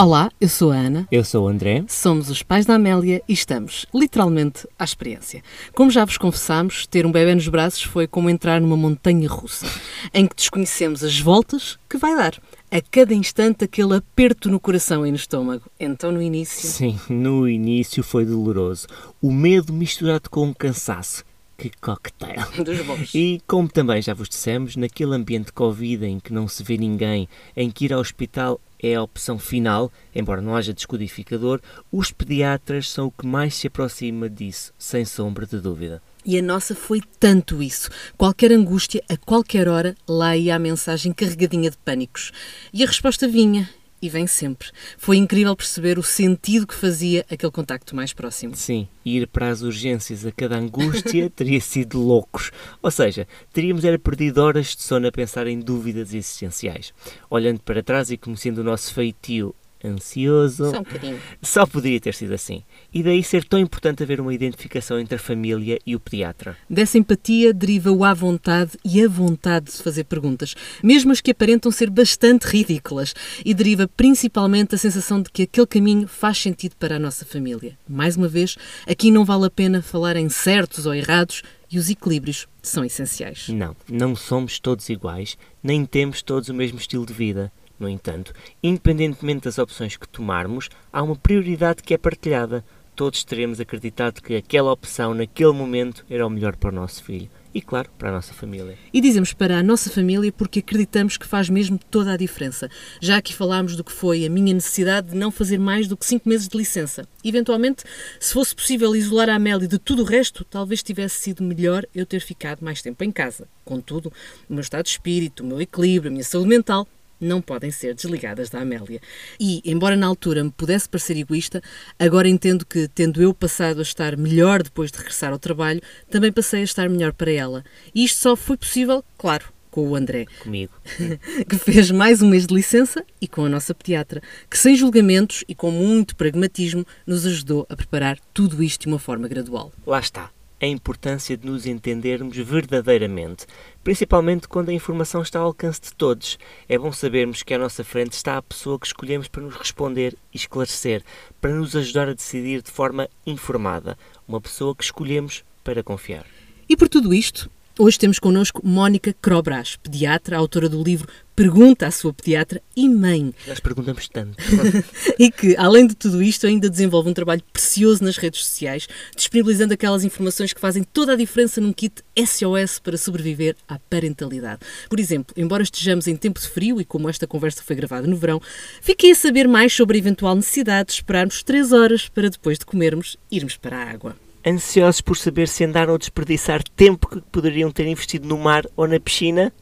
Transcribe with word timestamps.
Olá, 0.00 0.30
eu 0.40 0.48
sou 0.48 0.70
a 0.70 0.76
Ana. 0.76 1.08
Eu 1.10 1.24
sou 1.24 1.46
o 1.46 1.48
André. 1.48 1.84
Somos 1.88 2.30
os 2.30 2.40
pais 2.40 2.64
da 2.64 2.76
Amélia 2.76 3.20
e 3.28 3.32
estamos, 3.32 3.84
literalmente, 3.92 4.64
à 4.78 4.84
experiência. 4.84 5.42
Como 5.74 5.90
já 5.90 6.04
vos 6.04 6.16
confessamos, 6.16 6.86
ter 6.86 7.04
um 7.04 7.10
bebê 7.10 7.34
nos 7.34 7.48
braços 7.48 7.82
foi 7.82 8.06
como 8.06 8.30
entrar 8.30 8.60
numa 8.60 8.76
montanha 8.76 9.28
russa, 9.28 9.66
em 10.14 10.24
que 10.24 10.36
desconhecemos 10.36 11.02
as 11.02 11.18
voltas 11.18 11.76
que 11.90 11.98
vai 11.98 12.14
dar. 12.14 12.40
A 12.70 12.80
cada 12.80 13.12
instante 13.12 13.64
aquele 13.64 13.96
aperto 13.96 14.48
no 14.48 14.60
coração 14.60 15.04
e 15.04 15.10
no 15.10 15.16
estômago. 15.16 15.64
Então 15.80 16.12
no 16.12 16.22
início. 16.22 16.68
Sim, 16.68 16.96
no 17.08 17.48
início 17.48 18.04
foi 18.04 18.24
doloroso. 18.24 18.86
O 19.20 19.32
medo 19.32 19.72
misturado 19.72 20.30
com 20.30 20.48
o 20.48 20.54
cansaço. 20.54 21.24
Que 21.60 21.72
cocktail! 21.80 22.46
Dos 22.64 22.80
bons. 22.82 23.12
E 23.12 23.42
como 23.44 23.68
também 23.68 24.00
já 24.00 24.14
vos 24.14 24.28
dissemos, 24.28 24.76
naquele 24.76 25.16
ambiente 25.16 25.52
Covid 25.52 26.06
em 26.06 26.20
que 26.20 26.32
não 26.32 26.46
se 26.46 26.62
vê 26.62 26.78
ninguém, 26.78 27.28
em 27.56 27.68
que 27.68 27.86
ir 27.86 27.92
ao 27.92 28.00
hospital 28.00 28.60
é 28.80 28.94
a 28.94 29.02
opção 29.02 29.40
final, 29.40 29.90
embora 30.14 30.40
não 30.40 30.54
haja 30.54 30.72
descodificador, 30.72 31.60
os 31.90 32.12
pediatras 32.12 32.88
são 32.88 33.08
o 33.08 33.10
que 33.10 33.26
mais 33.26 33.56
se 33.56 33.66
aproxima 33.66 34.30
disso, 34.30 34.72
sem 34.78 35.04
sombra 35.04 35.46
de 35.46 35.58
dúvida. 35.58 36.00
E 36.24 36.38
a 36.38 36.42
nossa 36.42 36.76
foi 36.76 37.02
tanto 37.18 37.60
isso. 37.60 37.90
Qualquer 38.16 38.52
angústia, 38.52 39.02
a 39.08 39.16
qualquer 39.16 39.66
hora, 39.66 39.96
lá 40.06 40.36
ia 40.36 40.54
a 40.54 40.60
mensagem 40.60 41.12
carregadinha 41.12 41.72
de 41.72 41.78
pânicos. 41.78 42.30
E 42.72 42.84
a 42.84 42.86
resposta 42.86 43.26
vinha, 43.26 43.68
e 44.00 44.08
vem 44.08 44.26
sempre. 44.26 44.70
Foi 44.96 45.16
incrível 45.16 45.54
perceber 45.56 45.98
o 45.98 46.02
sentido 46.02 46.66
que 46.66 46.74
fazia 46.74 47.24
aquele 47.30 47.52
contacto 47.52 47.94
mais 47.94 48.12
próximo. 48.12 48.54
Sim, 48.54 48.88
ir 49.04 49.26
para 49.26 49.48
as 49.48 49.62
urgências 49.62 50.24
a 50.24 50.32
cada 50.32 50.56
angústia 50.56 51.30
teria 51.34 51.60
sido 51.60 52.00
loucos. 52.00 52.50
Ou 52.82 52.90
seja, 52.90 53.26
teríamos 53.52 53.84
era 53.84 53.98
perdido 53.98 54.38
horas 54.42 54.76
de 54.76 54.82
sono 54.82 55.08
a 55.08 55.12
pensar 55.12 55.46
em 55.46 55.60
dúvidas 55.60 56.14
existenciais. 56.14 56.92
Olhando 57.28 57.60
para 57.60 57.82
trás 57.82 58.10
e 58.10 58.16
conhecendo 58.16 58.58
o 58.58 58.64
nosso 58.64 58.92
feitio 58.92 59.54
ansioso. 59.84 60.70
Só 60.70 60.78
um 60.78 60.82
bocadinho. 60.82 61.20
Só 61.42 61.66
poderia 61.66 62.00
ter 62.00 62.14
sido 62.14 62.34
assim. 62.34 62.62
E 62.92 63.02
daí 63.02 63.22
ser 63.22 63.44
tão 63.44 63.58
importante 63.58 64.02
haver 64.02 64.20
uma 64.20 64.34
identificação 64.34 64.98
entre 64.98 65.16
a 65.16 65.18
família 65.18 65.78
e 65.86 65.94
o 65.94 66.00
pediatra. 66.00 66.56
Dessa 66.68 66.98
empatia 66.98 67.52
deriva 67.52 67.90
o 67.90 68.04
à 68.04 68.12
vontade 68.14 68.72
e 68.84 69.02
a 69.02 69.08
vontade 69.08 69.66
de 69.66 69.82
fazer 69.82 70.04
perguntas, 70.04 70.54
mesmo 70.82 71.12
as 71.12 71.20
que 71.20 71.30
aparentam 71.30 71.70
ser 71.70 71.90
bastante 71.90 72.44
ridículas, 72.46 73.14
e 73.44 73.54
deriva 73.54 73.88
principalmente 73.88 74.74
a 74.74 74.78
sensação 74.78 75.22
de 75.22 75.30
que 75.30 75.42
aquele 75.42 75.66
caminho 75.66 76.08
faz 76.08 76.38
sentido 76.38 76.74
para 76.76 76.96
a 76.96 76.98
nossa 76.98 77.24
família. 77.24 77.78
Mais 77.88 78.16
uma 78.16 78.28
vez, 78.28 78.56
aqui 78.86 79.10
não 79.10 79.24
vale 79.24 79.46
a 79.46 79.50
pena 79.50 79.82
falar 79.82 80.16
em 80.16 80.28
certos 80.28 80.86
ou 80.86 80.94
errados, 80.94 81.42
e 81.70 81.78
os 81.78 81.90
equilíbrios 81.90 82.46
são 82.62 82.84
essenciais. 82.84 83.48
Não, 83.48 83.76
não 83.88 84.16
somos 84.16 84.58
todos 84.58 84.88
iguais, 84.88 85.36
nem 85.62 85.84
temos 85.84 86.22
todos 86.22 86.48
o 86.48 86.54
mesmo 86.54 86.78
estilo 86.78 87.04
de 87.04 87.12
vida. 87.12 87.52
No 87.78 87.88
entanto, 87.88 88.32
independentemente 88.62 89.44
das 89.44 89.58
opções 89.58 89.96
que 89.96 90.08
tomarmos, 90.08 90.68
há 90.92 91.02
uma 91.02 91.14
prioridade 91.14 91.82
que 91.82 91.94
é 91.94 91.98
partilhada. 91.98 92.64
Todos 92.96 93.22
teremos 93.22 93.60
acreditado 93.60 94.20
que 94.20 94.34
aquela 94.34 94.72
opção, 94.72 95.14
naquele 95.14 95.52
momento, 95.52 96.04
era 96.10 96.26
o 96.26 96.30
melhor 96.30 96.56
para 96.56 96.70
o 96.70 96.74
nosso 96.74 97.04
filho 97.04 97.30
e, 97.54 97.62
claro, 97.62 97.88
para 97.96 98.08
a 98.08 98.12
nossa 98.12 98.34
família. 98.34 98.76
E 98.92 99.00
dizemos 99.00 99.32
para 99.32 99.58
a 99.58 99.62
nossa 99.62 99.88
família 99.88 100.32
porque 100.32 100.58
acreditamos 100.58 101.16
que 101.16 101.26
faz 101.26 101.48
mesmo 101.48 101.78
toda 101.90 102.12
a 102.12 102.16
diferença. 102.16 102.68
Já 103.00 103.16
aqui 103.16 103.32
falámos 103.32 103.76
do 103.76 103.84
que 103.84 103.92
foi 103.92 104.26
a 104.26 104.30
minha 104.30 104.52
necessidade 104.52 105.10
de 105.10 105.16
não 105.16 105.30
fazer 105.30 105.58
mais 105.58 105.86
do 105.86 105.96
que 105.96 106.04
cinco 106.04 106.28
meses 106.28 106.48
de 106.48 106.56
licença. 106.56 107.06
Eventualmente, 107.24 107.84
se 108.18 108.32
fosse 108.32 108.54
possível 108.54 108.94
isolar 108.96 109.28
a 109.28 109.36
Amélia 109.36 109.68
de 109.68 109.78
tudo 109.78 110.02
o 110.02 110.04
resto, 110.04 110.44
talvez 110.44 110.82
tivesse 110.82 111.22
sido 111.22 111.42
melhor 111.42 111.86
eu 111.94 112.04
ter 112.04 112.20
ficado 112.20 112.64
mais 112.64 112.82
tempo 112.82 113.02
em 113.04 113.12
casa. 113.12 113.46
Contudo, 113.64 114.12
o 114.48 114.52
meu 114.52 114.60
estado 114.60 114.84
de 114.84 114.90
espírito, 114.90 115.44
o 115.44 115.46
meu 115.46 115.60
equilíbrio, 115.60 116.10
a 116.10 116.12
minha 116.12 116.24
saúde 116.24 116.48
mental 116.48 116.86
não 117.20 117.40
podem 117.40 117.70
ser 117.70 117.94
desligadas 117.94 118.50
da 118.50 118.60
Amélia. 118.60 119.00
E, 119.38 119.60
embora 119.64 119.96
na 119.96 120.06
altura 120.06 120.44
me 120.44 120.50
pudesse 120.50 120.88
parecer 120.88 121.16
egoísta, 121.16 121.62
agora 121.98 122.28
entendo 122.28 122.64
que, 122.64 122.88
tendo 122.88 123.22
eu 123.22 123.34
passado 123.34 123.80
a 123.80 123.82
estar 123.82 124.16
melhor 124.16 124.62
depois 124.62 124.90
de 124.90 124.98
regressar 124.98 125.32
ao 125.32 125.38
trabalho, 125.38 125.80
também 126.10 126.32
passei 126.32 126.60
a 126.60 126.64
estar 126.64 126.88
melhor 126.88 127.12
para 127.12 127.30
ela. 127.30 127.64
E 127.94 128.04
isto 128.04 128.20
só 128.20 128.36
foi 128.36 128.56
possível, 128.56 129.04
claro, 129.16 129.52
com 129.70 129.88
o 129.88 129.94
André. 129.94 130.26
Comigo. 130.40 130.72
que 131.48 131.56
fez 131.56 131.90
mais 131.90 132.22
um 132.22 132.28
mês 132.28 132.46
de 132.46 132.54
licença 132.54 133.04
e 133.20 133.28
com 133.28 133.44
a 133.44 133.48
nossa 133.48 133.74
pediatra, 133.74 134.22
que 134.50 134.58
sem 134.58 134.74
julgamentos 134.74 135.44
e 135.48 135.54
com 135.54 135.70
muito 135.70 136.16
pragmatismo 136.16 136.86
nos 137.06 137.26
ajudou 137.26 137.66
a 137.68 137.76
preparar 137.76 138.18
tudo 138.32 138.62
isto 138.62 138.82
de 138.82 138.88
uma 138.88 138.98
forma 138.98 139.28
gradual. 139.28 139.72
Lá 139.86 140.00
está 140.00 140.30
a 140.60 140.66
importância 140.66 141.36
de 141.36 141.46
nos 141.46 141.66
entendermos 141.66 142.36
verdadeiramente, 142.36 143.46
principalmente 143.82 144.48
quando 144.48 144.70
a 144.70 144.74
informação 144.74 145.22
está 145.22 145.38
ao 145.38 145.46
alcance 145.46 145.80
de 145.80 145.94
todos. 145.94 146.38
É 146.68 146.78
bom 146.78 146.92
sabermos 146.92 147.42
que 147.42 147.54
à 147.54 147.58
nossa 147.58 147.84
frente 147.84 148.12
está 148.12 148.36
a 148.36 148.42
pessoa 148.42 148.78
que 148.78 148.86
escolhemos 148.86 149.28
para 149.28 149.42
nos 149.42 149.56
responder 149.56 150.16
e 150.32 150.36
esclarecer, 150.36 151.02
para 151.40 151.54
nos 151.54 151.76
ajudar 151.76 152.08
a 152.08 152.14
decidir 152.14 152.62
de 152.62 152.70
forma 152.70 153.08
informada, 153.26 153.96
uma 154.26 154.40
pessoa 154.40 154.74
que 154.74 154.84
escolhemos 154.84 155.44
para 155.62 155.82
confiar. 155.82 156.26
E 156.68 156.76
por 156.76 156.88
tudo 156.88 157.14
isto, 157.14 157.50
Hoje 157.80 157.96
temos 157.96 158.18
connosco 158.18 158.60
Mónica 158.66 159.14
Crobras, 159.22 159.76
pediatra, 159.76 160.36
autora 160.36 160.68
do 160.68 160.82
livro 160.82 161.06
Pergunta 161.38 161.86
à 161.86 161.92
sua 161.92 162.12
pediatra 162.12 162.60
e 162.74 162.88
mãe. 162.88 163.32
Nós 163.46 163.60
perguntamos 163.60 164.08
tanto. 164.08 164.36
e 165.16 165.30
que, 165.30 165.56
além 165.56 165.86
de 165.86 165.94
tudo 165.94 166.20
isto, 166.20 166.48
ainda 166.48 166.68
desenvolve 166.68 167.08
um 167.08 167.14
trabalho 167.14 167.40
precioso 167.52 168.02
nas 168.02 168.16
redes 168.16 168.44
sociais, 168.44 168.88
disponibilizando 169.14 169.72
aquelas 169.72 170.02
informações 170.02 170.52
que 170.52 170.60
fazem 170.60 170.82
toda 170.82 171.12
a 171.12 171.16
diferença 171.16 171.60
num 171.60 171.72
kit 171.72 172.02
SOS 172.18 172.80
para 172.80 172.96
sobreviver 172.96 173.54
à 173.68 173.78
parentalidade. 173.78 174.62
Por 174.90 174.98
exemplo, 174.98 175.32
embora 175.36 175.62
estejamos 175.62 176.08
em 176.08 176.16
tempo 176.16 176.40
de 176.40 176.48
frio 176.48 176.80
e 176.80 176.84
como 176.84 177.08
esta 177.08 177.24
conversa 177.24 177.62
foi 177.62 177.76
gravada 177.76 178.08
no 178.08 178.16
verão, 178.16 178.42
fiquei 178.82 179.12
a 179.12 179.14
saber 179.14 179.46
mais 179.46 179.72
sobre 179.72 179.96
a 179.96 180.00
eventual 180.00 180.34
necessidade 180.34 180.88
de 180.88 180.94
esperarmos 180.94 181.44
3 181.44 181.72
horas 181.72 182.08
para 182.08 182.28
depois 182.28 182.58
de 182.58 182.66
comermos 182.66 183.16
irmos 183.30 183.56
para 183.56 183.78
a 183.78 183.88
água 183.88 184.16
ansiosos 184.44 185.00
por 185.00 185.16
saber 185.16 185.46
se 185.46 185.64
andaram 185.64 185.94
a 185.94 185.98
desperdiçar 185.98 186.62
tempo 186.62 187.06
que 187.06 187.20
poderiam 187.30 187.70
ter 187.70 187.86
investido 187.86 188.26
no 188.26 188.38
mar 188.38 188.64
ou 188.76 188.88
na 188.88 188.98
piscina? 188.98 189.52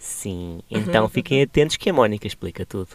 Sim, 0.00 0.60
então 0.70 1.02
uhum. 1.02 1.08
fiquem 1.10 1.42
atentos 1.42 1.76
que 1.76 1.90
a 1.90 1.92
Mónica 1.92 2.26
explica 2.26 2.64
tudo. 2.64 2.88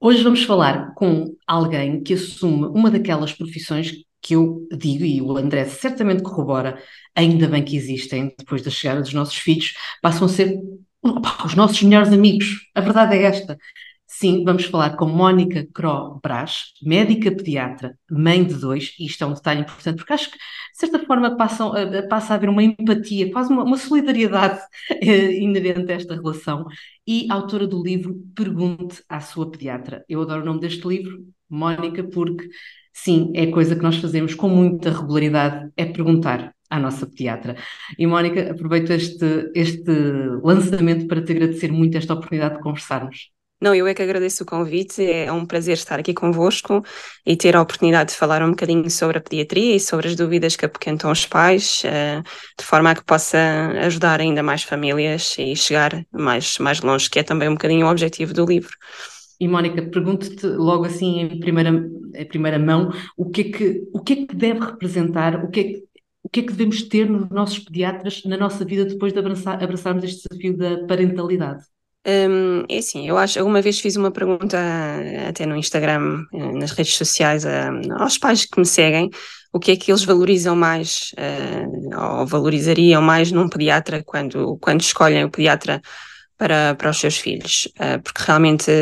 Hoje 0.00 0.24
vamos 0.24 0.42
falar 0.42 0.94
com 0.94 1.36
alguém 1.46 2.02
que 2.02 2.14
assume 2.14 2.66
uma 2.68 2.90
daquelas 2.90 3.34
profissões 3.34 3.92
que 4.20 4.34
eu 4.34 4.66
digo, 4.72 5.04
e 5.04 5.20
o 5.20 5.36
André 5.36 5.66
certamente 5.66 6.22
corrobora, 6.22 6.82
ainda 7.14 7.46
bem 7.46 7.62
que 7.62 7.76
existem, 7.76 8.34
depois 8.38 8.62
da 8.62 8.70
chegada 8.70 9.02
dos 9.02 9.12
nossos 9.12 9.36
filhos, 9.36 9.74
passam 10.00 10.24
a 10.24 10.28
ser 10.28 10.58
opa, 11.02 11.44
os 11.44 11.54
nossos 11.54 11.82
melhores 11.82 12.10
amigos. 12.10 12.46
A 12.74 12.80
verdade 12.80 13.14
é 13.14 13.24
esta. 13.24 13.58
Sim, 14.14 14.44
vamos 14.44 14.66
falar 14.66 14.94
com 14.96 15.06
Mónica 15.06 15.66
Cro 15.72 16.20
Brás, 16.22 16.74
médica 16.82 17.32
pediatra, 17.32 17.98
mãe 18.10 18.44
de 18.44 18.54
dois, 18.54 18.94
e 19.00 19.06
isto 19.06 19.24
é 19.24 19.26
um 19.26 19.32
detalhe 19.32 19.62
importante, 19.62 19.96
porque 19.96 20.12
acho 20.12 20.30
que, 20.30 20.36
de 20.36 20.78
certa 20.78 20.98
forma, 21.06 21.34
passam, 21.34 21.72
passa 22.10 22.34
a 22.34 22.36
haver 22.36 22.50
uma 22.50 22.62
empatia, 22.62 23.32
quase 23.32 23.50
uma, 23.50 23.64
uma 23.64 23.78
solidariedade 23.78 24.60
eh, 25.00 25.40
inerente 25.40 25.90
a 25.90 25.94
esta 25.94 26.14
relação, 26.14 26.66
e 27.06 27.26
autora 27.30 27.66
do 27.66 27.82
livro 27.82 28.14
Pergunte 28.36 29.02
à 29.08 29.18
sua 29.20 29.50
pediatra. 29.50 30.04
Eu 30.06 30.20
adoro 30.20 30.42
o 30.42 30.44
nome 30.44 30.60
deste 30.60 30.86
livro, 30.86 31.24
Mónica, 31.48 32.04
porque, 32.04 32.48
sim, 32.92 33.32
é 33.34 33.46
coisa 33.46 33.74
que 33.74 33.82
nós 33.82 33.96
fazemos 33.96 34.34
com 34.34 34.48
muita 34.48 34.90
regularidade, 34.90 35.70
é 35.74 35.86
perguntar 35.86 36.54
à 36.68 36.78
nossa 36.78 37.06
pediatra. 37.06 37.56
E 37.98 38.06
Mónica, 38.06 38.52
aproveito 38.52 38.90
este, 38.90 39.50
este 39.54 39.90
lançamento 40.44 41.06
para 41.08 41.22
te 41.24 41.32
agradecer 41.32 41.72
muito 41.72 41.96
esta 41.96 42.12
oportunidade 42.12 42.56
de 42.56 42.60
conversarmos. 42.60 43.31
Não, 43.62 43.72
eu 43.76 43.86
é 43.86 43.94
que 43.94 44.02
agradeço 44.02 44.42
o 44.42 44.46
convite, 44.46 45.08
é 45.08 45.30
um 45.30 45.46
prazer 45.46 45.74
estar 45.74 45.96
aqui 45.96 46.12
convosco 46.12 46.82
e 47.24 47.36
ter 47.36 47.54
a 47.54 47.62
oportunidade 47.62 48.10
de 48.10 48.16
falar 48.16 48.42
um 48.42 48.50
bocadinho 48.50 48.90
sobre 48.90 49.18
a 49.18 49.20
pediatria 49.20 49.76
e 49.76 49.78
sobre 49.78 50.08
as 50.08 50.16
dúvidas 50.16 50.56
que 50.56 50.64
apoquentam 50.64 51.12
os 51.12 51.26
pais, 51.26 51.80
uh, 51.84 52.24
de 52.58 52.64
forma 52.64 52.90
a 52.90 52.94
que 52.96 53.04
possa 53.04 53.38
ajudar 53.82 54.18
ainda 54.18 54.42
mais 54.42 54.64
famílias 54.64 55.36
e 55.38 55.54
chegar 55.54 56.04
mais, 56.10 56.58
mais 56.58 56.80
longe, 56.80 57.08
que 57.08 57.20
é 57.20 57.22
também 57.22 57.48
um 57.48 57.52
bocadinho 57.52 57.86
o 57.86 57.88
objetivo 57.88 58.34
do 58.34 58.44
livro. 58.44 58.76
E 59.38 59.46
Mónica, 59.46 59.80
pergunto-te 59.80 60.44
logo 60.44 60.84
assim 60.84 61.20
em 61.20 61.38
primeira, 61.38 61.70
em 62.16 62.26
primeira 62.26 62.58
mão, 62.58 62.90
o 63.16 63.30
que, 63.30 63.42
é 63.42 63.44
que, 63.44 63.82
o 63.92 64.00
que 64.00 64.12
é 64.12 64.16
que 64.26 64.34
deve 64.34 64.58
representar, 64.58 65.44
o 65.44 65.48
que 65.48 65.60
é 65.60 65.62
que, 65.62 65.84
o 66.24 66.28
que 66.28 66.40
é 66.40 66.42
que 66.42 66.52
devemos 66.52 66.82
ter 66.82 67.08
nos 67.08 67.30
nossos 67.30 67.60
pediatras 67.60 68.24
na 68.24 68.36
nossa 68.36 68.64
vida 68.64 68.84
depois 68.84 69.12
de 69.12 69.20
abraçar, 69.20 69.62
abraçarmos 69.62 70.02
este 70.02 70.28
desafio 70.28 70.56
da 70.56 70.84
parentalidade? 70.88 71.62
Um, 72.04 72.64
é 72.68 72.78
assim, 72.78 73.08
eu 73.08 73.16
acho, 73.16 73.38
alguma 73.38 73.62
vez 73.62 73.78
fiz 73.78 73.94
uma 73.94 74.10
pergunta 74.10 74.58
até 75.28 75.46
no 75.46 75.56
Instagram, 75.56 76.24
eh, 76.34 76.52
nas 76.52 76.72
redes 76.72 76.96
sociais, 76.96 77.44
aos 77.96 78.18
pais 78.18 78.44
que 78.44 78.58
me 78.58 78.66
seguem, 78.66 79.08
o 79.52 79.60
que 79.60 79.70
é 79.70 79.76
que 79.76 79.92
eles 79.92 80.02
valorizam 80.04 80.56
mais, 80.56 81.14
uh, 81.18 82.20
ou 82.20 82.26
valorizariam 82.26 83.02
mais 83.02 83.30
num 83.30 83.48
pediatra 83.48 84.02
quando, 84.04 84.56
quando 84.60 84.80
escolhem 84.80 85.24
o 85.24 85.30
pediatra 85.30 85.80
para, 86.42 86.74
para 86.74 86.90
os 86.90 86.98
seus 86.98 87.18
filhos, 87.18 87.68
uh, 87.78 88.02
porque 88.02 88.20
realmente, 88.26 88.72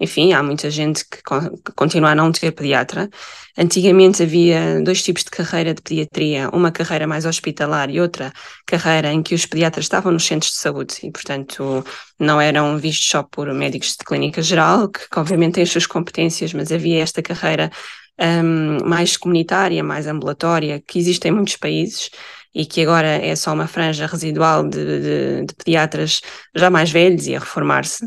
enfim, 0.00 0.32
há 0.32 0.42
muita 0.42 0.68
gente 0.68 1.04
que, 1.08 1.22
con 1.22 1.56
que, 1.58 1.70
continua 1.76 2.10
a 2.10 2.14
não 2.16 2.32
ter 2.32 2.50
pediatra. 2.50 3.08
Antigamente 3.56 4.24
havia 4.24 4.82
dois 4.82 5.04
tipos 5.04 5.22
de 5.22 5.30
carreira 5.30 5.72
de 5.72 5.80
pediatria, 5.80 6.50
uma 6.52 6.72
carreira 6.72 7.06
mais 7.06 7.24
hospitalar 7.24 7.90
e 7.90 8.00
outra 8.00 8.32
carreira 8.66 9.12
em 9.12 9.22
que 9.22 9.36
os 9.36 9.46
pediatras 9.46 9.84
estavam 9.84 10.10
nos 10.10 10.26
centros 10.26 10.50
de 10.50 10.58
saúde 10.58 10.96
e, 11.04 11.12
portanto, 11.12 11.84
não 12.18 12.40
eram 12.40 12.76
vistos 12.76 13.08
só 13.08 13.22
por 13.22 13.46
médicos 13.54 13.90
de 13.90 14.04
clínica 14.04 14.42
geral, 14.42 14.88
que 14.88 15.06
obviamente 15.16 15.54
têm 15.54 15.62
as 15.62 15.70
suas 15.70 15.86
competências, 15.86 16.52
mas 16.52 16.72
havia 16.72 17.00
esta 17.00 17.22
carreira 17.22 17.70
um, 18.18 18.84
mais 18.84 19.16
comunitária, 19.16 19.84
mais 19.84 20.08
ambulatória, 20.08 20.82
que 20.84 20.98
existe 20.98 21.28
em 21.28 21.30
muitos 21.30 21.56
países 21.56 22.10
e 22.56 22.64
que 22.64 22.80
agora 22.80 23.06
é 23.06 23.36
só 23.36 23.52
uma 23.52 23.66
franja 23.66 24.06
residual 24.06 24.66
de, 24.66 24.78
de, 24.78 25.44
de 25.44 25.54
pediatras 25.54 26.22
já 26.54 26.70
mais 26.70 26.90
velhos 26.90 27.26
e 27.26 27.36
a 27.36 27.38
reformar-se. 27.38 28.06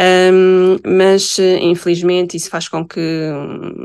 Um, 0.00 0.76
mas 0.84 1.38
infelizmente 1.38 2.36
isso 2.36 2.50
faz 2.50 2.66
com 2.66 2.84
que 2.84 2.98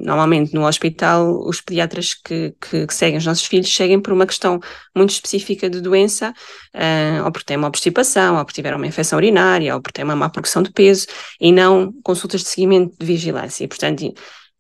normalmente 0.02 0.56
no 0.56 0.66
hospital 0.66 1.48
os 1.48 1.62
pediatras 1.62 2.16
que, 2.16 2.56
que, 2.60 2.88
que, 2.88 2.94
seguem 2.94 3.20
os 3.20 3.26
nossos 3.28 3.46
filhos 3.46 3.68
cheguem 3.68 4.02
por 4.02 4.12
uma 4.12 4.26
questão 4.26 4.60
muito 4.96 5.12
específica 5.12 5.70
de 5.70 5.80
doença, 5.82 6.34
uh, 6.74 7.26
ou 7.26 7.32
porque 7.32 7.46
têm 7.46 7.58
uma 7.58 7.68
obstipação, 7.68 8.38
ou 8.38 8.46
porque 8.46 8.56
tiveram 8.56 8.78
uma 8.78 8.88
infecção 8.88 9.18
urinária, 9.18 9.76
ou 9.76 9.82
porque 9.82 9.98
têm 9.98 10.06
uma 10.06 10.16
má 10.16 10.30
progressão 10.30 10.64
de 10.64 10.72
peso, 10.72 11.06
e 11.40 11.52
não 11.52 11.94
consultas 12.04 12.42
de 12.42 12.48
seguimento 12.48 12.96
de 12.98 13.06
vigilância. 13.06 13.64
E, 13.64 13.68
portanto, 13.68 14.12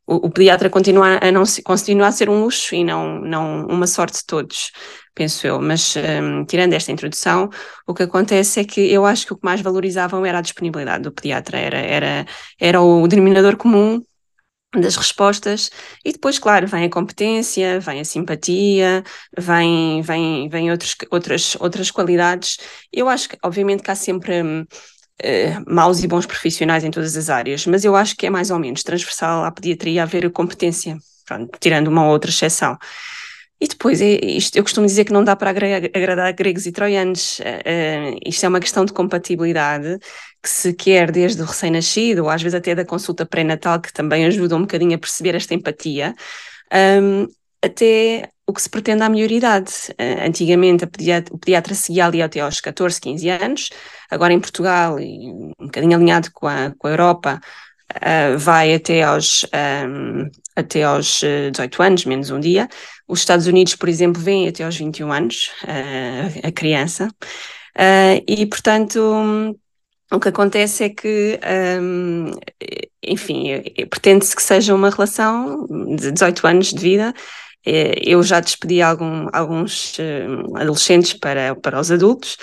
o, 0.05 0.27
o 0.27 0.29
pediatra 0.29 0.69
continua 0.69 1.19
a 1.21 1.31
não 1.31 1.43
continua 1.63 2.07
a 2.07 2.11
ser 2.11 2.29
um 2.29 2.43
luxo 2.43 2.75
e 2.75 2.83
não, 2.83 3.21
não 3.21 3.65
uma 3.67 3.85
sorte 3.87 4.17
de 4.17 4.25
todos, 4.25 4.71
penso 5.19 5.45
eu. 5.45 5.59
Mas 5.61 5.95
um, 5.97 6.45
tirando 6.45 6.73
esta 6.73 6.91
introdução, 6.93 7.49
o 7.85 7.93
que 7.93 8.03
acontece 8.03 8.61
é 8.61 8.63
que 8.63 8.79
eu 8.79 9.05
acho 9.05 9.25
que 9.25 9.33
o 9.33 9.35
que 9.35 9.43
mais 9.45 9.59
valorizavam 9.59 10.25
era 10.25 10.37
a 10.39 10.41
disponibilidade 10.41 11.03
do 11.03 11.11
pediatra, 11.11 11.57
era, 11.59 11.77
era, 11.77 12.25
era 12.57 12.81
o 12.81 13.05
denominador 13.05 13.57
comum 13.57 14.01
das 14.73 14.95
respostas 14.95 15.69
e 16.05 16.13
depois, 16.13 16.39
claro, 16.39 16.67
vem 16.67 16.85
a 16.85 16.89
competência, 16.89 17.79
vem 17.81 17.99
a 17.99 18.05
simpatia, 18.05 19.03
vem, 19.37 20.01
vem, 20.01 20.47
vem 20.47 20.71
outros, 20.71 20.95
outras, 21.11 21.57
outras 21.59 21.91
qualidades. 21.91 22.57
Eu 22.93 23.09
acho 23.09 23.27
que, 23.29 23.37
obviamente, 23.43 23.83
que 23.83 23.91
há 23.91 23.95
sempre 23.95 24.41
uh, 24.41 24.65
maus 25.67 26.01
e 26.01 26.07
bons 26.07 26.25
profissionais 26.25 26.83
em 26.85 26.91
todas 26.91 27.17
as 27.17 27.29
áreas, 27.29 27.65
mas 27.65 27.83
eu 27.83 27.95
acho 27.95 28.15
que 28.15 28.25
é 28.27 28.29
mais 28.29 28.51
ou 28.51 28.59
menos 28.59 28.83
transversal 28.83 29.43
à 29.43 29.51
pediatria 29.51 30.03
haver 30.03 30.31
competência, 30.31 30.97
pronto, 31.25 31.57
tirando 31.59 31.87
uma 31.87 32.05
ou 32.05 32.11
outra 32.11 32.29
exceção. 32.29 32.77
E 33.61 33.67
depois, 33.67 34.01
é, 34.01 34.19
isto, 34.25 34.55
eu 34.55 34.63
costumo 34.63 34.87
dizer 34.87 35.03
que 35.03 35.11
não 35.11 35.23
dá 35.23 35.35
para 35.35 35.49
agradar 35.49 36.31
gregos 36.33 36.65
e 36.65 36.71
troianos. 36.71 37.39
Uh, 37.39 38.17
isto 38.25 38.45
é 38.45 38.49
uma 38.49 38.59
questão 38.59 38.85
de 38.85 38.93
compatibilidade 38.93 39.99
que 40.41 40.49
se 40.49 40.73
quer 40.73 41.11
desde 41.11 41.41
o 41.41 41.45
recém-nascido, 41.45 42.23
ou 42.23 42.29
às 42.29 42.41
vezes 42.41 42.55
até 42.55 42.73
da 42.73 42.85
consulta 42.85 43.25
pré-natal, 43.25 43.81
que 43.81 43.91
também 43.91 44.25
ajuda 44.25 44.55
um 44.55 44.61
bocadinho 44.61 44.95
a 44.95 44.97
perceber 44.97 45.35
esta 45.35 45.53
empatia, 45.53 46.15
um, 47.01 47.27
até 47.61 48.29
o 48.47 48.53
que 48.53 48.61
se 48.61 48.69
pretende 48.69 49.03
à 49.03 49.09
maioridade. 49.09 49.73
Uh, 49.91 50.25
antigamente 50.25 50.87
pediatra, 50.87 51.35
o 51.35 51.37
pediatra 51.37 51.75
seguia 51.75 52.05
ali 52.05 52.21
até 52.21 52.39
aos 52.39 52.61
14, 52.61 53.01
15 53.01 53.29
anos, 53.29 53.69
agora 54.09 54.31
em 54.31 54.39
Portugal, 54.39 54.97
e 55.01 55.29
um 55.59 55.65
bocadinho 55.65 55.97
alinhado 55.97 56.31
com 56.31 56.47
a, 56.47 56.73
com 56.77 56.87
a 56.87 56.91
Europa, 56.91 57.41
uh, 57.95 58.37
vai 58.37 58.73
até 58.73 59.03
aos, 59.03 59.45
um, 59.87 60.29
até 60.55 60.83
aos 60.83 61.21
18 61.51 61.81
eh, 61.81 61.85
anos, 61.85 62.05
menos 62.05 62.29
um 62.29 62.39
dia. 62.39 62.67
Os 63.07 63.19
Estados 63.19 63.47
Unidos, 63.47 63.75
por 63.75 63.89
exemplo, 63.89 64.21
vêm 64.21 64.47
até 64.47 64.63
aos 64.63 64.77
21 64.77 65.11
anos, 65.11 65.51
uh, 65.63 66.47
a 66.47 66.51
criança. 66.51 67.09
e, 68.27 68.45
portanto, 68.45 69.55
o 70.11 70.19
que 70.19 70.29
acontece 70.29 70.85
é 70.85 70.89
que, 70.89 71.39
um, 71.81 72.31
enfim, 73.03 73.63
pretende-se 73.89 74.35
que 74.35 74.41
seja 74.41 74.73
uma 74.75 74.89
relação 74.89 75.65
de 75.95 76.11
18 76.11 76.47
anos 76.47 76.73
de 76.73 76.79
vida 76.79 77.13
é, 77.65 77.93
eu 78.03 78.23
já 78.23 78.39
despedi 78.39 78.81
algum, 78.81 79.27
alguns 79.33 79.97
uh, 79.97 80.57
adolescentes 80.57 81.13
para, 81.13 81.55
para 81.55 81.79
os 81.79 81.91
adultos, 81.91 82.37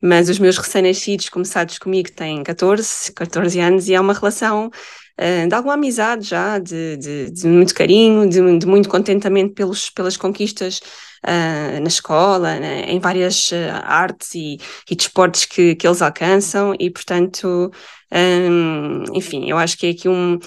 mas 0.00 0.28
os 0.28 0.38
meus 0.38 0.56
recém-nascidos 0.56 1.28
começados 1.28 1.78
comigo 1.78 2.10
têm 2.12 2.42
14, 2.42 3.12
14 3.12 3.60
anos 3.60 3.88
e 3.88 3.94
é 3.94 4.00
uma 4.00 4.14
relação 4.14 4.68
uh, 4.68 5.48
de 5.48 5.54
alguma 5.54 5.74
amizade 5.74 6.26
já, 6.28 6.58
de, 6.58 6.96
de, 6.96 7.30
de 7.30 7.46
muito 7.46 7.74
carinho, 7.74 8.28
de, 8.28 8.58
de, 8.58 8.66
muito 8.66 8.88
contentamento 8.88 9.54
pelos, 9.54 9.90
pelas 9.90 10.16
conquistas 10.16 10.80
uh, 11.26 11.80
na 11.80 11.88
escola, 11.88 12.58
né, 12.58 12.84
em 12.90 12.98
várias 12.98 13.50
artes 13.84 14.34
e, 14.34 14.58
e 14.90 14.96
desportos 14.96 15.44
que, 15.44 15.74
que 15.74 15.86
eles 15.86 16.02
alcançam 16.02 16.74
e, 16.78 16.90
portanto, 16.90 17.70
um, 18.12 19.04
enfim, 19.14 19.48
eu 19.48 19.58
acho 19.58 19.76
que 19.76 19.86
é 19.86 19.90
aqui 19.90 20.08
um 20.08 20.38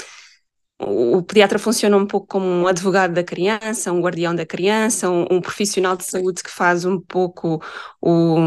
o 0.88 1.24
pediatra 1.24 1.58
funciona 1.60 1.98
um 1.98 2.06
pouco 2.06 2.28
como 2.28 2.46
um 2.46 2.68
advogado 2.68 3.14
da 3.14 3.24
criança, 3.24 3.92
um 3.92 4.02
guardião 4.02 4.36
da 4.36 4.46
criança, 4.46 5.10
um, 5.10 5.26
um 5.32 5.42
profissional 5.42 5.96
de 5.96 6.06
saúde 6.06 6.44
que 6.44 6.50
faz 6.50 6.86
um 6.86 7.00
pouco 7.00 7.62
o. 8.02 8.38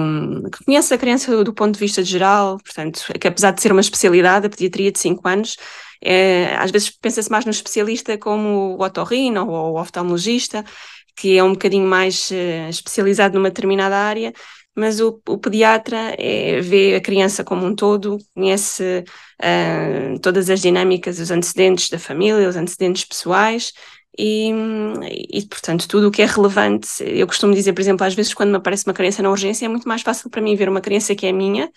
que 0.53 0.65
conhece 0.65 0.95
a 0.95 0.99
criança 0.99 1.45
do 1.45 1.55
ponto 1.55 1.75
de 1.75 1.81
vista 1.81 2.03
geral, 2.03 2.59
portanto, 2.59 3.05
que 3.21 3.29
apesar 3.29 3.53
de 3.53 3.63
ser 3.63 3.73
uma 3.73 3.81
especialidade, 3.81 4.47
a 4.47 4.51
pediatria 4.51 4.93
de 4.93 4.99
5 4.99 5.29
anos, 5.29 5.57
é, 6.03 6.55
às 6.57 6.71
vezes 6.71 6.91
pensa-se 6.91 7.31
mais 7.31 7.45
no 7.45 7.51
especialista 7.51 8.19
como 8.19 8.77
o 8.77 8.83
otorrino 8.83 9.49
ou 9.49 9.75
o 9.75 9.81
oftalmologista, 9.81 10.65
que 11.17 11.39
é 11.39 11.43
um 11.43 11.53
bocadinho 11.53 11.87
mais 11.87 12.31
uh, 12.31 12.69
especializado 12.69 13.39
numa 13.39 13.49
determinada 13.49 13.97
área, 13.97 14.33
mas 14.77 15.01
o, 15.01 15.21
o 15.27 15.39
pediatra 15.39 16.15
é, 16.19 16.61
vê 16.61 16.95
a 16.95 17.01
criança 17.01 17.43
como 17.43 17.65
um 17.67 17.75
todo, 17.75 18.19
conhece 18.35 19.05
uh, 19.43 20.19
todas 20.21 20.51
as 20.51 20.61
dinâmicas, 20.61 21.19
os 21.19 21.31
antecedentes 21.31 21.89
da 21.89 21.99
família, 21.99 22.49
os 22.49 22.57
antecedentes 22.57 23.05
pessoais 23.05 23.73
e, 24.19 24.51
e, 25.31 25.47
portanto, 25.47 25.89
tudo 25.89 26.09
o 26.09 26.11
que 26.11 26.23
é 26.23 26.27
relevante. 26.27 26.89
Eu 27.05 27.27
costumo 27.27 27.55
dizer, 27.55 27.73
por 27.73 27.81
exemplo, 27.81 28.07
às 28.07 28.15
vezes 28.15 28.35
quando 28.35 28.51
me 28.51 28.57
aparece 28.57 28.87
uma 28.87 28.95
criança 28.95 29.23
na 29.23 29.31
urgência, 29.31 29.67
é 29.67 29.69
muito 29.69 29.89
mais 29.89 30.03
fácil 30.03 30.31
para 30.31 30.41
mim 30.41 30.57
ver 30.57 30.69
uma 30.69 30.81
criança 30.81 31.15
que 31.15 31.27
é 31.27 31.33
minha, 31.33 31.71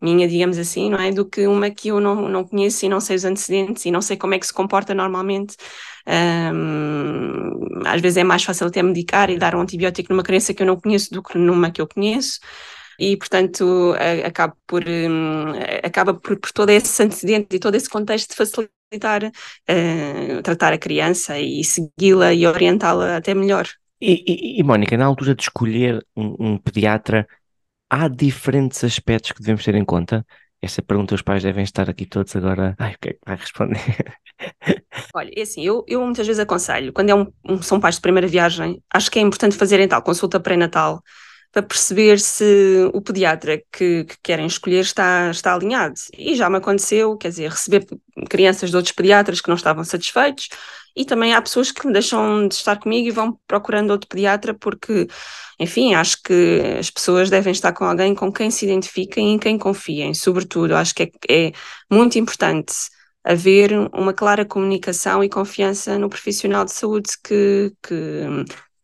minha, 0.00 0.28
digamos 0.28 0.58
assim, 0.58 0.90
não 0.90 0.98
é? 0.98 1.10
Do 1.10 1.24
que 1.24 1.46
uma 1.46 1.70
que 1.70 1.88
eu 1.88 2.00
não, 2.00 2.28
não 2.28 2.44
conheço 2.44 2.86
e 2.86 2.88
não 2.88 3.00
sei 3.00 3.16
os 3.16 3.24
antecedentes 3.24 3.84
e 3.84 3.90
não 3.90 4.00
sei 4.00 4.16
como 4.16 4.34
é 4.34 4.38
que 4.38 4.46
se 4.46 4.52
comporta 4.52 4.94
normalmente. 4.94 5.56
Um, 6.06 7.86
às 7.86 8.00
vezes 8.00 8.18
é 8.18 8.24
mais 8.24 8.42
fácil 8.42 8.66
até 8.66 8.82
medicar 8.82 9.30
e 9.30 9.38
dar 9.38 9.54
um 9.54 9.60
antibiótico 9.60 10.12
numa 10.12 10.22
criança 10.22 10.54
que 10.54 10.62
eu 10.62 10.66
não 10.66 10.80
conheço 10.80 11.12
do 11.12 11.22
que 11.22 11.36
numa 11.36 11.70
que 11.70 11.80
eu 11.80 11.88
conheço. 11.88 12.40
E, 12.98 13.16
portanto, 13.16 13.94
acaba 14.24 14.56
por, 14.66 14.82
um, 14.88 15.52
acaba 15.84 16.14
por, 16.14 16.36
por 16.38 16.50
todo 16.50 16.70
esse 16.70 17.00
antecedente 17.02 17.54
e 17.54 17.58
todo 17.60 17.76
esse 17.76 17.88
contexto 17.88 18.30
de 18.30 18.36
facilitar 18.36 19.24
uh, 19.24 20.42
tratar 20.42 20.72
a 20.72 20.78
criança 20.78 21.38
e 21.38 21.62
segui-la 21.62 22.32
e 22.32 22.46
orientá-la 22.46 23.16
até 23.16 23.34
melhor. 23.34 23.68
E, 24.00 24.24
e, 24.26 24.60
e, 24.60 24.62
Mónica, 24.62 24.96
na 24.96 25.06
altura 25.06 25.34
de 25.34 25.42
escolher 25.42 26.04
um, 26.16 26.36
um, 26.38 26.58
pediatra, 26.58 27.26
há 27.90 28.08
diferentes 28.08 28.82
aspectos 28.84 29.32
que 29.32 29.40
devemos 29.40 29.64
ter 29.64 29.74
em 29.74 29.84
conta? 29.84 30.24
Esta 30.60 30.82
pergunta 30.82 31.14
os 31.14 31.22
pais 31.22 31.42
devem 31.42 31.62
estar 31.62 31.88
aqui 31.88 32.04
todos 32.04 32.34
agora. 32.34 32.74
Ai, 32.78 32.94
o 32.94 32.98
que 33.00 33.10
é 33.10 33.12
que 33.12 33.20
vai 33.24 33.36
responder? 33.36 34.14
Olha, 35.14 35.30
é 35.36 35.42
assim, 35.42 35.64
eu, 35.64 35.84
eu 35.86 36.00
muitas 36.04 36.26
vezes 36.26 36.40
aconselho, 36.40 36.92
quando 36.92 37.10
é 37.10 37.14
um, 37.14 37.26
um, 37.48 37.62
são 37.62 37.80
pais 37.80 37.96
de 37.96 38.00
primeira 38.00 38.26
viagem, 38.26 38.82
acho 38.92 39.10
que 39.10 39.18
é 39.18 39.22
importante 39.22 39.56
fazerem 39.56 39.88
tal 39.88 40.02
consulta 40.02 40.40
pré-natal 40.40 41.02
para 41.50 41.62
perceber 41.62 42.20
se 42.20 42.90
o 42.92 43.00
pediatra 43.00 43.58
que, 43.72 44.04
que, 44.04 44.16
querem 44.22 44.46
escolher 44.46 44.80
está, 44.80 45.30
está 45.30 45.54
alinhado. 45.54 45.94
E 46.16 46.34
já 46.36 46.50
me 46.50 46.58
aconteceu, 46.58 47.16
quer 47.16 47.30
dizer, 47.30 47.50
receber 47.50 47.86
crianças 48.28 48.70
de 48.70 48.76
outros 48.76 48.94
pediatras 48.94 49.40
que 49.40 49.48
não 49.48 49.56
estavam 49.56 49.82
satisfeitos, 49.82 50.48
e 50.96 51.04
também 51.04 51.34
há 51.34 51.42
pessoas 51.42 51.70
que 51.70 51.90
deixam 51.90 52.48
de 52.48 52.54
estar 52.54 52.76
comigo 52.76 53.08
e 53.08 53.10
vão 53.10 53.38
procurando 53.46 53.90
outro 53.90 54.08
pediatra 54.08 54.54
porque, 54.54 55.06
enfim, 55.58 55.94
acho 55.94 56.22
que 56.22 56.60
as 56.78 56.90
pessoas 56.90 57.30
devem 57.30 57.52
estar 57.52 57.72
com 57.72 57.84
alguém 57.84 58.14
com 58.14 58.32
quem 58.32 58.50
se 58.50 58.64
identifiquem 58.64 59.30
e 59.30 59.34
em 59.34 59.38
quem 59.38 59.58
confiem, 59.58 60.14
sobretudo. 60.14 60.74
Acho 60.74 60.94
que 60.94 61.04
é, 61.04 61.48
é 61.48 61.52
muito 61.90 62.18
importante 62.18 62.74
haver 63.24 63.72
uma 63.92 64.12
clara 64.12 64.44
comunicação 64.44 65.22
e 65.22 65.28
confiança 65.28 65.98
no 65.98 66.08
profissional 66.08 66.64
de 66.64 66.72
saúde 66.72 67.10
que, 67.22 67.72
que 67.82 68.24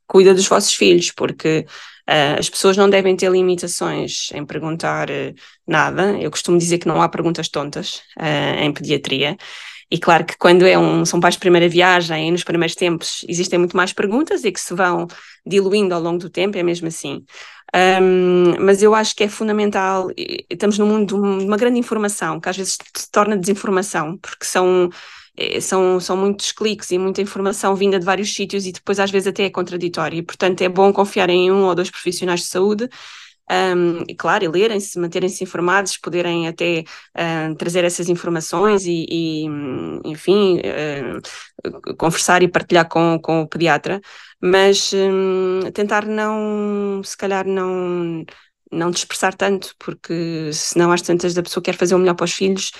cuida 0.06 0.34
dos 0.34 0.46
vossos 0.46 0.74
filhos, 0.74 1.10
porque 1.10 1.66
uh, 2.08 2.38
as 2.38 2.48
pessoas 2.50 2.76
não 2.76 2.88
devem 2.88 3.16
ter 3.16 3.30
limitações 3.30 4.30
em 4.32 4.44
perguntar 4.44 5.10
uh, 5.10 5.34
nada. 5.66 6.18
Eu 6.20 6.30
costumo 6.30 6.58
dizer 6.58 6.78
que 6.78 6.88
não 6.88 7.00
há 7.00 7.08
perguntas 7.08 7.48
tontas 7.48 8.02
uh, 8.18 8.60
em 8.60 8.72
pediatria. 8.72 9.36
E 9.94 9.98
claro 9.98 10.24
que 10.24 10.36
quando 10.36 10.66
é 10.66 10.76
um, 10.76 11.04
são 11.04 11.20
pais 11.20 11.34
de 11.34 11.40
primeira 11.40 11.68
viagem 11.68 12.32
nos 12.32 12.42
primeiros 12.42 12.74
tempos 12.74 13.24
existem 13.28 13.60
muito 13.60 13.76
mais 13.76 13.92
perguntas 13.92 14.44
e 14.44 14.50
que 14.50 14.60
se 14.60 14.74
vão 14.74 15.06
diluindo 15.46 15.94
ao 15.94 16.00
longo 16.00 16.18
do 16.18 16.28
tempo, 16.28 16.58
é 16.58 16.64
mesmo 16.64 16.88
assim. 16.88 17.24
Um, 17.72 18.56
mas 18.58 18.82
eu 18.82 18.92
acho 18.92 19.14
que 19.14 19.22
é 19.22 19.28
fundamental, 19.28 20.10
estamos 20.50 20.78
num 20.80 20.86
mundo 20.88 21.06
de 21.06 21.44
uma 21.44 21.56
grande 21.56 21.78
informação, 21.78 22.40
que 22.40 22.48
às 22.48 22.56
vezes 22.56 22.76
se 22.96 23.08
torna 23.08 23.36
desinformação, 23.36 24.18
porque 24.18 24.44
são, 24.44 24.90
eh, 25.36 25.60
são, 25.60 26.00
são 26.00 26.16
muitos 26.16 26.50
cliques 26.50 26.90
e 26.90 26.98
muita 26.98 27.22
informação 27.22 27.76
vinda 27.76 27.96
de 27.96 28.04
vários 28.04 28.34
sítios 28.34 28.66
e 28.66 28.72
depois 28.72 28.98
às 28.98 29.12
vezes 29.12 29.28
até 29.28 29.44
é 29.44 29.50
contraditória. 29.50 30.24
Portanto, 30.24 30.60
é 30.62 30.68
bom 30.68 30.92
confiar 30.92 31.30
em 31.30 31.52
um 31.52 31.66
ou 31.66 31.74
dois 31.76 31.88
profissionais 31.88 32.40
de 32.40 32.46
saúde 32.46 32.88
um, 33.50 34.04
e 34.08 34.14
claro, 34.14 34.44
e 34.44 34.48
lerem-se, 34.48 34.98
manterem-se 34.98 35.44
informados, 35.44 35.96
poderem 35.98 36.48
até 36.48 36.84
uh, 37.16 37.54
trazer 37.56 37.84
essas 37.84 38.08
informações 38.08 38.86
e, 38.86 39.06
e 39.08 39.46
enfim, 40.04 40.60
uh, 40.60 41.94
conversar 41.96 42.42
e 42.42 42.48
partilhar 42.48 42.88
com, 42.88 43.18
com 43.22 43.42
o 43.42 43.48
pediatra, 43.48 44.00
mas 44.40 44.92
um, 44.94 45.60
tentar 45.72 46.06
não, 46.06 47.02
se 47.04 47.16
calhar 47.16 47.46
não, 47.46 48.24
não 48.72 48.90
dispersar 48.90 49.34
tanto, 49.34 49.74
porque 49.78 50.50
senão 50.52 50.90
às 50.92 51.02
tantas 51.02 51.34
da 51.34 51.42
pessoa 51.42 51.62
quer 51.62 51.76
fazer 51.76 51.94
o 51.94 51.98
melhor 51.98 52.14
para 52.14 52.24
os 52.24 52.32
filhos, 52.32 52.72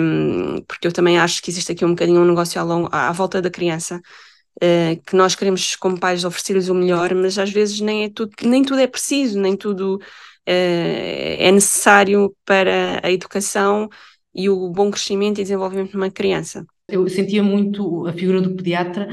um, 0.00 0.62
porque 0.68 0.86
eu 0.86 0.92
também 0.92 1.18
acho 1.18 1.42
que 1.42 1.50
existe 1.50 1.72
aqui 1.72 1.84
um 1.84 1.90
bocadinho 1.90 2.20
um 2.20 2.26
negócio 2.26 2.60
à, 2.60 2.64
longo, 2.64 2.88
à 2.92 3.10
volta 3.12 3.40
da 3.42 3.50
criança, 3.50 4.00
uh, 4.56 5.02
que 5.06 5.16
nós 5.16 5.34
queremos, 5.34 5.76
como 5.76 5.98
pais, 5.98 6.24
oferecer-lhes 6.24 6.68
o 6.68 6.74
melhor, 6.74 7.14
mas 7.14 7.38
às 7.38 7.50
vezes 7.50 7.80
nem, 7.80 8.04
é 8.04 8.10
tudo, 8.10 8.32
nem 8.42 8.62
tudo 8.62 8.80
é 8.80 8.86
preciso, 8.86 9.40
nem 9.40 9.56
tudo 9.56 9.96
uh, 9.96 10.00
é 10.46 11.50
necessário 11.52 12.34
para 12.44 13.00
a 13.02 13.10
educação 13.10 13.88
e 14.34 14.48
o 14.48 14.68
bom 14.70 14.90
crescimento 14.90 15.40
e 15.40 15.44
desenvolvimento 15.44 15.90
de 15.90 15.96
uma 15.96 16.10
criança. 16.10 16.66
Eu 16.88 17.08
sentia 17.08 17.42
muito 17.42 18.06
a 18.06 18.12
figura 18.12 18.40
do 18.40 18.54
pediatra 18.54 19.08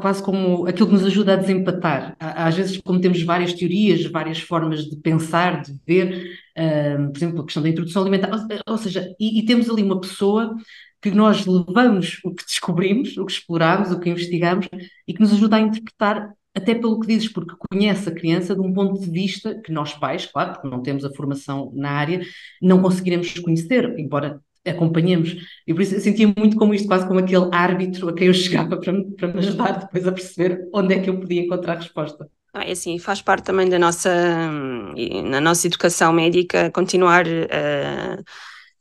quase 0.00 0.20
como 0.22 0.66
aquilo 0.66 0.88
que 0.88 0.94
nos 0.94 1.06
ajuda 1.06 1.34
a 1.34 1.36
desempatar. 1.36 2.16
Às 2.18 2.56
vezes, 2.56 2.78
como 2.78 3.00
temos 3.00 3.22
várias 3.22 3.52
teorias, 3.52 4.04
várias 4.06 4.40
formas 4.40 4.84
de 4.84 4.96
pensar, 4.96 5.62
de 5.62 5.72
ver, 5.86 6.40
uh, 6.58 7.08
por 7.08 7.16
exemplo, 7.16 7.40
a 7.40 7.44
questão 7.44 7.62
da 7.62 7.68
introdução 7.68 8.02
alimentar, 8.02 8.30
ou, 8.32 8.72
ou 8.72 8.78
seja, 8.78 9.08
e, 9.18 9.38
e, 9.38 9.46
temos 9.46 9.70
ali 9.70 9.82
uma 9.84 10.00
pessoa 10.00 10.56
que 11.00 11.10
nós 11.10 11.46
levamos 11.46 12.20
o 12.24 12.34
que 12.34 12.44
descobrimos, 12.44 13.16
o 13.16 13.24
que 13.24 13.32
exploramos, 13.32 13.90
o 13.90 13.98
que 13.98 14.10
investigamos 14.10 14.68
e 15.06 15.14
que 15.14 15.20
nos 15.20 15.32
ajuda 15.32 15.56
a 15.56 15.60
interpretar 15.60 16.32
até 16.54 16.74
pelo 16.74 16.98
que 17.00 17.06
dizes, 17.06 17.28
porque 17.32 17.54
conhece 17.70 18.08
a 18.08 18.12
criança 18.12 18.54
de 18.54 18.60
um 18.60 18.72
ponto 18.72 19.00
de 19.00 19.10
vista 19.10 19.54
que 19.60 19.72
nós 19.72 19.94
pais, 19.94 20.26
claro, 20.26 20.52
porque 20.52 20.68
não 20.68 20.82
temos 20.82 21.04
a 21.04 21.10
formação 21.10 21.72
na 21.74 21.90
área, 21.90 22.20
não 22.60 22.82
conseguiremos 22.82 23.32
conhecer, 23.38 23.98
embora 23.98 24.40
acompanhemos. 24.66 25.36
E 25.66 25.72
por 25.72 25.82
isso 25.82 25.94
eu 25.94 26.00
sentia 26.00 26.32
muito 26.36 26.56
como 26.56 26.74
isto, 26.74 26.86
quase 26.86 27.06
como 27.06 27.20
aquele 27.20 27.48
árbitro 27.52 28.08
a 28.08 28.14
quem 28.14 28.26
eu 28.26 28.34
chegava 28.34 28.76
para 28.76 28.92
para 29.16 29.28
me 29.28 29.38
ajudar 29.38 29.78
depois 29.78 30.06
a 30.06 30.12
perceber 30.12 30.68
onde 30.72 30.94
é 30.94 31.00
que 31.00 31.08
eu 31.08 31.18
podia 31.18 31.40
encontrar 31.42 31.76
resposta. 31.76 32.28
Ah, 32.52 32.64
é 32.64 32.72
assim, 32.72 32.98
faz 32.98 33.22
parte 33.22 33.44
também 33.44 33.68
da 33.68 33.78
nossa, 33.78 34.10
na 35.24 35.40
nossa 35.40 35.66
educação 35.68 36.12
médica, 36.12 36.70
continuar 36.72 37.24
a, 37.26 38.20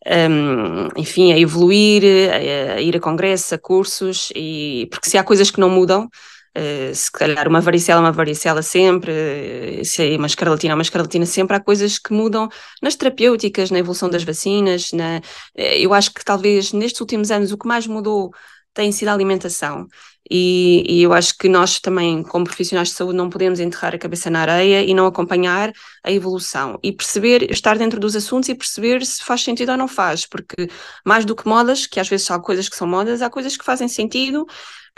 a, 0.10 1.00
enfim, 1.00 1.32
a 1.32 1.39
evoluir, 1.39 2.04
a, 2.04 2.74
a 2.75 2.82
ir 2.82 2.96
a 2.96 3.00
congressos, 3.00 3.54
a 3.54 3.58
cursos, 3.58 4.30
e, 4.36 4.88
porque 4.92 5.10
se 5.10 5.18
há 5.18 5.24
coisas 5.24 5.51
que 5.51 5.60
não 5.60 5.70
mudam, 5.70 6.10
Uh, 6.58 6.94
se 6.96 7.12
calhar 7.12 7.48
uma 7.48 7.62
varicela 7.62 8.00
é 8.00 8.04
uma 8.04 8.12
varicela 8.12 8.63
sempre, 8.63 9.12
uh, 9.12 9.86
se 9.86 10.13
é 10.13 10.18
uma 10.18 10.25
escarlatina 10.25 10.74
é 10.74 10.75
uma 10.75 10.82
escarlatina 10.82 11.25
sempre, 11.25 11.56
há 11.56 11.60
coisas 11.60 12.00
que 12.00 12.12
mudam 12.12 12.50
nas 12.82 12.96
terapêuticas, 12.96 13.70
na 13.70 13.78
evolução 13.78 14.10
das 14.10 14.24
vacinas, 14.24 14.92
na, 14.92 15.20
uh, 15.20 15.22
eu 15.62 15.94
acho 15.94 16.12
que 16.12 16.25
talvez 16.25 16.74
nestes 16.74 17.00
últimos 17.01 17.30
anos 17.30 17.51
o 17.51 17.58
que 17.58 17.68
mais 17.68 17.86
mudou 17.86 18.32
tem 18.74 18.92
sido 18.92 19.10
a 19.10 19.13
alimentação 19.13 19.88
e, 20.29 20.83
e, 20.88 21.03
eu 21.03 21.13
acho 21.13 21.38
que 21.38 21.49
nós 21.49 21.79
também, 21.79 22.23
como 22.23 22.45
profissionais 22.45 22.89
de 22.89 22.95
saúde, 22.95 23.17
não 23.17 23.29
podemos 23.29 23.59
enterrar 23.59 23.95
a 23.95 23.97
cabeça 23.97 24.29
na 24.29 24.41
areia 24.41 24.83
e 24.83 24.93
não 24.93 25.05
acompanhar 25.05 25.71
a 26.03 26.11
evolução 26.11 26.79
e 26.83 26.91
perceber, 26.91 27.51
estar 27.51 27.77
dentro 27.77 27.99
dos 27.99 28.15
assuntos 28.15 28.49
e 28.49 28.55
perceber 28.55 29.05
se 29.05 29.23
faz 29.23 29.41
sentido 29.43 29.71
ou 29.71 29.77
não 29.77 29.88
faz, 29.88 30.25
porque 30.25 30.67
mais 31.05 31.25
do 31.25 31.35
que 31.35 31.47
modas, 31.47 31.88
que 31.88 31.99
às 31.99 32.07
vezes 32.07 32.29
há 32.29 32.39
coisas 32.39 32.69
que 32.69 32.75
são 32.75 32.88
modas, 32.88 33.21
há 33.21 33.29
coisas 33.29 33.57
que 33.57 33.65
fazem 33.65 33.88
sentido 33.88 34.45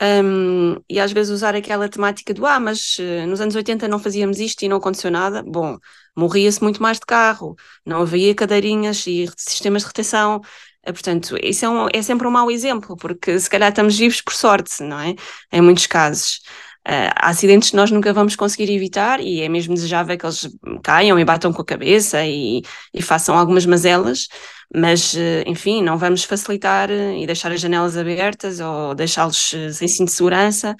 um, 0.01 0.81
e 0.89 0.99
às 0.99 1.11
vezes 1.11 1.31
usar 1.31 1.55
aquela 1.55 1.87
temática 1.87 2.33
do 2.33 2.45
ah, 2.45 2.59
mas 2.59 2.97
uh, 2.97 3.27
nos 3.27 3.39
anos 3.39 3.55
80 3.55 3.87
não 3.87 3.99
fazíamos 3.99 4.39
isto 4.39 4.63
e 4.63 4.69
não 4.69 4.77
aconteceu 4.77 5.11
nada. 5.11 5.43
Bom, 5.43 5.77
morria-se 6.15 6.61
muito 6.63 6.81
mais 6.81 6.97
de 6.97 7.05
carro, 7.05 7.55
não 7.85 8.01
havia 8.01 8.33
cadeirinhas 8.33 9.05
e 9.05 9.29
sistemas 9.37 9.83
de 9.83 9.87
retenção. 9.89 10.41
Uh, 10.87 10.93
portanto, 10.93 11.37
isso 11.41 11.65
é, 11.65 11.69
um, 11.69 11.87
é 11.93 12.01
sempre 12.01 12.27
um 12.27 12.31
mau 12.31 12.49
exemplo, 12.51 12.95
porque 12.97 13.39
se 13.39 13.49
calhar 13.49 13.69
estamos 13.69 13.97
vivos 13.97 14.21
por 14.21 14.33
sorte, 14.33 14.83
não 14.83 14.99
é? 14.99 15.15
Em 15.51 15.61
muitos 15.61 15.87
casos. 15.87 16.41
Uh, 16.87 17.13
há 17.15 17.29
acidentes 17.29 17.69
que 17.69 17.75
nós 17.75 17.91
nunca 17.91 18.11
vamos 18.11 18.35
conseguir 18.35 18.73
evitar 18.73 19.19
e 19.19 19.41
é 19.41 19.49
mesmo 19.49 19.75
desejável 19.75 20.17
que 20.17 20.25
eles 20.25 20.49
caiam 20.83 21.19
e 21.19 21.23
batam 21.23 21.53
com 21.53 21.61
a 21.61 21.65
cabeça 21.65 22.25
e, 22.25 22.63
e 22.91 23.01
façam 23.03 23.37
algumas 23.37 23.67
mazelas, 23.67 24.27
mas, 24.73 25.15
eh, 25.15 25.43
enfim, 25.47 25.81
não 25.83 25.97
vamos 25.97 26.23
facilitar 26.23 26.89
eh, 26.89 27.19
e 27.19 27.25
deixar 27.25 27.51
as 27.51 27.59
janelas 27.59 27.97
abertas 27.97 28.59
ou 28.61 28.95
deixá-los 28.95 29.53
eh, 29.53 29.71
sem 29.73 29.87
cinto 29.87 30.07
de 30.07 30.13
segurança, 30.13 30.75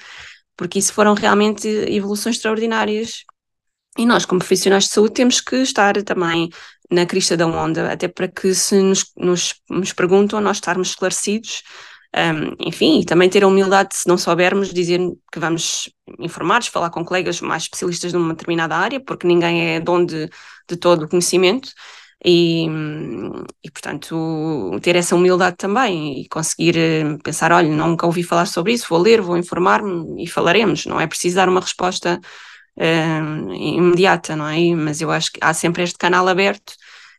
porque 0.57 0.79
isso 0.79 0.93
foram 0.93 1.13
realmente 1.13 1.67
evoluções 1.67 2.37
extraordinárias. 2.37 3.23
E 3.97 4.05
nós, 4.05 4.25
como 4.25 4.39
profissionais 4.39 4.85
de 4.85 4.91
saúde, 4.91 5.13
temos 5.15 5.41
que 5.41 5.57
estar 5.57 6.01
também 6.03 6.49
na 6.91 7.05
crista 7.05 7.37
da 7.37 7.47
onda, 7.47 7.91
até 7.91 8.07
para 8.07 8.27
que 8.27 8.53
se 8.53 8.81
nos, 8.81 9.05
nos, 9.17 9.55
nos 9.69 9.93
perguntam, 9.93 10.41
nós 10.41 10.57
estarmos 10.57 10.89
esclarecidos, 10.89 11.63
um, 12.13 12.67
enfim, 12.67 12.99
e 12.99 13.05
também 13.05 13.29
ter 13.29 13.43
a 13.43 13.47
humildade, 13.47 13.95
se 13.95 14.07
não 14.07 14.17
soubermos, 14.17 14.73
dizer 14.73 14.99
que 15.31 15.39
vamos 15.39 15.89
informados, 16.19 16.67
falar 16.67 16.89
com 16.89 17.05
colegas 17.05 17.39
mais 17.39 17.63
especialistas 17.63 18.11
numa 18.11 18.33
determinada 18.33 18.75
área, 18.75 18.99
porque 18.99 19.25
ninguém 19.25 19.75
é 19.75 19.79
dono 19.79 20.05
de, 20.05 20.29
de 20.69 20.75
todo 20.75 21.03
o 21.03 21.07
conhecimento, 21.07 21.69
e, 22.23 22.67
e, 23.63 23.71
portanto 23.71 24.77
ter 24.81 24.95
essa 24.95 25.15
humildade 25.15 25.55
também 25.57 26.21
e 26.21 26.27
conseguir 26.27 26.77
eh, 26.77 27.17
pensar, 27.23 27.51
olha, 27.51 27.67
nunca 27.69 28.05
ouvi 28.05 28.21
falar 28.21 28.45
sobre 28.45 28.73
isso, 28.73 28.85
vou 28.89 28.99
ler, 28.99 29.21
vou 29.21 29.37
informar-me 29.37 30.23
e 30.23 30.27
falaremos, 30.27 30.85
não 30.85 31.01
é 31.01 31.07
preciso 31.07 31.37
dar 31.37 31.49
uma 31.49 31.61
resposta 31.61 32.21
uh, 32.77 33.53
imediata, 33.53 34.35
não 34.35 34.47
é? 34.47 34.75
Mas 34.75 35.01
eu 35.01 35.11
acho 35.11 35.31
que 35.31 35.39
há 35.41 35.53
sempre 35.53 35.83
este 35.83 35.97
canal 35.97 36.27
aberto 36.27 36.73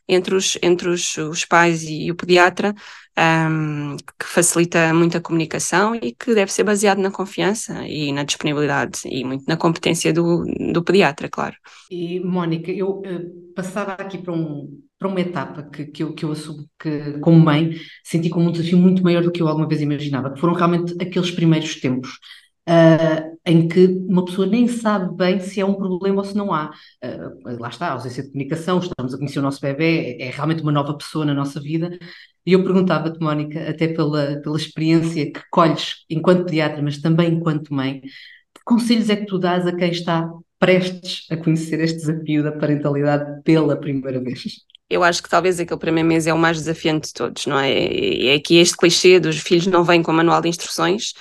entre 0.07 0.35
os, 0.35 0.57
entre 0.61 0.89
os, 0.89 1.17
os 1.17 1.45
pais 1.45 1.83
e 1.83 2.11
o 2.11 2.15
pediatra 2.15 2.73
um, 3.17 3.95
que 3.97 4.25
facilita 4.25 4.93
muito 4.93 5.17
a 5.17 5.21
comunicação 5.21 5.95
e 5.95 6.13
que 6.13 6.33
deve 6.33 6.51
ser 6.51 6.63
baseado 6.63 6.99
na 6.99 7.11
confiança 7.11 7.87
e 7.87 8.11
na 8.11 8.23
disponibilidade 8.23 9.01
e 9.05 9.23
muito 9.23 9.45
na 9.47 9.55
competência 9.55 10.11
do, 10.11 10.43
do 10.71 10.83
pediatra, 10.83 11.29
claro. 11.29 11.55
E, 11.91 12.19
Mónica, 12.19 12.71
eu 12.71 13.01
uh, 13.01 13.53
passava 13.55 13.93
aqui 13.93 14.17
para, 14.17 14.33
um, 14.33 14.79
para 14.97 15.07
uma 15.07 15.21
etapa 15.21 15.63
que, 15.63 15.85
que, 15.85 16.03
eu, 16.03 16.13
que 16.13 16.25
eu 16.25 16.31
assumo 16.31 16.67
que, 16.79 17.19
como 17.19 17.39
mãe, 17.39 17.75
senti 18.03 18.29
como 18.29 18.49
um 18.49 18.51
desafio 18.51 18.77
muito 18.77 19.03
maior 19.03 19.21
do 19.21 19.31
que 19.31 19.41
eu 19.41 19.47
alguma 19.47 19.67
vez 19.67 19.81
imaginava, 19.81 20.31
que 20.31 20.39
foram 20.39 20.53
realmente 20.53 20.95
aqueles 20.99 21.31
primeiros 21.31 21.79
tempos. 21.79 22.19
Uh, 22.67 23.33
em 23.45 23.67
que 23.67 23.87
uma 24.07 24.23
pessoa 24.23 24.47
nem 24.47 24.69
sabe 24.69 25.13
bem 25.17 25.37
se 25.41 25.59
é 25.59 25.65
um 25.65 25.73
problema 25.73 26.19
ou 26.19 26.23
se 26.23 26.35
não 26.35 26.53
há. 26.53 26.71
Uh, 27.03 27.59
lá 27.59 27.67
está, 27.67 27.91
ausência 27.91 28.23
de 28.23 28.29
comunicação, 28.29 28.79
estamos 28.79 29.13
a 29.13 29.17
conhecer 29.17 29.39
o 29.39 29.41
nosso 29.41 29.59
bebê, 29.59 30.17
é, 30.19 30.27
é 30.27 30.29
realmente 30.29 30.61
uma 30.61 30.71
nova 30.71 30.95
pessoa 30.97 31.25
na 31.25 31.33
nossa 31.33 31.59
vida 31.59 31.97
e 32.45 32.53
eu 32.53 32.63
perguntava-te, 32.63 33.19
Mónica, 33.19 33.69
até 33.69 33.87
pela, 33.87 34.41
pela 34.41 34.57
experiência 34.57 35.31
que 35.31 35.41
colhes 35.49 36.05
enquanto 36.09 36.45
pediatra, 36.45 36.81
mas 36.81 36.99
também 36.99 37.33
enquanto 37.33 37.73
mãe, 37.73 38.01
que 38.01 38.63
conselhos 38.65 39.09
é 39.09 39.15
que 39.15 39.25
tu 39.25 39.39
dás 39.39 39.65
a 39.65 39.75
quem 39.75 39.91
está 39.91 40.29
prestes 40.59 41.25
a 41.29 41.37
conhecer 41.37 41.79
este 41.79 41.99
desafio 41.99 42.43
da 42.43 42.51
parentalidade 42.51 43.41
pela 43.43 43.77
primeira 43.77 44.19
vez? 44.21 44.43
Eu 44.89 45.03
acho 45.03 45.23
que 45.23 45.29
talvez 45.29 45.59
aquele 45.59 45.79
primeiro 45.79 46.07
mês 46.07 46.27
é 46.27 46.33
o 46.33 46.37
mais 46.37 46.57
desafiante 46.57 47.07
de 47.07 47.13
todos, 47.13 47.45
não 47.45 47.57
é? 47.57 48.35
É 48.35 48.39
que 48.39 48.57
este 48.57 48.75
clichê 48.75 49.19
dos 49.19 49.37
filhos 49.39 49.67
não 49.67 49.83
vêm 49.83 50.03
com 50.03 50.11
manual 50.11 50.41
de 50.41 50.49
instruções, 50.49 51.13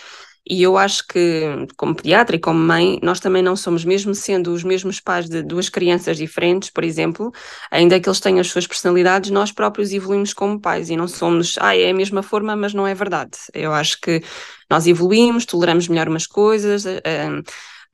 e 0.49 0.63
eu 0.63 0.77
acho 0.77 1.07
que, 1.07 1.67
como 1.77 1.95
pediatra 1.95 2.35
e 2.35 2.39
como 2.39 2.59
mãe, 2.59 2.99
nós 3.03 3.21
também 3.21 3.43
não 3.43 3.55
somos, 3.55 3.85
mesmo 3.85 4.15
sendo 4.15 4.53
os 4.53 4.65
mesmos 4.65 4.99
pais 4.99 5.29
de 5.29 5.43
duas 5.43 5.69
crianças 5.69 6.17
diferentes, 6.17 6.69
por 6.69 6.83
exemplo, 6.83 7.31
ainda 7.71 8.01
que 8.01 8.09
eles 8.09 8.21
tenham 8.21 8.41
as 8.41 8.49
suas 8.49 8.67
personalidades, 8.67 9.31
nós 9.31 9.53
próprios 9.53 9.93
evoluímos 9.93 10.35
como 10.35 10.61
pais 10.61 10.91
e 10.91 10.97
não 10.97 11.07
somos, 11.07 11.57
ah, 11.61 11.77
é 11.77 11.91
a 11.91 11.95
mesma 11.95 12.23
forma, 12.23 12.57
mas 12.57 12.75
não 12.75 12.87
é 12.87 12.95
verdade. 12.95 13.39
Eu 13.55 13.73
acho 13.73 14.01
que 14.01 14.21
nós 14.69 14.87
evoluímos, 14.87 15.47
toleramos 15.47 15.87
melhor 15.87 16.09
umas 16.09 16.27
coisas, 16.27 16.85
uh, 16.87 17.43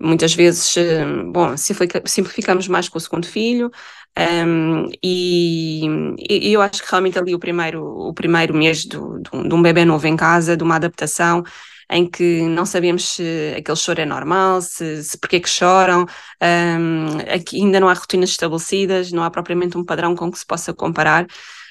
muitas 0.01 0.35
vezes, 0.35 0.75
uh, 0.77 1.31
bom, 1.33 1.55
simplificamos 1.57 2.67
mais 2.67 2.89
com 2.89 2.97
o 2.99 3.01
segundo 3.01 3.27
filho, 3.27 3.71
um, 4.19 4.91
e, 5.03 5.87
e, 6.29 6.53
eu 6.53 6.61
acho 6.61 6.83
que 6.83 6.91
realmente 6.91 7.19
ali 7.19 7.35
o 7.35 7.39
primeiro, 7.39 7.85
o 7.85 8.13
primeiro 8.13 8.53
mês 8.53 8.85
do, 8.85 9.21
do, 9.21 9.49
de 9.49 9.55
um 9.55 9.63
bebê 9.63 9.85
novo 9.85 10.07
em 10.09 10.17
casa, 10.17 10.57
de 10.57 10.65
uma 10.65 10.75
adaptação, 10.77 11.45
em 11.91 12.09
que 12.09 12.43
não 12.43 12.67
sabemos 12.67 13.15
se 13.15 13.55
aquele 13.57 13.77
choro 13.77 14.01
é 14.01 14.05
normal, 14.05 14.61
se, 14.61 15.03
se 15.03 15.19
porque 15.19 15.37
é 15.37 15.41
que 15.41 15.49
choram, 15.49 16.07
um, 16.43 17.07
ainda 17.53 17.81
não 17.81 17.89
há 17.89 17.95
rotinas 17.95 18.31
estabelecidas, 18.31 19.13
não 19.13 19.23
há 19.23 19.31
propriamente 19.31 19.77
um 19.79 19.85
padrão 19.85 20.15
com 20.15 20.31
que 20.31 20.39
se 20.39 20.47
possa 20.47 20.75
comparar. 20.75 21.27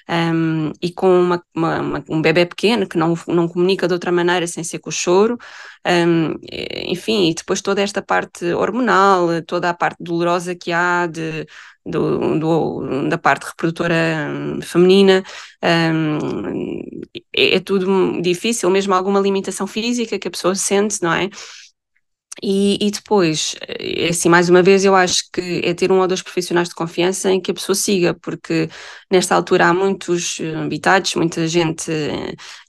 Um, 0.10 0.72
e 0.82 0.90
com 0.90 1.20
uma, 1.20 1.44
uma, 1.54 1.82
uma, 1.82 2.04
um 2.08 2.22
bebê 2.22 2.46
pequeno 2.46 2.88
que 2.88 2.98
não, 2.98 3.14
não 3.28 3.46
comunica 3.46 3.90
de 3.90 3.94
outra 3.94 4.10
maneira 4.10 4.48
sem 4.48 4.64
ser 4.64 4.80
com 4.80 4.90
o 4.90 4.92
choro, 4.94 5.38
um, 5.86 6.34
enfim, 6.86 7.30
e 7.30 7.34
depois 7.34 7.62
toda 7.62 7.82
esta 7.82 8.02
parte 8.02 8.46
hormonal, 8.54 9.28
toda 9.46 9.70
a 9.70 9.74
parte 9.74 9.98
dolorosa 10.00 10.56
que 10.56 10.72
há 10.72 11.08
de, 11.08 11.46
do, 11.90 12.40
do, 12.40 13.10
da 13.10 13.18
parte 13.18 13.46
reprodutora 13.48 13.96
hum, 14.30 14.62
feminina, 14.62 15.24
um, 15.64 16.80
é, 17.36 17.56
é, 17.56 17.60
tudo 17.60 18.22
difícil, 18.22 18.70
mesmo 18.70 18.94
alguma 18.94 19.20
limitação 19.20 19.68
física 19.68 20.20
que 20.20 20.28
a 20.28 20.32
pessoa 20.32 20.56
sente, 20.56 21.02
não 21.02 21.14
é? 21.14 21.30
E, 22.44 22.78
e, 22.80 22.92
depois, 22.92 23.56
eh, 23.68 24.10
assim, 24.10 24.30
mais 24.30 24.48
uma 24.48 24.62
vez, 24.62 24.86
eu 24.86 24.96
acho 24.96 25.24
que 25.34 25.62
é 25.64 25.74
ter 25.74 25.92
um 25.92 26.00
ou 26.00 26.08
dois 26.08 26.22
profissionais 26.22 26.70
de 26.70 26.76
confiança 26.76 27.32
em 27.32 27.42
que 27.42 27.50
a 27.50 27.54
pessoa 27.54 27.76
siga, 27.76 28.14
porque 28.14 28.70
nesta 29.12 29.34
altura 29.36 29.68
há 29.68 29.74
muitos 29.74 30.38
habitados, 30.64 31.16
muita 31.16 31.48
gente, 31.48 31.92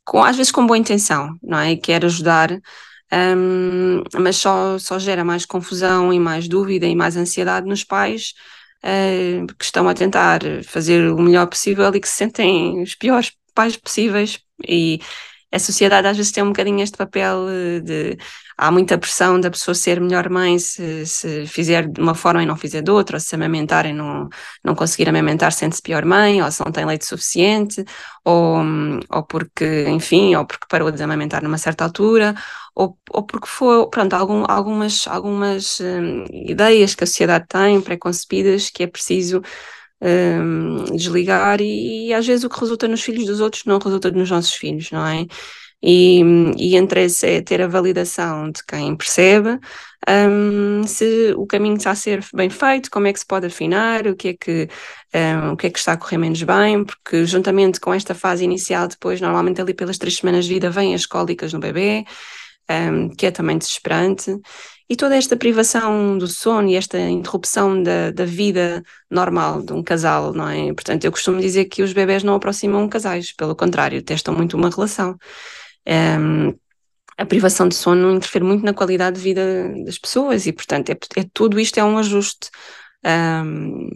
com, 0.04 0.22
às 0.25 0.37
vezes 0.37 0.50
com 0.52 0.66
boa 0.66 0.78
intenção, 0.78 1.37
não 1.42 1.58
é? 1.58 1.76
Quer 1.76 2.04
ajudar, 2.04 2.50
um, 3.12 4.02
mas 4.18 4.37
só, 4.37 4.78
só 4.78 4.98
gera 4.98 5.25
mais 5.25 5.44
confusão 5.44 6.12
e 6.12 6.18
mais 6.18 6.48
dúvida 6.48 6.87
e 6.87 6.96
mais 6.96 7.16
ansiedade 7.16 7.66
nos 7.66 7.84
pais 7.84 8.32
uh, 8.85 9.47
que 9.58 9.64
estão 9.64 9.88
a 9.88 9.94
tentar 9.94 10.40
fazer 10.64 11.11
o 11.12 11.18
melhor 11.18 11.47
possível 11.47 11.94
e 11.94 12.00
que 12.00 12.08
se 12.08 12.16
sentem 12.16 12.82
os 12.82 12.94
piores 12.94 13.32
pais 13.54 13.76
possíveis. 13.76 14.40
E 14.66 15.00
a 15.52 15.58
sociedade 15.58 16.06
às 16.08 16.16
vezes 16.16 16.32
tem 16.32 16.42
um 16.42 16.49
bocadinho 16.49 16.80
este 16.82 16.97
papel 16.97 17.47
de 17.82 18.18
há 18.58 18.70
muita 18.73 18.99
pressão 18.99 19.40
da 19.40 19.50
pessoa 19.50 19.75
ser 19.75 20.00
melhor 20.00 20.28
mãe 20.28 20.58
se, 20.58 21.06
se 21.06 21.47
fizer 21.47 21.87
de 21.88 22.00
uma 22.00 22.14
forma 22.14 22.42
e 22.42 22.47
não 22.47 22.56
fizer 22.56 22.82
de 22.82 22.90
outra, 22.90 23.16
ou 23.16 23.20
se 23.20 23.35
amamentar 23.35 23.87
e 23.87 23.92
não, 23.92 24.28
não 24.64 24.75
conseguir 24.75 25.08
amamentar 25.08 25.52
sente-se 25.52 25.80
pior 25.80 26.04
mãe, 26.04 26.42
ou 26.42 26.50
se 26.50 26.62
não 26.64 26.73
tem 26.73 26.85
leite 26.85 27.06
suficiente, 27.06 27.85
ou, 28.25 28.58
ou 29.11 29.23
porque, 29.23 29.87
enfim, 29.88 30.35
ou 30.35 30.44
porque 30.44 30.66
parou 30.68 30.90
de 30.90 31.02
amamentar 31.02 31.42
numa 31.42 31.56
certa 31.56 31.85
altura, 31.85 32.35
ou, 32.78 32.99
ou 33.11 33.23
porque 33.25 33.49
foi, 33.49 33.88
pronto, 33.90 34.14
algum, 34.14 34.44
algumas, 34.49 35.06
algumas 35.08 35.80
hum, 35.80 36.25
ideias 36.30 36.94
que 36.94 37.04
a 37.04 37.06
sociedade 37.06 37.47
tem, 37.49 37.80
pré-concebidas, 37.80 38.70
que 38.70 38.85
é 38.85 38.87
preciso 38.87 39.42
hum, 40.00 40.85
desligar 40.97 41.61
e, 41.61 42.08
e, 42.08 42.14
às 42.14 42.26
vezes 42.26 42.44
o 42.44 42.49
que 42.50 42.61
resulta 42.61 42.88
nos 42.88 43.02
filhos 43.02 43.26
dos 43.26 43.40
outros 43.40 43.64
não 43.64 43.78
resulta 43.78 44.11
nos 44.11 44.30
nossos 44.30 44.52
filhos, 44.54 44.90
não 44.92 45.06
é? 45.06 45.26
e, 45.82 46.23
e 46.56 46.76
entre 46.76 47.04
esse 47.04 47.26
é 47.26 47.42
ter 47.42 47.62
a 47.62 47.68
validação 47.68 48.50
de 48.50 48.64
quem 48.64 48.97
percebe 48.97 49.58
se 50.87 51.35
o 51.37 51.47
caminho 51.47 51.76
está 51.76 51.90
a 51.90 51.94
ser 51.94 52.25
bem 52.35 52.49
feito, 52.49 52.90
como 52.90 53.06
é 53.06 53.12
que 53.12 53.20
se 53.20 53.26
pode 53.26 53.47
afinar, 53.47 54.06
o 54.06 54.16
que 54.16 54.28
é 54.28 54.35
que, 54.35 54.68
o 55.52 55.56
que, 55.56 55.66
é 55.66 55.70
que 55.70 55.78
está 55.78 55.92
a 55.92 55.97
correr 55.97 56.18
menos 56.18 56.42
bem, 56.42 56.85
porque 56.85 57.26
juntamente 57.26 57.80
com 57.80 57.92
esta 57.92 58.14
fase 58.14 58.44
inicial, 58.44 58.88
depois, 58.88 59.20
normalmente 59.20 59.61
ali 59.61 59.75
pelas 59.75 59.99
três 59.99 60.16
semanas 60.16 60.47
de 60.47 60.54
vida, 60.54 60.70
vêm 60.70 60.94
as 60.94 61.06
cólicas 61.06 61.52
no 61.52 61.61
bebê, 61.61 62.04
um, 62.70 63.08
que 63.10 63.26
é 63.26 63.30
também 63.30 63.58
desesperante. 63.58 64.38
E 64.90 64.96
toda 64.96 65.16
esta 65.16 65.37
privação 65.37 66.16
do 66.16 66.26
sono 66.26 66.68
e 66.68 66.75
esta 66.75 66.98
interrupção 66.98 67.82
da, 67.82 68.10
da 68.10 68.25
vida 68.25 68.82
normal 69.10 69.62
de 69.62 69.75
um 69.75 69.82
casal, 69.82 70.32
não 70.32 70.48
é? 70.48 70.72
Portanto, 70.72 71.04
eu 71.04 71.12
costumo 71.12 71.40
dizer 71.40 71.66
que 71.66 71.82
os 71.82 71.92
bebés 71.92 72.22
não 72.22 72.34
aproximam 72.34 72.88
casais, 72.88 73.32
pelo 73.32 73.54
contrário, 73.54 74.02
testam 74.02 74.34
muito 74.34 74.56
uma 74.56 74.70
relação. 74.70 75.18
Um, 75.87 76.54
a 77.18 77.26
privação 77.26 77.68
de 77.68 77.75
sono 77.75 78.14
interfere 78.14 78.44
muito 78.44 78.64
na 78.64 78.72
qualidade 78.72 79.16
de 79.16 79.22
vida 79.22 79.75
das 79.84 79.98
pessoas 79.98 80.46
e, 80.46 80.52
portanto, 80.52 80.90
é, 80.90 80.96
é 81.16 81.25
tudo 81.34 81.58
isto 81.58 81.78
é 81.78 81.84
um 81.84 81.98
ajuste 81.98 82.48
um, 83.04 83.90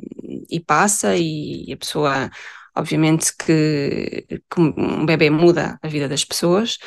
e 0.50 0.60
passa 0.60 1.16
e 1.16 1.72
a 1.72 1.76
pessoa, 1.76 2.30
obviamente 2.76 3.32
que, 3.36 4.26
que, 4.28 4.60
um 4.60 5.06
bebê 5.06 5.30
muda 5.30 5.78
a 5.82 5.88
vida 5.88 6.08
das 6.08 6.24
pessoas, 6.24 6.78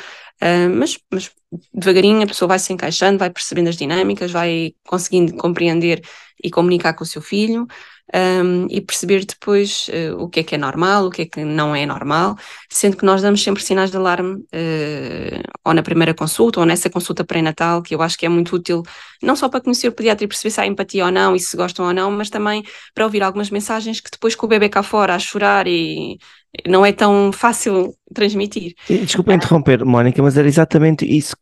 uh, 0.42 0.70
mas, 0.74 0.98
mas 1.10 1.30
devagarinho 1.72 2.22
a 2.22 2.26
pessoa 2.26 2.48
vai 2.48 2.58
se 2.58 2.72
encaixando, 2.72 3.18
vai 3.18 3.30
percebendo 3.30 3.68
as 3.68 3.76
dinâmicas, 3.76 4.30
vai 4.30 4.74
conseguindo 4.86 5.36
compreender 5.36 6.02
e 6.42 6.50
comunicar 6.50 6.94
com 6.94 7.04
o 7.04 7.06
seu 7.06 7.22
filho 7.22 7.66
um, 8.14 8.66
e 8.70 8.80
perceber 8.80 9.24
depois 9.24 9.88
uh, 9.88 10.16
o 10.22 10.28
que 10.28 10.40
é 10.40 10.42
que 10.42 10.54
é 10.54 10.58
normal, 10.58 11.06
o 11.06 11.10
que 11.10 11.22
é 11.22 11.26
que 11.26 11.44
não 11.44 11.74
é 11.74 11.84
normal, 11.84 12.36
sendo 12.70 12.96
que 12.96 13.04
nós 13.04 13.22
damos 13.22 13.42
sempre 13.42 13.62
sinais 13.62 13.90
de 13.90 13.96
alarme, 13.96 14.36
uh, 14.36 15.42
ou 15.64 15.74
na 15.74 15.82
primeira 15.82 16.14
consulta, 16.14 16.60
ou 16.60 16.66
nessa 16.66 16.88
consulta 16.88 17.24
pré-natal, 17.24 17.82
que 17.82 17.94
eu 17.94 18.02
acho 18.02 18.16
que 18.16 18.26
é 18.26 18.28
muito 18.28 18.54
útil, 18.56 18.82
não 19.22 19.34
só 19.34 19.48
para 19.48 19.60
conhecer 19.60 19.88
o 19.88 19.92
pediatra 19.92 20.24
e 20.24 20.28
perceber 20.28 20.50
se 20.50 20.60
há 20.60 20.66
empatia 20.66 21.04
ou 21.04 21.10
não 21.10 21.34
e 21.34 21.40
se 21.40 21.56
gostam 21.56 21.86
ou 21.86 21.92
não, 21.92 22.10
mas 22.10 22.30
também 22.30 22.62
para 22.94 23.04
ouvir 23.04 23.22
algumas 23.22 23.50
mensagens 23.50 24.00
que 24.00 24.10
depois 24.10 24.34
com 24.36 24.46
o 24.46 24.48
bebê 24.48 24.68
cá 24.68 24.82
fora 24.82 25.14
a 25.14 25.18
chorar 25.18 25.66
e 25.66 26.18
não 26.66 26.84
é 26.84 26.92
tão 26.92 27.32
fácil 27.32 27.94
transmitir. 28.14 28.74
Desculpa 28.88 29.34
interromper, 29.34 29.84
Mónica, 29.84 30.22
mas 30.22 30.36
era 30.36 30.46
exatamente 30.46 31.04
isso 31.04 31.36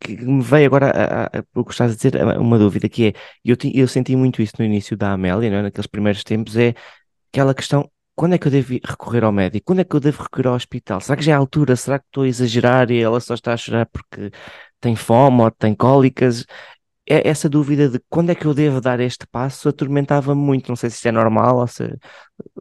que, 0.00 0.16
me 0.16 0.42
veio 0.42 0.66
agora 0.66 0.90
a, 1.32 1.44
o 1.58 1.64
que 1.64 1.72
estás 1.72 1.92
a 1.92 1.94
dizer, 1.94 2.16
uma 2.38 2.58
dúvida 2.58 2.88
que 2.88 3.08
é, 3.08 3.12
eu, 3.44 3.56
eu 3.72 3.88
senti 3.88 4.16
muito 4.16 4.42
isso 4.42 4.54
no 4.58 4.64
início 4.64 4.96
da 4.96 5.12
Amélia, 5.12 5.50
não 5.50 5.58
é? 5.58 5.62
naqueles 5.62 5.86
primeiros 5.86 6.24
tempos, 6.24 6.56
é 6.56 6.74
aquela 7.32 7.54
questão, 7.54 7.88
quando 8.14 8.34
é 8.34 8.38
que 8.38 8.46
eu 8.46 8.52
devo 8.52 8.74
recorrer 8.84 9.24
ao 9.24 9.32
médico? 9.32 9.66
Quando 9.66 9.80
é 9.80 9.84
que 9.84 9.94
eu 9.94 10.00
devo 10.00 10.22
recorrer 10.22 10.48
ao 10.48 10.54
hospital? 10.54 11.00
Será 11.00 11.16
que 11.16 11.24
já 11.24 11.32
é 11.32 11.34
a 11.34 11.38
altura? 11.38 11.76
Será 11.76 11.98
que 11.98 12.06
estou 12.06 12.24
a 12.24 12.28
exagerar 12.28 12.90
e 12.90 13.00
ela 13.00 13.20
só 13.20 13.34
está 13.34 13.52
a 13.52 13.56
chorar 13.56 13.86
porque 13.86 14.30
tem 14.80 14.94
fome 14.94 15.42
ou 15.42 15.50
tem 15.50 15.74
cólicas? 15.74 16.44
É, 17.06 17.28
essa 17.28 17.48
dúvida 17.48 17.88
de 17.88 18.00
quando 18.08 18.30
é 18.30 18.34
que 18.34 18.46
eu 18.46 18.54
devo 18.54 18.80
dar 18.80 19.00
este 19.00 19.26
passo 19.26 19.68
atormentava-me 19.68 20.40
muito. 20.40 20.68
Não 20.68 20.76
sei 20.76 20.90
se 20.90 20.96
isso 20.98 21.08
é 21.08 21.12
normal 21.12 21.58
ou 21.58 21.66
se, 21.66 21.82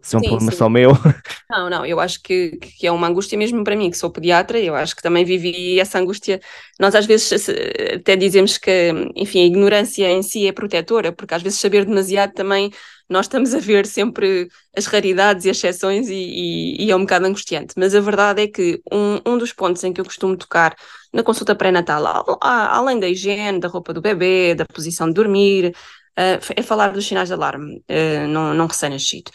se 0.02 0.16
é 0.16 0.20
um 0.20 0.22
sim, 0.22 0.28
problema 0.30 0.52
sim. 0.52 0.58
só 0.58 0.70
meu. 0.70 0.92
Não, 1.50 1.70
não, 1.70 1.86
eu 1.86 2.00
acho 2.00 2.20
que, 2.24 2.58
que 2.58 2.88
é 2.88 2.92
uma 2.92 3.08
angústia 3.08 3.38
mesmo 3.38 3.64
para 3.64 3.76
mim, 3.76 3.92
que 3.92 3.98
sou 3.98 4.10
pediatra, 4.10 4.60
eu 4.60 4.74
acho 4.74 4.96
que 4.96 5.04
também 5.04 5.24
vivi 5.24 5.80
essa 5.80 6.00
angústia. 6.00 6.42
Nós 6.80 6.96
às 6.96 7.06
vezes 7.06 7.48
até 7.94 8.16
dizemos 8.16 8.58
que, 8.58 8.92
enfim, 9.16 9.44
a 9.44 9.46
ignorância 9.46 10.10
em 10.10 10.24
si 10.24 10.48
é 10.48 10.52
protetora, 10.52 11.12
porque 11.12 11.36
às 11.36 11.44
vezes 11.44 11.60
saber 11.60 11.86
demasiado 11.86 12.34
também 12.34 12.72
nós 13.10 13.26
estamos 13.26 13.54
a 13.54 13.60
ver 13.60 13.86
sempre 13.86 14.48
as 14.76 14.86
raridades 14.86 15.46
e 15.46 15.50
as 15.50 15.58
exceções 15.58 16.10
e, 16.10 16.16
e, 16.16 16.86
e, 16.86 16.92
é 16.92 16.96
um 16.96 17.02
bocado 17.02 17.26
angustiante. 17.28 17.76
Mas 17.78 17.94
a 17.94 18.00
verdade 18.00 18.42
é 18.42 18.48
que 18.48 18.82
um, 18.92 19.34
um 19.34 19.38
dos 19.38 19.54
pontos 19.54 19.84
em 19.84 19.94
que 19.94 20.02
eu 20.02 20.06
costumo 20.06 20.36
tocar 20.36 20.76
na 21.14 21.22
consulta 21.22 21.56
pré-natal, 21.56 22.40
além 22.42 23.00
da 23.00 23.08
higiene, 23.08 23.60
da 23.60 23.68
roupa 23.68 23.94
do 23.94 24.02
bebê, 24.02 24.56
da 24.56 24.66
posição 24.66 25.08
de 25.08 25.14
dormir, 25.14 25.76
uh, 26.18 26.54
é 26.56 26.62
falar 26.64 26.92
dos 26.92 27.06
sinais 27.06 27.28
de 27.30 27.34
alarme 27.34 27.84
uh, 27.90 28.28
num, 28.28 28.54
num 28.54 28.66
recém-nascido. 28.66 29.32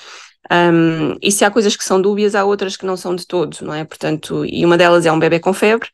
Um, 0.51 1.17
e 1.21 1.31
se 1.31 1.45
há 1.45 1.51
coisas 1.51 1.77
que 1.77 1.85
são 1.85 2.01
dúbias, 2.01 2.35
há 2.35 2.45
outras 2.45 2.77
que 2.77 2.87
não 2.87 2.97
são 2.97 3.15
de 3.15 3.27
todos, 3.27 3.61
não 3.61 3.75
é? 3.75 3.85
Portanto, 3.85 4.45
e 4.45 4.65
uma 4.65 4.79
delas 4.79 5.05
é 5.07 5.13
um 5.13 5.19
bebê 5.19 5.39
com 5.41 5.53
febre. 5.53 5.89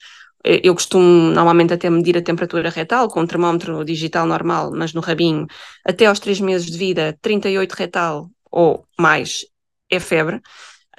Eu 0.44 0.74
costumo 0.74 1.30
normalmente 1.30 1.72
até 1.72 1.88
medir 1.88 2.18
a 2.18 2.22
temperatura 2.22 2.68
retal 2.68 3.08
com 3.08 3.20
um 3.22 3.26
termómetro 3.26 3.82
digital 3.84 4.26
normal, 4.26 4.70
mas 4.74 4.92
no 4.92 5.00
rabinho, 5.00 5.46
até 5.84 6.04
aos 6.06 6.20
3 6.20 6.38
meses 6.40 6.70
de 6.70 6.76
vida, 6.76 7.16
38 7.22 7.72
retal 7.72 8.30
ou 8.50 8.86
mais 8.98 9.46
é 9.90 9.98
febre. 9.98 10.40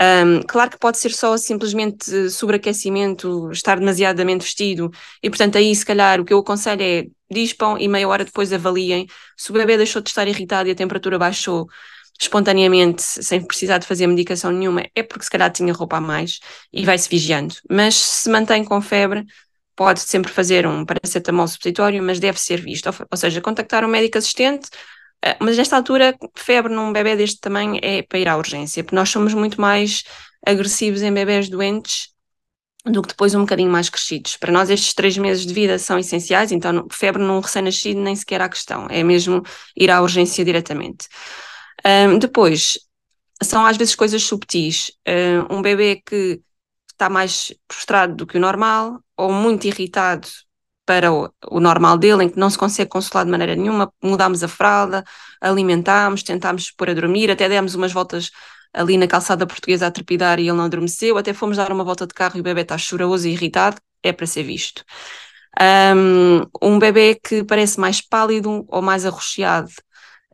Um, 0.02 0.42
claro 0.48 0.72
que 0.72 0.80
pode 0.80 0.98
ser 0.98 1.12
só 1.12 1.38
simplesmente 1.38 2.30
sobreaquecimento, 2.30 3.50
estar 3.52 3.80
demasiadamente 3.80 4.44
vestido, 4.44 4.92
e 5.24 5.30
portanto 5.30 5.58
aí 5.58 5.74
se 5.74 5.86
calhar 5.86 6.20
o 6.20 6.26
que 6.26 6.34
eu 6.34 6.40
aconselho 6.40 6.82
é 6.82 7.06
dispam 7.32 7.78
e 7.80 7.88
meia 7.88 8.08
hora 8.08 8.26
depois 8.26 8.52
avaliem 8.52 9.08
se 9.38 9.52
o 9.52 9.54
bebê 9.54 9.78
deixou 9.78 10.02
de 10.02 10.10
estar 10.10 10.28
irritado 10.28 10.68
e 10.68 10.72
a 10.72 10.76
temperatura 10.76 11.18
baixou 11.18 11.68
espontaneamente, 12.20 13.02
sem 13.02 13.42
precisar 13.42 13.78
de 13.78 13.88
fazer 13.88 14.08
medicação 14.08 14.52
nenhuma, 14.52 14.84
é 14.96 15.04
porque 15.04 15.26
se 15.26 15.30
calhar 15.30 15.52
tinha 15.52 15.74
roupa 15.74 15.98
a 15.98 16.02
mais 16.02 16.40
e 16.72 16.86
vai-se 16.86 17.10
vigiando. 17.10 17.56
Mas 17.70 17.96
se 17.96 18.30
mantém 18.30 18.64
com 18.64 18.82
febre, 18.82 19.26
pode 19.76 20.00
sempre 20.00 20.32
fazer 20.32 20.66
um 20.66 20.86
paracetamol 20.86 21.48
supositório, 21.48 22.02
mas 22.02 22.20
deve 22.20 22.40
ser 22.40 22.62
visto, 22.62 22.90
ou, 23.12 23.18
seja, 23.18 23.42
contactar 23.42 23.84
um 23.84 23.88
médico 23.88 24.18
assistente, 24.18 24.70
eh, 25.24 25.38
mas 25.42 25.58
nesta 25.58 25.76
altura, 25.76 26.16
febre 26.36 26.74
num 26.74 26.94
bebê 26.94 27.16
deste 27.16 27.40
tamanho 27.42 27.80
é 27.82 28.02
para 28.02 28.20
ir 28.20 28.28
à 28.28 28.38
urgência, 28.38 28.84
porque 28.84 28.96
nós 28.96 29.10
somos 29.10 29.34
muito 29.34 29.60
mais 29.60 30.04
agressivos 30.46 31.02
em 31.02 31.14
bebés 31.14 31.50
doentes 31.50 32.14
do 32.86 33.02
que 33.02 33.10
depois 33.10 33.34
um 33.34 33.42
bocadinho 33.42 33.72
mais 33.72 33.90
crescidos. 33.90 34.38
Para 34.38 34.52
nós 34.52 34.70
estes 34.70 34.94
três 34.94 35.18
meses 35.18 35.46
de 35.46 35.54
vida 35.54 35.80
são 35.80 35.98
essenciais, 35.98 36.52
então 36.52 36.86
febre 36.92 37.22
num 37.24 37.40
recém-nascido 37.40 38.00
nem 38.00 38.16
sequer 38.16 38.42
há 38.42 38.50
questão, 38.50 38.88
é 38.90 39.04
mesmo 39.04 39.42
ir 39.76 39.90
à 39.90 40.02
urgência 40.02 40.46
diretamente. 40.46 41.08
Um, 41.86 42.18
depois, 42.18 42.80
são 43.44 43.66
às 43.66 43.78
vezes 43.78 43.96
coisas 43.96 44.24
subtis. 44.24 44.92
Um, 45.52 45.62
bebê 45.62 46.02
que 46.06 46.42
está 46.92 47.10
mais 47.10 47.54
frustrado 47.70 48.16
do 48.16 48.28
que 48.28 48.38
o 48.38 48.42
normal, 48.42 49.00
ou 49.18 49.32
muito 49.32 49.66
irritado 49.68 50.28
para 50.86 51.12
o, 51.12 51.30
o, 51.50 51.60
normal 51.60 51.98
dele, 51.98 52.26
em 52.26 52.30
que 52.30 52.40
não 52.40 52.50
se 52.50 52.58
consegue 52.58 52.90
consolar 52.90 53.26
de 53.26 53.32
maneira 53.32 53.56
nenhuma, 53.56 53.92
mudámos 54.04 54.44
a 54.44 54.48
fralda, 54.48 55.04
alimentámos, 55.42 56.24
tentámos 56.24 56.72
pôr 56.72 56.92
a 56.92 56.94
dormir, 56.94 57.32
até 57.32 57.50
demos 57.50 57.76
umas 57.76 57.92
voltas 57.92 58.32
ali 58.74 58.98
na 58.98 59.08
calçada 59.08 59.48
portuguesa 59.48 59.88
a 59.88 59.92
trepidar 59.92 60.40
e 60.40 60.44
ele 60.44 60.58
não 60.58 60.66
adormeceu, 60.66 61.18
até 61.18 61.34
fomos 61.34 61.58
dar 61.58 61.72
uma 61.72 61.84
volta 61.84 62.06
de 62.06 62.14
carro 62.14 62.38
e 62.38 62.42
o 62.42 62.44
bebê 62.44 62.62
está 62.62 62.78
choroso 62.78 63.28
e 63.28 63.32
irritado, 63.32 63.78
é 64.04 64.14
para 64.14 64.28
ser 64.28 64.44
visto. 64.44 64.84
Um, 65.60 66.42
um 66.62 66.80
bebê 66.80 67.16
que 67.16 67.44
parece 67.44 67.80
mais 67.80 68.02
pálido 68.02 68.66
ou 68.68 68.82
mais 68.82 69.06
arroxeado, 69.06 69.72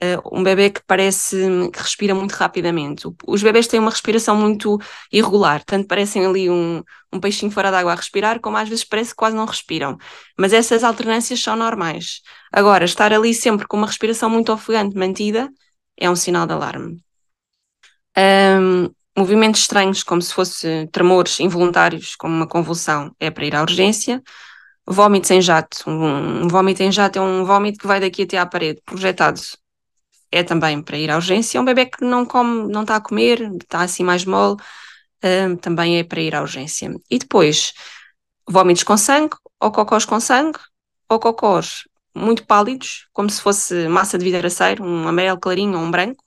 uh, 0.04 0.38
um 0.38 0.44
bebê 0.44 0.70
que 0.70 0.82
parece 0.86 1.38
que 1.72 1.80
respira 1.80 2.16
muito 2.16 2.32
rapidamente. 2.34 3.08
Os 3.28 3.44
bebés 3.44 3.68
têm 3.68 3.80
uma 3.80 3.92
respiração 3.92 4.36
muito 4.36 4.80
irregular, 5.12 5.64
tanto 5.64 5.88
parecem 5.88 6.26
ali 6.26 6.50
um, 6.50 6.84
um 7.14 7.20
peixinho 7.20 7.52
fora 7.52 7.72
d'água 7.72 7.94
a 7.94 7.96
respirar, 7.96 8.40
como 8.40 8.58
às 8.58 8.68
vezes 8.68 8.84
parece 8.84 9.12
que 9.12 9.18
quase 9.18 9.36
não 9.36 9.46
respiram. 9.46 9.98
Mas 10.38 10.54
essas 10.54 10.84
alternâncias 10.84 11.42
são 11.42 11.56
normais. 11.56 12.22
Agora, 12.52 12.86
estar 12.86 13.14
ali 13.14 13.34
sempre 13.34 13.68
com 13.68 13.78
uma 13.78 13.88
respiração 13.88 14.30
muito 14.30 14.52
ofegante 14.52 14.96
mantida 14.96 15.50
é 15.98 16.10
um 16.10 16.16
sinal 16.16 16.48
de 16.48 16.54
alarme. 16.54 17.04
Um, 18.18 18.90
movimentos 19.18 19.62
estranhos, 19.62 20.04
como 20.04 20.22
se 20.22 20.34
fosse 20.34 20.88
tremores 20.92 21.40
involuntários, 21.40 22.16
como 22.16 22.36
uma 22.36 22.48
convulsão, 22.48 23.16
é 23.20 23.30
para 23.30 23.46
ir 23.46 23.56
à 23.56 23.62
urgência 23.62 24.22
vómitos 24.88 25.32
em 25.32 25.42
jato. 25.42 25.90
Um, 25.90 26.44
um 26.46 26.48
vómito 26.48 26.82
em 26.84 26.92
jato 26.92 27.20
é 27.20 27.22
um 27.22 27.46
vómito 27.46 27.80
que 27.80 27.88
vai 27.88 28.00
daqui 28.00 28.24
até 28.24 28.38
à 28.38 28.46
parede, 28.46 28.82
projetado. 28.86 29.40
É 30.32 30.44
também 30.44 30.82
para 30.82 30.98
ir 30.98 31.12
à 31.12 31.16
urgência. 31.16 31.58
É 31.58 31.62
um 31.62 31.66
bebê 31.66 31.86
que 31.86 32.04
não 32.04 32.26
come, 32.26 32.72
não 32.72 32.82
está 32.82 32.96
a 32.96 33.02
comer, 33.02 33.42
está 33.62 33.82
assim 33.82 34.04
mais 34.04 34.26
mole, 34.26 34.58
uh, 35.24 35.58
também 35.58 36.00
é 36.00 36.04
para 36.04 36.22
ir 36.22 36.36
à 36.36 36.42
urgência. 36.42 36.90
E 37.10 37.20
depois, 37.20 37.74
vómitos 38.48 38.84
com 38.84 38.98
sangue, 38.98 39.36
ou 39.60 39.72
cocós 39.72 40.06
com 40.06 40.20
sangue, 40.20 40.60
ou 41.10 41.20
cocós 41.20 41.84
muito 42.16 42.46
pálidos, 42.46 43.08
como 43.14 43.30
se 43.30 43.42
fosse 43.42 43.88
massa 43.88 44.18
de 44.18 44.26
vidraceiro, 44.26 44.84
um 44.84 45.08
amarelo 45.08 45.40
clarinho 45.40 45.78
ou 45.78 45.86
um 45.86 45.92
branco, 45.92 46.24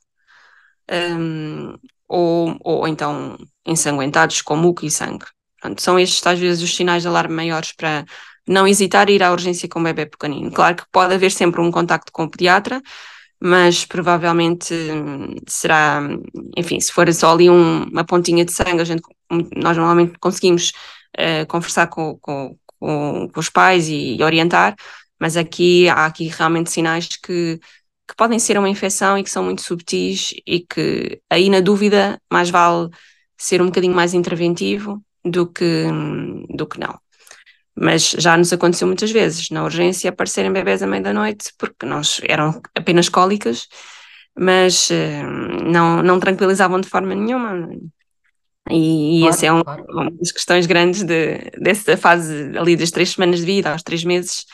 um, 0.90 1.74
ou, 2.08 2.56
ou 2.60 2.88
então 2.88 3.36
ensanguentados 3.66 4.42
com 4.42 4.56
muco 4.56 4.84
e 4.84 4.90
sangue. 4.90 5.26
Portanto, 5.60 5.80
são 5.82 5.98
estes, 5.98 6.26
às 6.26 6.38
vezes, 6.38 6.62
os 6.62 6.74
sinais 6.76 7.02
de 7.02 7.08
alarme 7.08 7.34
maiores 7.34 7.72
para 7.72 8.04
não 8.46 8.68
hesitar 8.68 9.08
a 9.08 9.10
ir 9.10 9.22
à 9.22 9.32
urgência 9.32 9.68
com 9.68 9.80
um 9.80 9.82
bebê 9.82 10.06
pequenino. 10.06 10.50
Claro 10.52 10.76
que 10.76 10.84
pode 10.92 11.14
haver 11.14 11.30
sempre 11.30 11.60
um 11.60 11.70
contacto 11.70 12.12
com 12.12 12.24
o 12.24 12.30
pediatra, 12.30 12.82
mas 13.40 13.84
provavelmente 13.84 14.74
hum, 14.74 15.34
será, 15.46 16.00
enfim, 16.56 16.80
se 16.80 16.92
for 16.92 17.12
só 17.12 17.32
ali 17.32 17.50
um, 17.50 17.84
uma 17.84 18.04
pontinha 18.04 18.44
de 18.44 18.52
sangue, 18.52 18.80
a 18.80 18.84
gente, 18.84 19.02
nós 19.56 19.76
normalmente 19.76 20.18
conseguimos 20.18 20.72
uh, 21.18 21.46
conversar 21.48 21.88
com, 21.88 22.18
com, 22.20 22.56
com, 22.78 23.28
com, 23.32 23.40
os 23.40 23.48
pais 23.48 23.88
e, 23.88 24.16
e, 24.16 24.22
orientar, 24.22 24.74
mas 25.20 25.36
aqui 25.36 25.88
há 25.88 26.06
aqui 26.06 26.28
realmente 26.28 26.70
sinais 26.70 27.08
que, 27.08 27.58
que 28.08 28.16
podem 28.16 28.38
ser 28.38 28.58
uma 28.58 28.68
infecção 28.68 29.18
e 29.18 29.24
que 29.24 29.30
são 29.30 29.44
muito 29.44 29.62
subtis 29.62 30.34
e 30.46 30.60
que 30.60 31.20
aí 31.30 31.50
na 31.50 31.60
dúvida 31.60 32.20
mais 32.32 32.50
vale 32.50 32.88
ser 33.36 33.60
um 33.62 33.66
bocadinho 33.66 33.94
mais 33.94 34.14
interventivo 34.14 35.02
do 35.24 35.46
que, 35.46 35.86
do 36.50 36.66
que 36.66 36.78
não. 36.78 37.03
Mas 37.76 38.10
já 38.10 38.36
nos 38.36 38.52
aconteceu 38.52 38.86
muitas 38.86 39.10
vezes, 39.10 39.50
na 39.50 39.64
urgência, 39.64 40.10
aparecerem 40.10 40.52
bebés 40.52 40.82
à 40.82 40.86
meia-da-noite, 40.86 41.52
porque 41.58 41.84
nós 41.84 42.20
eram 42.24 42.60
apenas 42.74 43.08
cólicas, 43.08 43.66
mas 44.38 44.90
uh, 44.90 45.64
não, 45.64 46.02
não 46.02 46.20
tranquilizavam 46.20 46.80
de 46.80 46.88
forma 46.88 47.14
nenhuma. 47.14 47.68
E, 48.70 49.20
claro, 49.20 49.34
essa 49.34 49.46
é 49.46 49.52
um, 49.52 49.62
claro. 49.62 49.84
uma 49.88 50.10
das 50.10 50.32
questões 50.32 50.66
grandes 50.66 51.02
de, 51.02 51.50
dessa 51.58 51.96
fase 51.96 52.56
ali 52.56 52.76
das 52.76 52.90
três 52.90 53.10
semanas 53.10 53.40
de 53.40 53.46
vida, 53.46 53.72
aos 53.72 53.82
três 53.82 54.04
meses, 54.04 54.46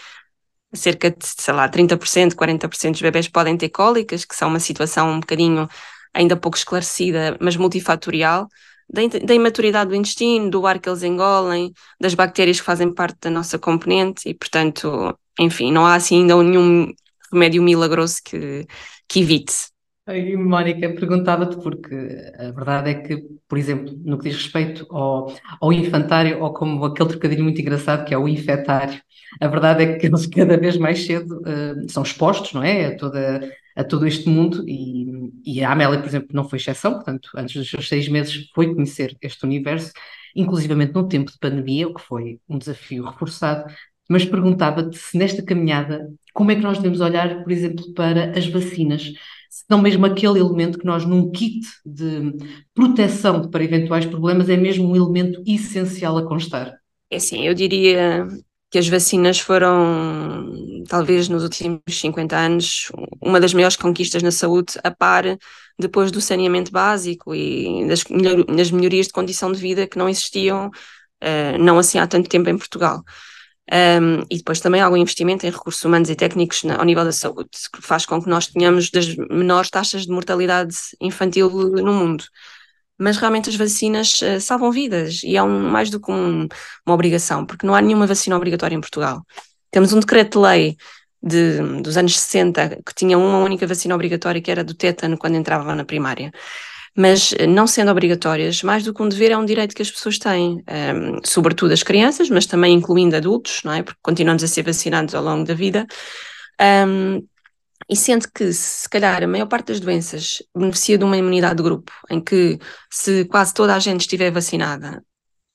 cerca 0.73 1.11
de, 1.11 1.17
sei 1.21 1.55
lá, 1.55 1.69
30%, 1.69 2.35
40% 2.35 2.93
dos 2.93 3.03
bebés 3.03 3.29
podem 3.29 3.57
ter 3.57 3.69
cólicas, 3.69 4.25
que 4.25 4.35
são 4.35 4.49
uma 4.49 4.61
situação 4.61 5.11
um 5.11 5.21
bocadinho 5.21 5.69
ainda 6.13 6.37
pouco 6.37 6.57
esclarecida, 6.57 7.37
mas 7.41 7.57
multifatorial, 7.57 8.49
da, 8.93 9.03
da 9.25 9.35
imaturidade 9.35 9.91
do 9.91 9.97
intestino, 9.97 10.51
do 10.51 10.67
ar 10.67 10.79
que 10.79 10.89
eles 10.89 11.03
engolem, 11.03 11.73
das 12.01 12.15
bactérias 12.15 12.59
que 12.61 12.67
fazem 12.67 12.93
parte 12.93 13.19
da 13.23 13.31
nossa 13.31 13.59
componente 13.59 14.29
e, 14.29 14.35
portanto, 14.35 15.17
enfim, 15.39 15.73
não 15.73 15.87
há 15.87 15.95
assim 15.95 16.23
ainda 16.23 16.43
nenhum 16.43 16.93
remédio 17.33 17.63
milagroso 17.63 18.17
que, 18.25 18.67
que 19.09 19.21
evite. 19.21 19.71
E 20.09 20.37
Mónica, 20.37 20.89
perguntava-te 20.89 21.57
porque 21.63 21.95
a 22.37 22.51
verdade 22.51 22.91
é 22.91 22.95
que, 22.95 23.23
por 23.49 23.57
exemplo, 23.57 23.95
no 24.05 24.19
que 24.19 24.29
diz 24.29 24.37
respeito 24.37 24.85
ao, 24.91 25.33
ao 25.61 25.73
infantário, 25.73 26.43
ou 26.43 26.53
como 26.53 26.85
aquele 26.85 27.11
trocadilho 27.11 27.45
muito 27.45 27.61
engraçado 27.61 28.05
que 28.05 28.13
é 28.13 28.19
o 28.19 28.27
infetário, 28.27 29.01
a 29.41 29.47
verdade 29.47 29.85
é 29.85 29.99
que 29.99 30.07
eles 30.07 30.27
cada 30.35 30.57
vez 30.57 30.77
mais 30.77 31.07
cedo 31.07 31.41
uh, 31.43 31.89
são 31.89 32.03
expostos, 32.03 32.53
não 32.53 32.63
é? 32.63 32.87
A 32.87 32.97
toda 32.97 33.49
a 33.81 33.85
todo 33.85 34.07
este 34.07 34.29
mundo 34.29 34.63
e, 34.69 35.07
e 35.45 35.65
a 35.65 35.73
Amélia, 35.73 35.99
por 35.99 36.07
exemplo, 36.07 36.29
não 36.33 36.49
foi 36.49 36.59
exceção, 36.59 36.95
portanto, 36.95 37.31
antes 37.37 37.57
dos 37.57 37.71
seus 37.71 37.89
seis 37.89 38.09
meses 38.09 38.51
foi 38.55 38.75
conhecer 38.75 39.17
este 39.23 39.45
universo, 39.45 39.93
inclusivamente 40.37 40.95
no 40.95 41.09
tempo 41.09 41.33
de 41.33 41.39
pandemia, 41.39 41.89
o 41.89 41.95
que 41.95 42.03
foi 42.03 42.39
um 42.49 42.59
desafio 42.59 43.05
reforçado, 43.05 43.73
mas 44.09 44.25
perguntava-te 44.25 44.99
se 44.99 45.17
nesta 45.17 45.43
caminhada, 45.43 46.09
como 46.35 46.51
é 46.51 46.57
que 46.57 46.63
nós 46.63 46.77
devemos 46.77 47.01
olhar, 47.01 47.43
por 47.43 47.51
exemplo, 47.51 47.93
para 47.95 48.37
as 48.37 48.47
vacinas, 48.47 49.13
se 49.49 49.65
não 49.69 49.81
mesmo 49.81 50.05
aquele 50.05 50.39
elemento 50.39 50.79
que 50.79 50.87
nós 50.87 51.05
num 51.05 51.31
kit 51.31 51.67
de 51.85 52.33
proteção 52.75 53.51
para 53.51 53.65
eventuais 53.65 54.07
problemas 54.07 54.49
é 54.49 54.57
mesmo 54.57 54.89
um 54.89 54.97
elemento 54.97 55.43
essencial 55.47 56.19
a 56.19 56.27
constar? 56.27 56.75
É 57.11 57.19
sim, 57.19 57.47
eu 57.47 57.55
diria 57.55 58.29
que 58.71 58.79
as 58.79 58.89
vacinas 58.89 59.41
foram, 59.41 60.85
talvez 60.89 61.29
nos 61.29 61.43
últimos 61.43 61.81
50 61.89 62.37
anos, 62.37 62.93
uma 63.21 63.41
das 63.41 63.53
maiores 63.53 63.77
conquistas 63.77 64.23
na 64.23 64.31
saúde, 64.31 64.75
a 64.85 64.91
par 64.91 65.25
depois 65.79 66.13
do 66.13 66.21
saneamento 66.21 66.71
básico 66.71 67.35
e 67.35 67.87
das, 67.89 68.05
das 68.57 68.71
melhorias 68.71 69.07
de 69.07 69.13
condição 69.13 69.51
de 69.51 69.61
vida 69.61 69.87
que 69.89 69.99
não 69.99 70.09
existiam, 70.09 70.69
uh, 70.69 71.59
não 71.59 71.79
assim 71.79 71.99
há 71.99 72.07
tanto 72.07 72.29
tempo 72.29 72.49
em 72.49 72.57
Portugal. 72.57 73.03
Um, 73.73 74.23
e 74.31 74.37
depois 74.37 74.61
também 74.61 74.81
algum 74.81 74.97
investimento 74.97 75.47
em 75.47 75.51
recursos 75.51 75.85
humanos 75.85 76.11
e 76.11 76.17
técnicos 76.17 76.65
na, 76.65 76.77
ao 76.77 76.85
nível 76.85 77.05
da 77.05 77.13
saúde, 77.13 77.51
que 77.73 77.83
faz 77.83 78.05
com 78.05 78.23
que 78.23 78.29
nós 78.29 78.47
tenhamos 78.49 78.91
das 78.91 79.15
menores 79.17 79.71
taxas 79.71 80.03
de 80.07 80.13
mortalidade 80.13 80.77
infantil 81.01 81.51
no 81.51 81.93
mundo 81.93 82.25
mas 83.01 83.17
realmente 83.17 83.49
as 83.49 83.57
vacinas 83.57 84.21
uh, 84.21 84.41
salvam 84.41 84.71
vidas 84.71 85.23
e 85.25 85.37
é 85.37 85.43
um, 85.43 85.71
mais 85.71 85.89
do 85.89 85.99
que 85.99 86.13
um, 86.13 86.47
uma 86.87 86.95
obrigação, 86.95 87.47
porque 87.47 87.67
não 87.67 87.75
há 87.75 87.81
nenhuma 87.81 88.07
vacina 88.07 88.37
obrigatória 88.37 88.77
em 88.77 88.81
Portugal. 88.81 89.25
Temos 89.71 89.93
um 89.93 90.01
decreto-lei 90.01 90.77
de, 91.23 91.59
dos 91.83 91.97
anos 91.97 92.19
60 92.19 92.81
que 92.85 92.95
tinha 92.95 93.17
uma 93.17 93.39
única 93.39 93.67
vacina 93.67 93.95
obrigatória, 93.95 94.41
que 94.41 94.51
era 94.51 94.63
do 94.63 94.75
tétano, 94.75 95.17
quando 95.17 95.37
entravam 95.37 95.75
na 95.75 95.85
primária. 95.85 96.31
Mas 96.97 97.33
eh, 97.39 97.47
não 97.47 97.67
sendo 97.67 97.91
obrigatórias, 97.91 98.63
mais 98.63 98.85
do 98.85 98.93
que 98.93 99.03
um 99.03 99.09
dever, 99.09 99.31
é 99.31 99.37
um 99.39 99.45
direito 99.45 99.75
que 99.75 99.83
as 99.83 99.91
pessoas 99.91 100.19
têm, 100.19 100.57
um, 100.57 100.63
ehm, 100.67 101.21
sobretudo 101.25 101.73
as 101.73 101.83
crianças, 101.83 102.29
mas 102.29 102.47
também 102.47 102.75
incluindo 102.75 103.17
adultos, 103.17 103.63
não 103.65 103.73
é? 103.73 103.83
Porque 103.83 103.99
continuamos 104.03 104.43
a 104.43 104.49
ser 104.49 104.63
vacinados 104.63 105.15
ao 105.15 105.23
longo 105.23 105.45
da 105.45 105.55
vida. 105.55 105.87
Um, 106.61 107.17
ehm, 107.17 107.23
e 107.91 107.97
sendo 107.97 108.29
que, 108.33 108.53
se 108.53 108.89
calhar, 108.89 109.25
a 109.25 109.27
maior 109.27 109.47
parte 109.47 109.67
das 109.69 109.81
doenças 109.81 110.41
beneficia 110.57 110.97
de 110.97 111.05
uma 111.05 111.17
imunidade 111.17 111.57
de 111.57 111.63
grupo, 111.65 111.93
em 112.09 112.21
que 112.21 112.57
se 112.89 113.25
quase 113.25 113.53
toda 113.53 113.75
a 113.75 113.81
gente 113.81 114.03
estiver 114.03 114.31
vacinada, 114.31 115.05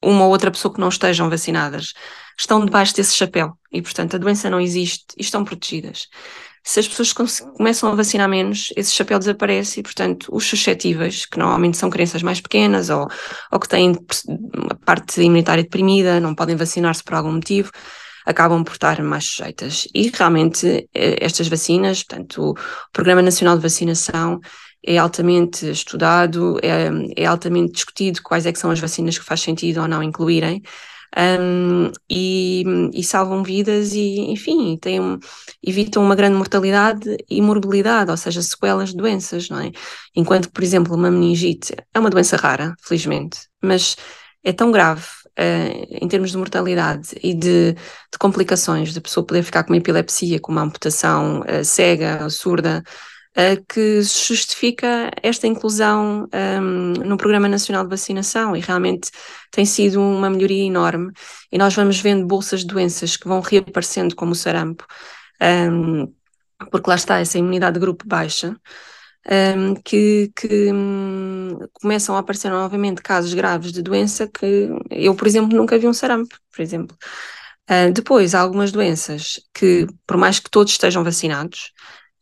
uma 0.04 0.26
ou 0.26 0.32
outra 0.32 0.52
pessoa 0.52 0.74
que 0.74 0.80
não 0.80 0.89
estejam 0.89 1.30
vacinadas 1.30 1.93
estão 2.38 2.65
debaixo 2.65 2.93
desse 2.93 3.15
chapéu 3.15 3.58
e, 3.71 3.82
portanto, 3.82 4.15
a 4.15 4.19
doença 4.19 4.50
não 4.50 4.60
existe 4.60 5.06
e 5.17 5.21
estão 5.21 5.45
protegidas. 5.45 6.08
Se 6.62 6.80
as 6.80 6.88
pessoas 6.88 7.13
começam 7.13 7.89
a 7.91 7.95
vacinar 7.95 8.28
menos, 8.28 8.74
esse 8.76 8.91
chapéu 8.91 9.17
desaparece 9.17 9.80
e, 9.80 9.84
portanto, 9.84 10.28
os 10.30 10.45
suscetíveis, 10.45 11.26
que 11.26 11.39
normalmente 11.39 11.78
são 11.78 11.89
crianças 11.89 12.21
mais 12.21 12.41
pequenas 12.41 12.89
ou, 12.89 13.08
ou 13.52 13.60
que 13.60 13.69
têm 13.69 13.93
a 14.69 14.76
parte 14.76 15.21
imunitária 15.21 15.63
deprimida, 15.63 16.19
não 16.19 16.36
podem 16.36 16.56
vacinar-se 16.56 17.04
por 17.04 17.13
algum 17.13 17.32
motivo, 17.32 17.71
acabam 18.26 18.64
por 18.64 18.74
estar 18.74 19.02
mais 19.04 19.26
sujeitas. 19.26 19.88
E 19.94 20.10
realmente 20.10 20.90
eh, 20.94 21.18
estas 21.22 21.48
vacinas, 21.48 22.04
portanto, 22.04 22.52
o 22.52 22.56
Programa 22.92 23.22
Nacional 23.22 23.56
de 23.56 23.64
Vacinação 23.64 24.40
é 24.86 24.98
altamente 24.98 25.70
estudado, 25.70 26.60
é, 26.62 27.24
é 27.24 27.26
altamente 27.26 27.74
discutido 27.74 28.22
quais 28.22 28.46
é 28.46 28.52
que 28.52 28.60
são 28.60 28.72
as 28.72 28.80
vacinas 28.80 29.18
que 29.18 29.26
faz 29.26 29.42
sentido 29.42 29.82
ou 29.82 29.88
não 29.88 30.04
incluírem. 30.04 30.62
Um, 31.18 31.92
e, 32.10 32.66
e, 32.94 33.02
salvam 33.02 33.42
vidas 33.42 33.94
e, 33.94 34.20
enfim, 34.32 34.78
têm, 34.78 35.18
evitam 35.64 36.04
uma 36.04 36.14
grande 36.14 36.36
mortalidade 36.36 37.16
e 37.30 37.42
morbilidade, 37.42 38.12
ou 38.12 38.18
seja, 38.18 38.42
sequelas 38.42 38.90
de 38.90 38.98
doenças, 38.98 39.50
não 39.50 39.60
é? 39.62 39.72
Enquanto 40.14 40.48
que, 40.48 40.54
por 40.54 40.62
exemplo, 40.64 40.94
uma 40.94 41.10
meningite 41.10 41.74
é 41.94 42.00
uma 42.00 42.10
doença 42.10 42.36
rara, 42.36 42.76
felizmente, 42.82 43.40
mas 43.62 43.96
é 44.44 44.52
tão 44.52 44.72
grave 44.72 45.06
uh, 45.39 45.88
em 45.89 46.08
termos 46.08 46.32
de 46.32 46.38
mortalidade 46.38 47.10
e 47.21 47.34
de, 47.34 47.74
de, 47.74 48.17
complicações, 48.19 48.93
de 48.93 49.02
pessoa 49.02 49.26
poder 49.26 49.43
ficar 49.43 49.63
com 49.63 49.74
uma 49.74 49.78
epilepsia, 49.78 50.39
com 50.39 50.52
uma 50.52 50.62
amputação 50.62 51.41
uh, 51.41 51.63
cega, 51.63 52.30
surda, 52.30 52.84
uh, 53.38 53.65
que 53.67 54.02
justifica 54.02 55.12
esta 55.21 55.48
inclusão 55.48 56.24
um, 56.24 56.38
ehm, 56.38 57.08
no 57.08 57.17
Programa 57.17 57.48
Nacional 57.48 57.84
de 57.84 57.89
Vacinação 57.89 58.56
e 58.56 58.60
realmente 58.60 59.12
tem 59.52 59.65
sido 59.65 60.02
uma 60.02 60.30
melhoria 60.30 60.65
enorme. 60.65 61.12
E 61.52 61.58
nós 61.58 61.76
vamos 61.76 62.00
vendo 62.00 62.26
bolsas 62.26 62.62
de 62.62 62.67
doenças 62.67 63.17
que 63.17 63.28
vão 63.28 63.41
reaparecendo, 63.41 64.15
como 64.15 64.32
o 64.32 64.36
sarampo, 64.36 64.86
um, 65.41 66.02
ehm, 66.02 66.08
porque 66.71 66.89
lá 66.89 66.95
está 66.95 67.19
essa 67.19 67.38
imunidade 67.38 67.74
de 67.76 67.80
grupo 67.82 68.08
baixa 68.08 68.56
um, 69.30 69.76
que, 69.76 70.32
que 70.36 70.72
um, 70.72 71.58
começam 71.74 72.16
a 72.16 72.20
aparecer 72.20 72.50
novamente 72.50 73.02
casos 73.02 73.34
graves 73.34 73.72
de 73.72 73.82
doença 73.82 74.28
que 74.28 74.70
eu, 74.92 75.16
por 75.16 75.28
exemplo, 75.28 75.58
nunca 75.58 75.78
vi 75.78 75.88
um 75.88 75.94
sarampo, 75.94 76.38
por 76.54 76.62
exemplo. 76.62 76.96
Uh, 77.70 77.92
depois, 77.92 78.36
há 78.36 78.42
algumas 78.42 78.72
doenças 78.72 79.40
que, 79.54 79.88
por 80.06 80.18
mais 80.18 80.40
que 80.40 80.50
todos 80.50 80.74
estejam 80.74 81.04
vacinados, 81.04 81.72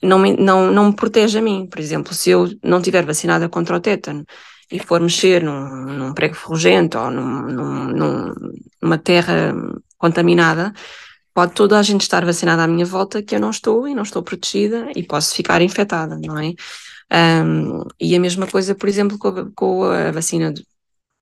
não 0.02 0.20
me, 0.20 0.36
não, 0.38 0.72
não 0.72 0.86
me 0.88 0.96
protege 0.96 1.40
a 1.40 1.42
mim. 1.42 1.68
Por 1.70 1.80
exemplo, 1.80 2.14
se 2.14 2.30
eu 2.30 2.50
não 2.64 2.80
estiver 2.80 3.06
vacinada 3.06 3.50
contra 3.50 3.76
o 3.76 3.80
tétano 3.80 4.26
e 4.72 4.80
for 4.80 5.02
mexer 5.02 5.44
num, 5.44 5.86
num 5.86 6.14
prego 6.14 6.36
ferrugento 6.36 6.98
ou 6.98 7.12
num, 7.12 7.42
num, 7.94 8.34
numa 8.82 8.98
terra 8.98 9.54
contaminada, 9.98 10.74
pode 11.34 11.54
toda 11.54 11.80
a 11.80 11.84
gente 11.84 12.02
estar 12.02 12.24
vacinada 12.26 12.64
à 12.64 12.68
minha 12.68 12.86
volta 12.86 13.22
que 13.24 13.36
eu 13.36 13.40
não 13.40 13.50
estou 13.50 13.88
e 13.88 13.96
não 13.96 14.04
estou 14.04 14.24
protegida 14.24 14.90
e 14.96 15.04
posso 15.04 15.36
ficar 15.36 15.62
infectada, 15.62 16.18
não 16.18 16.38
é? 16.40 16.54
Um, 17.12 17.84
e 18.00 18.16
a 18.16 18.20
mesma 18.20 18.48
coisa, 18.48 18.76
por 18.76 18.90
exemplo, 18.90 19.18
com 19.18 19.28
a, 19.28 19.52
com 19.56 19.84
a 19.84 20.12
vacina 20.12 20.54
que 20.54 20.64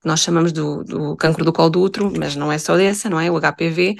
nós 0.05 0.21
chamamos 0.21 0.51
do, 0.51 0.83
do 0.83 1.15
cancro 1.15 1.45
do 1.45 1.53
colo 1.53 1.69
do 1.69 1.81
útero, 1.81 2.11
mas 2.17 2.35
não 2.35 2.51
é 2.51 2.57
só 2.57 2.75
dessa, 2.77 3.09
não 3.09 3.19
é? 3.19 3.29
O 3.31 3.39
HPV. 3.39 3.97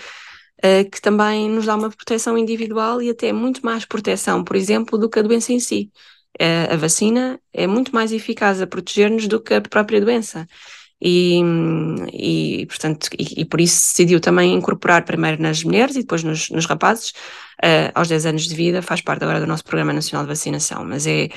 uh, 0.64 0.90
que 0.90 1.02
também 1.02 1.50
nos 1.50 1.66
dá 1.66 1.76
uma 1.76 1.90
proteção 1.90 2.38
individual 2.38 3.02
e 3.02 3.10
até 3.10 3.34
muito 3.34 3.66
mais 3.66 3.86
proteção, 3.86 4.44
por 4.44 4.56
exemplo, 4.56 4.98
do 4.98 5.10
que 5.10 5.20
a 5.20 5.22
doença 5.24 5.54
em 5.54 5.60
si. 5.60 5.92
Uh, 6.40 6.74
a 6.74 6.78
vacina 6.78 7.40
é 7.54 7.68
muito 7.68 7.94
mais 7.94 8.12
eficaz 8.12 8.62
a 8.62 8.68
proteger-nos 8.68 9.28
do 9.28 9.42
que 9.42 9.54
a 9.54 9.62
própria 9.62 10.02
doença. 10.02 10.48
E, 11.02 11.42
e 12.14 12.66
portanto, 12.68 13.10
e, 13.18 13.42
e, 13.42 13.46
por 13.46 13.60
isso 13.60 13.88
decidiu 13.90 14.20
também 14.20 14.54
incorporar 14.54 15.04
primeiro 15.04 15.42
nas 15.42 15.64
mulheres 15.64 15.96
e 15.96 16.02
depois 16.02 16.24
nos, 16.24 16.50
nos 16.52 16.66
rapazes, 16.68 17.10
uh, 17.64 17.92
aos 17.96 18.08
10 18.08 18.28
anos 18.28 18.48
de 18.48 18.56
vida, 18.56 18.84
faz 18.84 19.02
parte 19.02 19.24
agora 19.24 19.40
do 19.40 19.48
nosso 19.48 19.64
Programa 19.64 19.94
Nacional 19.94 20.26
de 20.26 20.30
Vacinação. 20.30 20.86
Mas 20.86 21.08
é, 21.08 21.30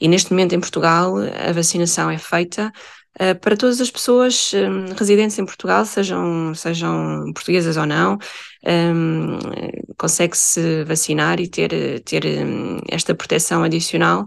e 0.00 0.08
neste 0.08 0.30
momento 0.30 0.54
em 0.54 0.60
Portugal, 0.60 1.14
a 1.16 1.52
vacinação 1.52 2.10
é 2.10 2.18
feita 2.18 2.72
uh, 3.20 3.38
para 3.40 3.56
todas 3.56 3.80
as 3.80 3.90
pessoas 3.90 4.52
um, 4.54 4.94
residentes 4.94 5.38
em 5.38 5.44
Portugal, 5.44 5.84
sejam, 5.84 6.54
sejam 6.54 7.32
portuguesas 7.34 7.76
ou 7.76 7.86
não, 7.86 8.18
um, 8.66 9.38
consegue-se 9.96 10.84
vacinar 10.84 11.40
e 11.40 11.48
ter, 11.48 12.00
ter 12.00 12.24
um, 12.24 12.78
esta 12.88 13.14
proteção 13.14 13.62
adicional. 13.62 14.24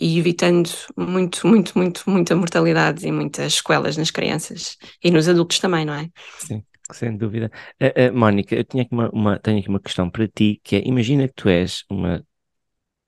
E 0.00 0.18
evitando 0.18 0.68
muito, 0.96 1.46
muito, 1.46 1.78
muito, 1.78 2.02
muita 2.06 2.34
mortalidade 2.34 3.06
e 3.06 3.12
muitas 3.12 3.54
sequelas 3.54 3.96
nas 3.96 4.10
crianças 4.10 4.76
e 5.02 5.10
nos 5.10 5.28
adultos 5.28 5.60
também, 5.60 5.84
não 5.84 5.94
é? 5.94 6.08
Sim, 6.38 6.62
sem 6.92 7.16
dúvida. 7.16 7.50
Uh, 7.80 8.10
uh, 8.10 8.16
Mónica, 8.16 8.54
eu 8.54 8.64
tinha 8.64 8.82
aqui 8.82 8.92
uma, 8.92 9.08
uma, 9.10 9.38
tenho 9.38 9.58
aqui 9.60 9.68
uma 9.68 9.80
questão 9.80 10.10
para 10.10 10.28
ti, 10.28 10.60
que 10.62 10.76
é, 10.76 10.82
imagina 10.84 11.28
que 11.28 11.34
tu 11.34 11.48
és 11.48 11.84
uma 11.88 12.24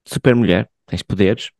super 0.07 0.35
mulher, 0.35 0.71
tens 0.87 1.03
poderes, 1.03 1.51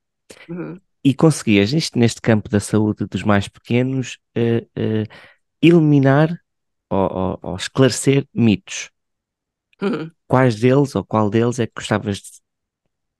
uhum. 0.49 0.81
e 1.05 1.13
conseguias, 1.13 1.73
neste, 1.73 1.99
neste 1.99 2.21
campo 2.21 2.49
da 2.49 2.61
saúde 2.61 3.07
dos 3.07 3.23
mais 3.23 3.49
pequenos, 3.49 4.19
uh, 4.37 5.07
eliminar 5.61 6.41
ou, 6.89 7.13
ou, 7.13 7.39
ou, 7.43 7.57
esclarecer 7.57 8.27
mitos. 8.33 8.91
Uhum. 9.83 10.11
Quais 10.27 10.55
deles 10.55 10.95
ou 10.95 11.05
qual 11.05 11.29
deles 11.29 11.59
é 11.59 11.67
que 11.67 11.75
gostavas 11.77 12.19
de, 12.19 12.31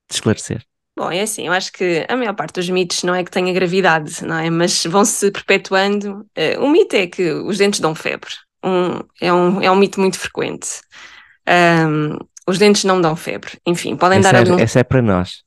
de 0.09 0.15
esclarecer? 0.15 0.65
Bom, 0.99 1.11
é 1.11 1.21
assim, 1.21 1.47
eu 1.47 1.53
acho 1.53 1.73
que 1.73 2.07
a 2.09 2.17
maior 2.17 2.35
parte 2.35 2.55
dos 2.55 2.71
mitos 2.71 3.03
não 3.03 3.15
é 3.15 3.23
que 3.23 3.31
tenha 3.31 3.53
gravidade, 3.53 4.25
não 4.25 4.39
é? 4.39 4.49
Mas 4.49 4.83
vão-se 4.85 5.31
perpetuando. 5.31 6.27
Uh, 6.37 6.65
o 6.65 6.71
mito 6.71 6.97
é 6.97 7.07
que 7.07 7.33
os 7.33 7.59
dentes 7.59 7.81
dão 7.81 7.95
febre. 7.95 8.31
Um, 8.65 9.01
é, 9.21 9.33
um, 9.33 9.61
é 9.61 9.71
um 9.71 9.77
mito 9.77 10.01
muito 10.01 10.19
frequente. 10.19 10.81
Um, 11.47 12.17
os 12.47 12.59
dentes 12.59 12.85
não 12.85 13.01
dão 13.01 13.17
febre. 13.17 13.59
Enfim, 13.67 13.97
podem 13.97 14.19
essa 14.19 14.33
dar 14.33 14.39
é, 14.39 14.41
algum... 14.41 14.59
Essa 14.63 14.81
é 14.81 14.85
para 14.85 15.03
nós. 15.03 15.43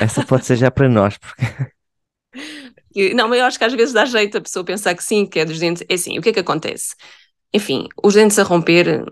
Essa 0.00 0.24
pode 0.24 0.44
ser 0.44 0.56
já 0.56 0.70
para 0.70 0.88
nós, 0.88 1.16
porque... 1.18 1.44
Não, 3.14 3.28
mas 3.28 3.38
eu 3.38 3.44
acho 3.44 3.58
que 3.58 3.64
às 3.64 3.72
vezes 3.72 3.94
dá 3.94 4.04
jeito 4.04 4.38
a 4.38 4.40
pessoa 4.40 4.64
pensar 4.64 4.94
que 4.94 5.04
sim, 5.04 5.24
que 5.24 5.38
é 5.38 5.44
dos 5.44 5.58
dentes. 5.58 5.84
É 5.88 5.94
assim, 5.94 6.18
o 6.18 6.22
que 6.22 6.30
é 6.30 6.32
que 6.32 6.40
acontece? 6.40 6.96
Enfim, 7.52 7.86
os 8.02 8.14
dentes 8.14 8.38
a 8.38 8.42
romper 8.42 9.04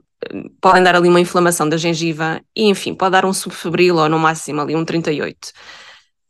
podem 0.61 0.83
dar 0.83 0.97
ali 0.97 1.09
uma 1.09 1.21
inflamação 1.21 1.69
da 1.69 1.77
gengiva 1.77 2.40
e, 2.55 2.64
enfim, 2.64 2.95
pode 2.95 3.12
dar 3.12 3.25
um 3.25 3.33
subfebril 3.33 3.97
ou 3.97 4.09
no 4.09 4.19
máximo 4.19 4.61
ali 4.61 4.75
um 4.75 4.85
38. 4.85 5.53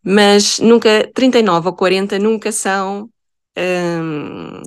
Mas 0.02 0.58
nunca, 0.60 1.10
39 1.14 1.68
ou 1.68 1.74
40 1.74 2.18
nunca 2.18 2.52
são 2.52 3.08
hum, 3.58 4.62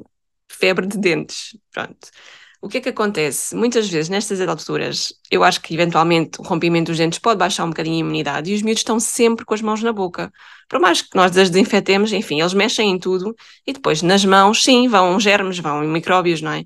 febre 0.50 0.88
de 0.88 0.98
dentes. 0.98 1.58
Pronto. 1.72 2.10
O 2.62 2.68
que 2.68 2.80
é 2.80 2.82
que 2.82 2.90
acontece? 2.90 3.56
Muitas 3.56 3.88
vezes, 3.88 4.10
nestas 4.10 4.42
alturas, 4.42 5.14
eu 5.32 5.44
acho 5.44 5.62
que 5.62 5.74
eventualmente 5.74 6.42
o 6.42 6.44
rompimento 6.44 6.92
dos 6.92 6.98
dentes 6.98 7.18
pode 7.20 7.38
baixar 7.40 7.64
um 7.64 7.70
bocadinho 7.70 7.96
a 7.96 8.00
imunidade 8.00 8.52
e 8.52 8.56
os 8.56 8.62
miúdos 8.62 8.82
estão 8.82 9.00
sempre 9.00 9.46
com 9.46 9.54
as 9.54 9.62
mãos 9.62 9.82
na 9.82 9.94
boca. 9.94 10.32
Por 10.68 10.80
mais 10.80 11.02
que 11.02 11.16
nós 11.16 11.36
as 11.38 11.50
desinfetemos, 11.50 12.12
enfim, 12.12 12.42
eles 12.42 12.54
mexem 12.54 12.92
em 12.92 13.00
tudo 13.00 13.34
e 13.66 13.72
depois 13.72 14.02
nas 14.02 14.26
mãos, 14.26 14.64
sim, 14.64 14.88
vão 14.90 15.18
germes, 15.20 15.58
vão 15.60 15.82
micróbios, 15.84 16.42
não 16.42 16.52
é? 16.52 16.64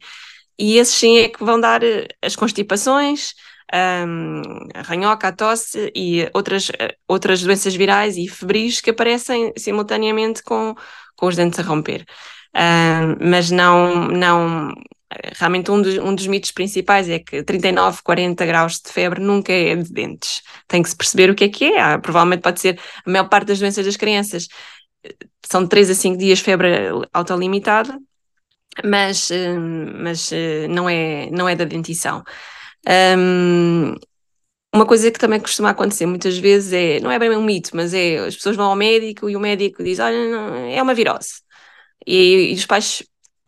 e 0.57 0.77
esses 0.77 0.95
sim 0.95 1.17
é 1.17 1.29
que 1.29 1.43
vão 1.43 1.59
dar 1.59 1.83
eh, 1.83 2.07
as 2.21 2.35
constipações, 2.35 3.33
um, 3.73 4.41
a 4.73 4.81
ranhoca, 4.81 5.27
a 5.27 5.31
tosse 5.31 5.91
e 5.95 6.29
outras, 6.33 6.69
eh, 6.79 6.95
outras 7.07 7.41
doenças 7.41 7.75
virais 7.75 8.17
e 8.17 8.27
febris 8.27 8.79
que 8.81 8.91
aparecem 8.91 9.51
simultaneamente 9.57 10.43
com, 10.43 10.75
com 11.15 11.27
os 11.27 11.35
dentes 11.35 11.59
a 11.59 11.63
romper. 11.63 12.05
Um, 12.55 13.29
mas 13.29 13.49
não, 13.49 14.07
não, 14.09 14.73
realmente 15.35 15.71
um 15.71 15.81
dos, 15.81 15.97
um 15.97 16.15
dos 16.15 16.27
mitos 16.27 16.51
principais 16.51 17.09
é 17.09 17.19
que 17.19 17.43
39, 17.43 18.01
40 18.03 18.45
graus 18.45 18.79
de 18.79 18.91
febre 18.91 19.21
nunca 19.21 19.51
é 19.53 19.75
de 19.75 19.91
dentes. 19.91 20.41
Tem 20.67 20.81
que 20.81 20.89
se 20.89 20.95
perceber 20.95 21.29
o 21.29 21.35
que 21.35 21.45
é 21.45 21.49
que 21.49 21.65
é. 21.65 21.97
Provavelmente 21.97 22.41
pode 22.41 22.59
ser 22.59 22.79
a 23.05 23.09
maior 23.09 23.29
parte 23.29 23.47
das 23.47 23.59
doenças 23.59 23.85
das 23.85 23.97
crianças. 23.97 24.47
São 25.45 25.63
de 25.63 25.69
3 25.69 25.89
a 25.89 25.95
5 25.95 26.17
dias 26.17 26.39
febre 26.39 26.67
autolimitada, 27.13 27.97
mas, 28.83 29.29
eh, 29.31 29.57
mas 29.57 30.31
eh, 30.31 30.67
não, 30.67 30.89
é, 30.89 31.29
não 31.31 31.47
é 31.47 31.55
da 31.55 31.65
dentição. 31.65 32.23
Um, 33.17 33.95
uma 34.73 34.85
coisa 34.85 35.11
que 35.11 35.19
também 35.19 35.39
costuma 35.39 35.69
acontecer 35.69 36.05
muitas 36.05 36.37
vezes 36.37 36.73
é, 36.73 36.99
não 36.99 37.11
é 37.11 37.19
bem 37.19 37.29
um 37.37 37.43
mito, 37.43 37.71
mas 37.75 37.93
é 37.93 38.17
as 38.17 38.35
pessoas 38.35 38.55
vão 38.55 38.67
ao 38.67 38.75
médico 38.75 39.29
e 39.29 39.35
o 39.35 39.39
médico 39.39 39.83
diz: 39.83 39.99
Olha, 39.99 40.29
não, 40.29 40.55
é 40.55 40.81
uma 40.81 40.93
virose. 40.95 41.41
E, 42.05 42.51
e 42.51 42.53
os 42.55 42.65
pais 42.65 43.03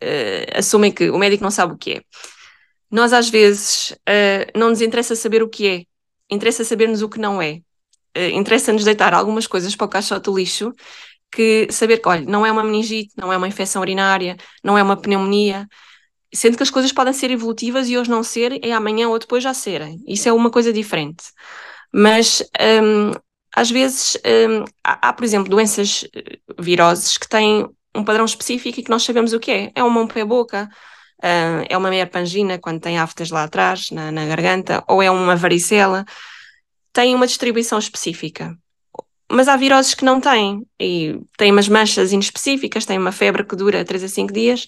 uh, 0.06 0.58
assumem 0.58 0.92
que 0.92 1.10
o 1.10 1.18
médico 1.18 1.42
não 1.42 1.50
sabe 1.50 1.74
o 1.74 1.78
que 1.78 1.92
é. 1.92 2.02
Nós, 2.90 3.12
às 3.12 3.28
vezes, 3.28 3.90
uh, 3.90 4.58
não 4.58 4.70
nos 4.70 4.80
interessa 4.80 5.16
saber 5.16 5.42
o 5.42 5.48
que 5.48 5.66
é, 5.68 5.84
interessa 6.30 6.64
sabermos 6.64 7.02
o 7.02 7.08
que 7.08 7.18
não 7.18 7.42
é. 7.42 7.60
Uh, 8.16 8.30
interessa-nos 8.32 8.84
deitar 8.84 9.12
algumas 9.12 9.46
coisas 9.46 9.74
para 9.74 9.86
o 9.86 9.88
caixote 9.88 10.24
do 10.24 10.36
lixo 10.36 10.72
que 11.30 11.68
saber 11.70 11.98
que, 11.98 12.08
olha, 12.08 12.24
não 12.24 12.46
é 12.46 12.52
uma 12.52 12.62
meningite, 12.62 13.12
não 13.16 13.32
é 13.32 13.36
uma 13.36 13.48
infecção 13.48 13.82
urinária, 13.82 14.36
não 14.62 14.78
é 14.78 14.82
uma 14.82 14.96
pneumonia, 14.96 15.66
sendo 16.32 16.56
que 16.56 16.62
as 16.62 16.70
coisas 16.70 16.92
podem 16.92 17.12
ser 17.12 17.30
evolutivas 17.30 17.88
e 17.88 17.98
hoje 17.98 18.10
não 18.10 18.22
ser, 18.22 18.64
é 18.64 18.72
amanhã 18.72 19.08
ou 19.08 19.18
depois 19.18 19.42
já 19.42 19.52
serem. 19.52 20.02
Isso 20.06 20.28
é 20.28 20.32
uma 20.32 20.50
coisa 20.50 20.72
diferente. 20.72 21.24
Mas 21.92 22.42
um, 22.82 23.12
às 23.54 23.70
vezes 23.70 24.16
um, 24.24 24.64
há, 24.84 25.08
há, 25.08 25.12
por 25.12 25.24
exemplo, 25.24 25.50
doenças 25.50 26.04
viroses 26.58 27.18
que 27.18 27.28
têm 27.28 27.68
um 27.96 28.04
padrão 28.04 28.24
específico 28.24 28.80
e 28.80 28.82
que 28.82 28.90
nós 28.90 29.02
sabemos 29.02 29.32
o 29.32 29.40
que 29.40 29.50
é. 29.50 29.72
É 29.74 29.82
uma 29.82 30.06
pé-boca, 30.06 30.68
uh, 31.18 31.66
é 31.68 31.76
uma 31.76 31.90
meia 31.90 32.06
pangina 32.06 32.58
quando 32.58 32.80
tem 32.80 32.98
aftas 32.98 33.30
lá 33.30 33.44
atrás, 33.44 33.90
na, 33.90 34.12
na 34.12 34.26
garganta, 34.26 34.84
ou 34.88 35.02
é 35.02 35.10
uma 35.10 35.36
varicela. 35.36 36.04
Tem 36.92 37.14
uma 37.14 37.26
distribuição 37.26 37.78
específica 37.78 38.56
mas 39.30 39.48
há 39.48 39.56
viroses 39.56 39.94
que 39.94 40.04
não 40.04 40.20
têm, 40.20 40.66
e 40.80 41.18
têm 41.36 41.50
umas 41.50 41.68
manchas 41.68 42.12
inespecíficas, 42.12 42.86
têm 42.86 42.98
uma 42.98 43.12
febre 43.12 43.44
que 43.44 43.56
dura 43.56 43.84
3 43.84 44.04
a 44.04 44.08
5 44.08 44.32
dias. 44.32 44.66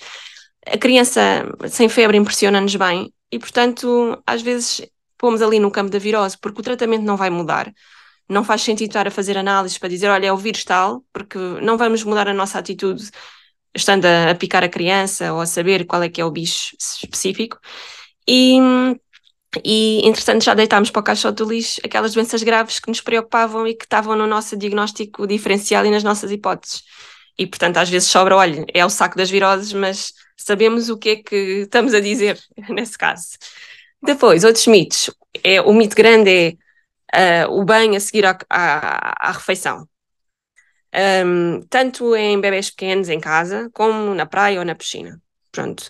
A 0.67 0.77
criança 0.77 1.21
sem 1.69 1.88
febre 1.88 2.17
impressiona-nos 2.17 2.75
bem, 2.75 3.12
e 3.31 3.38
portanto, 3.38 4.21
às 4.27 4.43
vezes 4.43 4.83
pomos 5.17 5.43
ali 5.43 5.59
no 5.59 5.71
campo 5.71 5.91
da 5.91 5.99
virose, 5.99 6.37
porque 6.38 6.61
o 6.61 6.64
tratamento 6.64 7.05
não 7.05 7.17
vai 7.17 7.31
mudar. 7.31 7.73
Não 8.29 8.45
faz 8.45 8.62
sentido 8.62 8.91
estar 8.91 9.07
a 9.07 9.11
fazer 9.11 9.38
análises 9.38 9.79
para 9.79 9.88
dizer, 9.88 10.09
olha, 10.09 10.27
é 10.27 10.33
o 10.33 10.37
vírus 10.37 10.64
tal, 10.64 11.05
porque 11.12 11.38
não 11.62 11.79
vamos 11.79 12.05
mudar 12.05 12.29
a 12.29 12.35
nossa 12.35 12.59
atitude 12.59 13.11
estando 13.75 14.05
a, 14.07 14.31
a 14.31 14.35
picar 14.35 14.62
a 14.64 14.69
criança 14.69 15.33
ou 15.33 15.41
a 15.41 15.47
saber 15.47 15.87
qual 15.87 16.03
é 16.03 16.09
que 16.09 16.21
é 16.21 16.25
o 16.25 16.31
bicho 16.31 16.77
específico. 16.79 17.59
E 18.27 18.59
e, 19.64 20.07
entretanto, 20.07 20.45
já 20.45 20.55
deitámos 20.55 20.91
para 20.91 21.01
o 21.01 21.03
caixote 21.03 21.37
do 21.37 21.49
lixo 21.49 21.81
aquelas 21.83 22.12
doenças 22.12 22.43
graves 22.43 22.79
que 22.79 22.88
nos 22.88 23.01
preocupavam 23.01 23.67
e 23.67 23.75
que 23.75 23.85
estavam 23.85 24.14
no 24.14 24.27
nosso 24.27 24.57
diagnóstico 24.57 25.27
diferencial 25.27 25.87
e 25.87 25.91
nas 25.91 26.05
nossas 26.05 26.31
hipóteses. 26.31 26.83
E, 27.38 27.47
portanto, 27.47 27.79
às 27.79 27.88
vezes 27.88 28.09
sobra, 28.09 28.37
olha, 28.37 28.67
é 28.75 28.85
o 28.85 28.91
saco 28.91 29.17
das 29.17 29.31
viroses, 29.31 29.73
mas 29.73 30.12
sabemos 30.37 30.91
o 30.91 30.99
que 30.99 31.09
é 31.11 31.17
que 31.17 31.37
estamos 31.62 31.95
a 31.95 32.01
dizer 32.01 32.38
nesse 32.69 32.99
caso. 32.99 33.38
Depois, 34.03 34.45
outros 34.45 34.67
mitos. 34.67 35.11
É, 35.43 35.61
o 35.62 35.73
mito 35.73 35.97
grande 35.97 36.31
é 36.31 36.57
uh, 37.14 37.51
o 37.51 37.64
banho 37.64 37.97
a 37.97 38.01
seguir 38.01 38.27
à, 38.27 38.38
à, 38.51 39.29
à 39.29 39.33
refeição. 39.33 39.88
Um, 40.94 41.61
tanto 41.68 42.16
em 42.16 42.40
bebés 42.40 42.71
pequenos 42.71 43.09
em 43.09 43.21
casa, 43.21 43.71
como 43.75 44.14
na 44.14 44.27
praia 44.27 44.59
ou 44.59 44.64
na 44.64 44.75
piscina. 44.75 45.21
Pronto. 45.53 45.88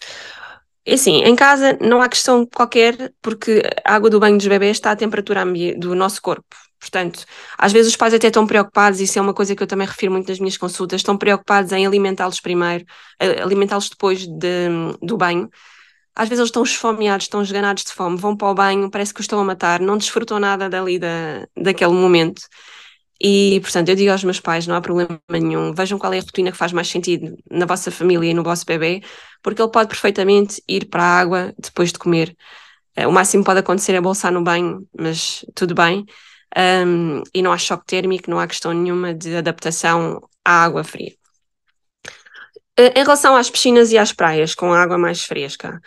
É 0.84 0.94
assim, 0.94 1.22
em 1.22 1.36
casa 1.36 1.78
não 1.80 2.00
há 2.00 2.08
questão 2.08 2.46
qualquer, 2.46 3.12
porque 3.20 3.62
a 3.84 3.94
água 3.94 4.10
do 4.10 4.18
banho 4.18 4.38
dos 4.38 4.46
bebés 4.46 4.78
está 4.78 4.90
à 4.90 4.96
temperatura 4.96 5.44
do 5.76 5.94
nosso 5.94 6.20
corpo. 6.22 6.56
Portanto, 6.80 7.24
às 7.58 7.72
vezes 7.72 7.90
os 7.90 7.96
pais 7.96 8.14
até 8.14 8.28
estão 8.28 8.46
preocupados, 8.46 9.00
isso 9.00 9.18
é 9.18 9.22
uma 9.22 9.34
coisa 9.34 9.54
que 9.54 9.62
eu 9.62 9.66
também 9.66 9.86
refiro 9.86 10.12
muito 10.12 10.28
nas 10.28 10.38
minhas 10.38 10.56
consultas, 10.56 11.00
estão 11.00 11.18
preocupados 11.18 11.72
em 11.72 11.86
alimentá-los 11.86 12.40
primeiro, 12.40 12.84
alimentá-los 13.42 13.90
depois 13.90 14.26
de, 14.26 14.68
do 15.02 15.16
banho. 15.16 15.50
Às 16.18 16.28
vezes 16.28 16.40
eles 16.40 16.48
estão 16.48 16.64
esfomeados, 16.64 17.26
estão 17.26 17.40
esganados 17.42 17.84
de 17.84 17.92
fome, 17.92 18.16
vão 18.16 18.36
para 18.36 18.48
o 18.48 18.54
banho, 18.54 18.90
parece 18.90 19.14
que 19.14 19.20
os 19.20 19.24
estão 19.24 19.38
a 19.38 19.44
matar, 19.44 19.78
não 19.80 19.96
desfrutam 19.96 20.40
nada 20.40 20.68
dali 20.68 20.98
da, 20.98 21.46
daquele 21.56 21.92
momento. 21.92 22.42
E, 23.20 23.60
portanto, 23.62 23.88
eu 23.88 23.94
digo 23.94 24.10
aos 24.10 24.24
meus 24.24 24.40
pais: 24.40 24.66
não 24.66 24.74
há 24.74 24.80
problema 24.80 25.20
nenhum, 25.30 25.72
vejam 25.72 25.96
qual 25.98 26.12
é 26.12 26.18
a 26.18 26.20
rotina 26.20 26.50
que 26.50 26.58
faz 26.58 26.72
mais 26.72 26.88
sentido 26.88 27.36
na 27.48 27.66
vossa 27.66 27.90
família 27.92 28.30
e 28.30 28.34
no 28.34 28.42
vosso 28.42 28.66
bebê, 28.66 29.00
porque 29.42 29.62
ele 29.62 29.70
pode 29.70 29.88
perfeitamente 29.88 30.60
ir 30.68 30.86
para 30.86 31.04
a 31.04 31.20
água 31.20 31.54
depois 31.56 31.92
de 31.92 31.98
comer. 32.00 32.36
Eh, 32.96 33.06
o 33.06 33.12
máximo 33.12 33.44
pode 33.44 33.60
acontecer 33.60 33.94
é 33.94 34.00
bolsar 34.00 34.32
no 34.32 34.42
banho, 34.42 34.86
mas 34.98 35.44
tudo 35.54 35.74
bem. 35.74 36.04
Um, 36.56 37.22
e 37.34 37.42
não 37.42 37.52
há 37.52 37.58
choque 37.58 37.86
térmico, 37.86 38.30
não 38.30 38.40
há 38.40 38.46
questão 38.48 38.72
nenhuma 38.72 39.14
de 39.14 39.36
adaptação 39.36 40.20
à 40.44 40.64
água 40.64 40.82
fria. 40.82 41.14
Eh, 42.76 43.00
em 43.00 43.02
relação 43.02 43.36
às 43.36 43.50
piscinas 43.50 43.92
e 43.92 43.98
às 43.98 44.12
praias 44.12 44.54
com 44.54 44.72
água 44.72 44.96
mais 44.98 45.24
fresca, 45.24 45.80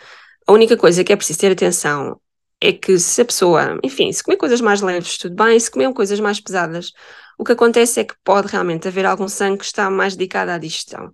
A 0.46 0.52
única 0.52 0.76
coisa 0.76 1.04
que 1.04 1.12
é 1.12 1.16
preciso 1.16 1.38
ter 1.38 1.52
atenção 1.52 2.20
é 2.60 2.72
que 2.72 2.98
se 2.98 3.20
a 3.20 3.24
pessoa, 3.24 3.78
enfim, 3.82 4.12
se 4.12 4.22
comer 4.22 4.36
coisas 4.36 4.60
mais 4.60 4.80
leves, 4.80 5.18
tudo 5.18 5.34
bem, 5.34 5.58
se 5.58 5.70
comer 5.70 5.92
coisas 5.92 6.20
mais 6.20 6.40
pesadas, 6.40 6.92
o 7.38 7.44
que 7.44 7.52
acontece 7.52 8.00
é 8.00 8.04
que 8.04 8.14
pode 8.22 8.48
realmente 8.48 8.86
haver 8.86 9.04
algum 9.04 9.26
sangue 9.26 9.58
que 9.58 9.64
está 9.64 9.90
mais 9.90 10.14
dedicado 10.14 10.52
à 10.52 10.58
digestão. 10.58 11.12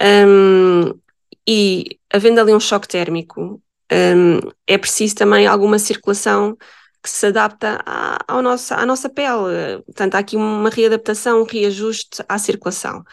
Um, 0.00 0.92
e 1.48 1.98
havendo 2.12 2.40
ali 2.40 2.52
um 2.52 2.60
choque 2.60 2.88
térmico, 2.88 3.62
um, 3.90 4.50
é 4.66 4.76
preciso 4.76 5.14
também 5.14 5.46
alguma 5.46 5.78
circulação 5.78 6.56
que 7.02 7.08
se 7.08 7.26
adapta 7.26 7.80
à, 7.86 8.18
ao 8.28 8.42
nosso, 8.42 8.74
à 8.74 8.84
nossa 8.84 9.08
pele. 9.08 9.82
Portanto, 9.86 10.14
há 10.16 10.18
aqui 10.18 10.36
uma 10.36 10.68
readaptação, 10.68 11.40
um 11.40 11.44
reajuste 11.44 12.22
à 12.28 12.36
circulação. 12.36 13.04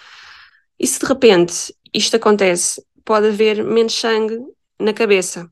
E 0.79 0.87
se 0.87 0.99
de 0.99 1.05
repente 1.05 1.73
isto 1.93 2.15
acontece, 2.15 2.83
pode 3.05 3.27
haver 3.27 3.63
menos 3.63 3.93
sangue 3.93 4.37
na 4.83 4.93
cabeça. 4.93 5.49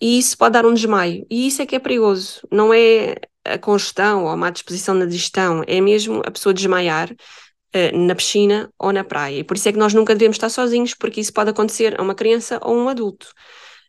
E 0.00 0.18
isso 0.18 0.36
pode 0.38 0.54
dar 0.54 0.64
um 0.64 0.74
desmaio. 0.74 1.26
E 1.30 1.46
isso 1.46 1.60
é 1.60 1.66
que 1.66 1.76
é 1.76 1.78
perigoso. 1.78 2.40
Não 2.50 2.72
é 2.72 3.16
a 3.44 3.58
congestão 3.58 4.24
ou 4.24 4.30
a 4.30 4.36
má 4.36 4.50
disposição 4.50 4.94
na 4.94 5.06
digestão, 5.06 5.62
é 5.66 5.80
mesmo 5.80 6.22
a 6.24 6.30
pessoa 6.30 6.54
desmaiar 6.54 7.10
uh, 7.10 7.98
na 7.98 8.14
piscina 8.14 8.72
ou 8.78 8.92
na 8.92 9.04
praia. 9.04 9.38
E 9.38 9.44
por 9.44 9.56
isso 9.56 9.68
é 9.68 9.72
que 9.72 9.78
nós 9.78 9.94
nunca 9.94 10.14
devemos 10.14 10.36
estar 10.36 10.48
sozinhos, 10.48 10.94
porque 10.94 11.20
isso 11.20 11.32
pode 11.32 11.50
acontecer 11.50 11.98
a 11.98 12.02
uma 12.02 12.14
criança 12.14 12.58
ou 12.62 12.76
um 12.76 12.88
adulto. 12.88 13.28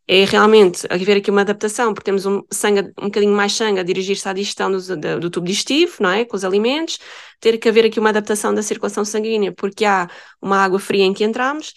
É 0.08 0.26
realmente 0.26 0.86
haver 0.90 1.18
aqui 1.18 1.32
uma 1.32 1.42
adaptação, 1.42 1.94
porque 1.94 2.06
temos 2.06 2.26
um, 2.26 2.42
sangue, 2.52 2.92
um 3.00 3.06
bocadinho 3.06 3.34
mais 3.34 3.54
sangue 3.54 3.80
a 3.80 3.84
dirigir-se 3.84 4.28
à 4.28 4.34
digestão 4.34 4.72
do, 4.72 4.98
do, 4.98 5.20
do 5.22 5.30
tubo 5.30 5.48
digestivo, 5.48 5.98
não 6.02 6.10
é? 6.10 6.26
Com 6.26 6.36
os 6.36 6.44
alimentos, 6.44 7.00
ter 7.40 7.58
que 7.58 7.70
haver 7.70 7.86
aqui 7.86 8.00
uma 8.00 8.10
adaptação 8.10 8.54
da 8.54 8.62
circulação 8.62 9.06
sanguínea, 9.06 9.54
porque 9.54 9.86
há 9.86 10.10
uma 10.42 10.58
água 10.58 10.80
fria 10.80 11.06
em 11.06 11.14
que 11.14 11.24
entramos 11.24 11.74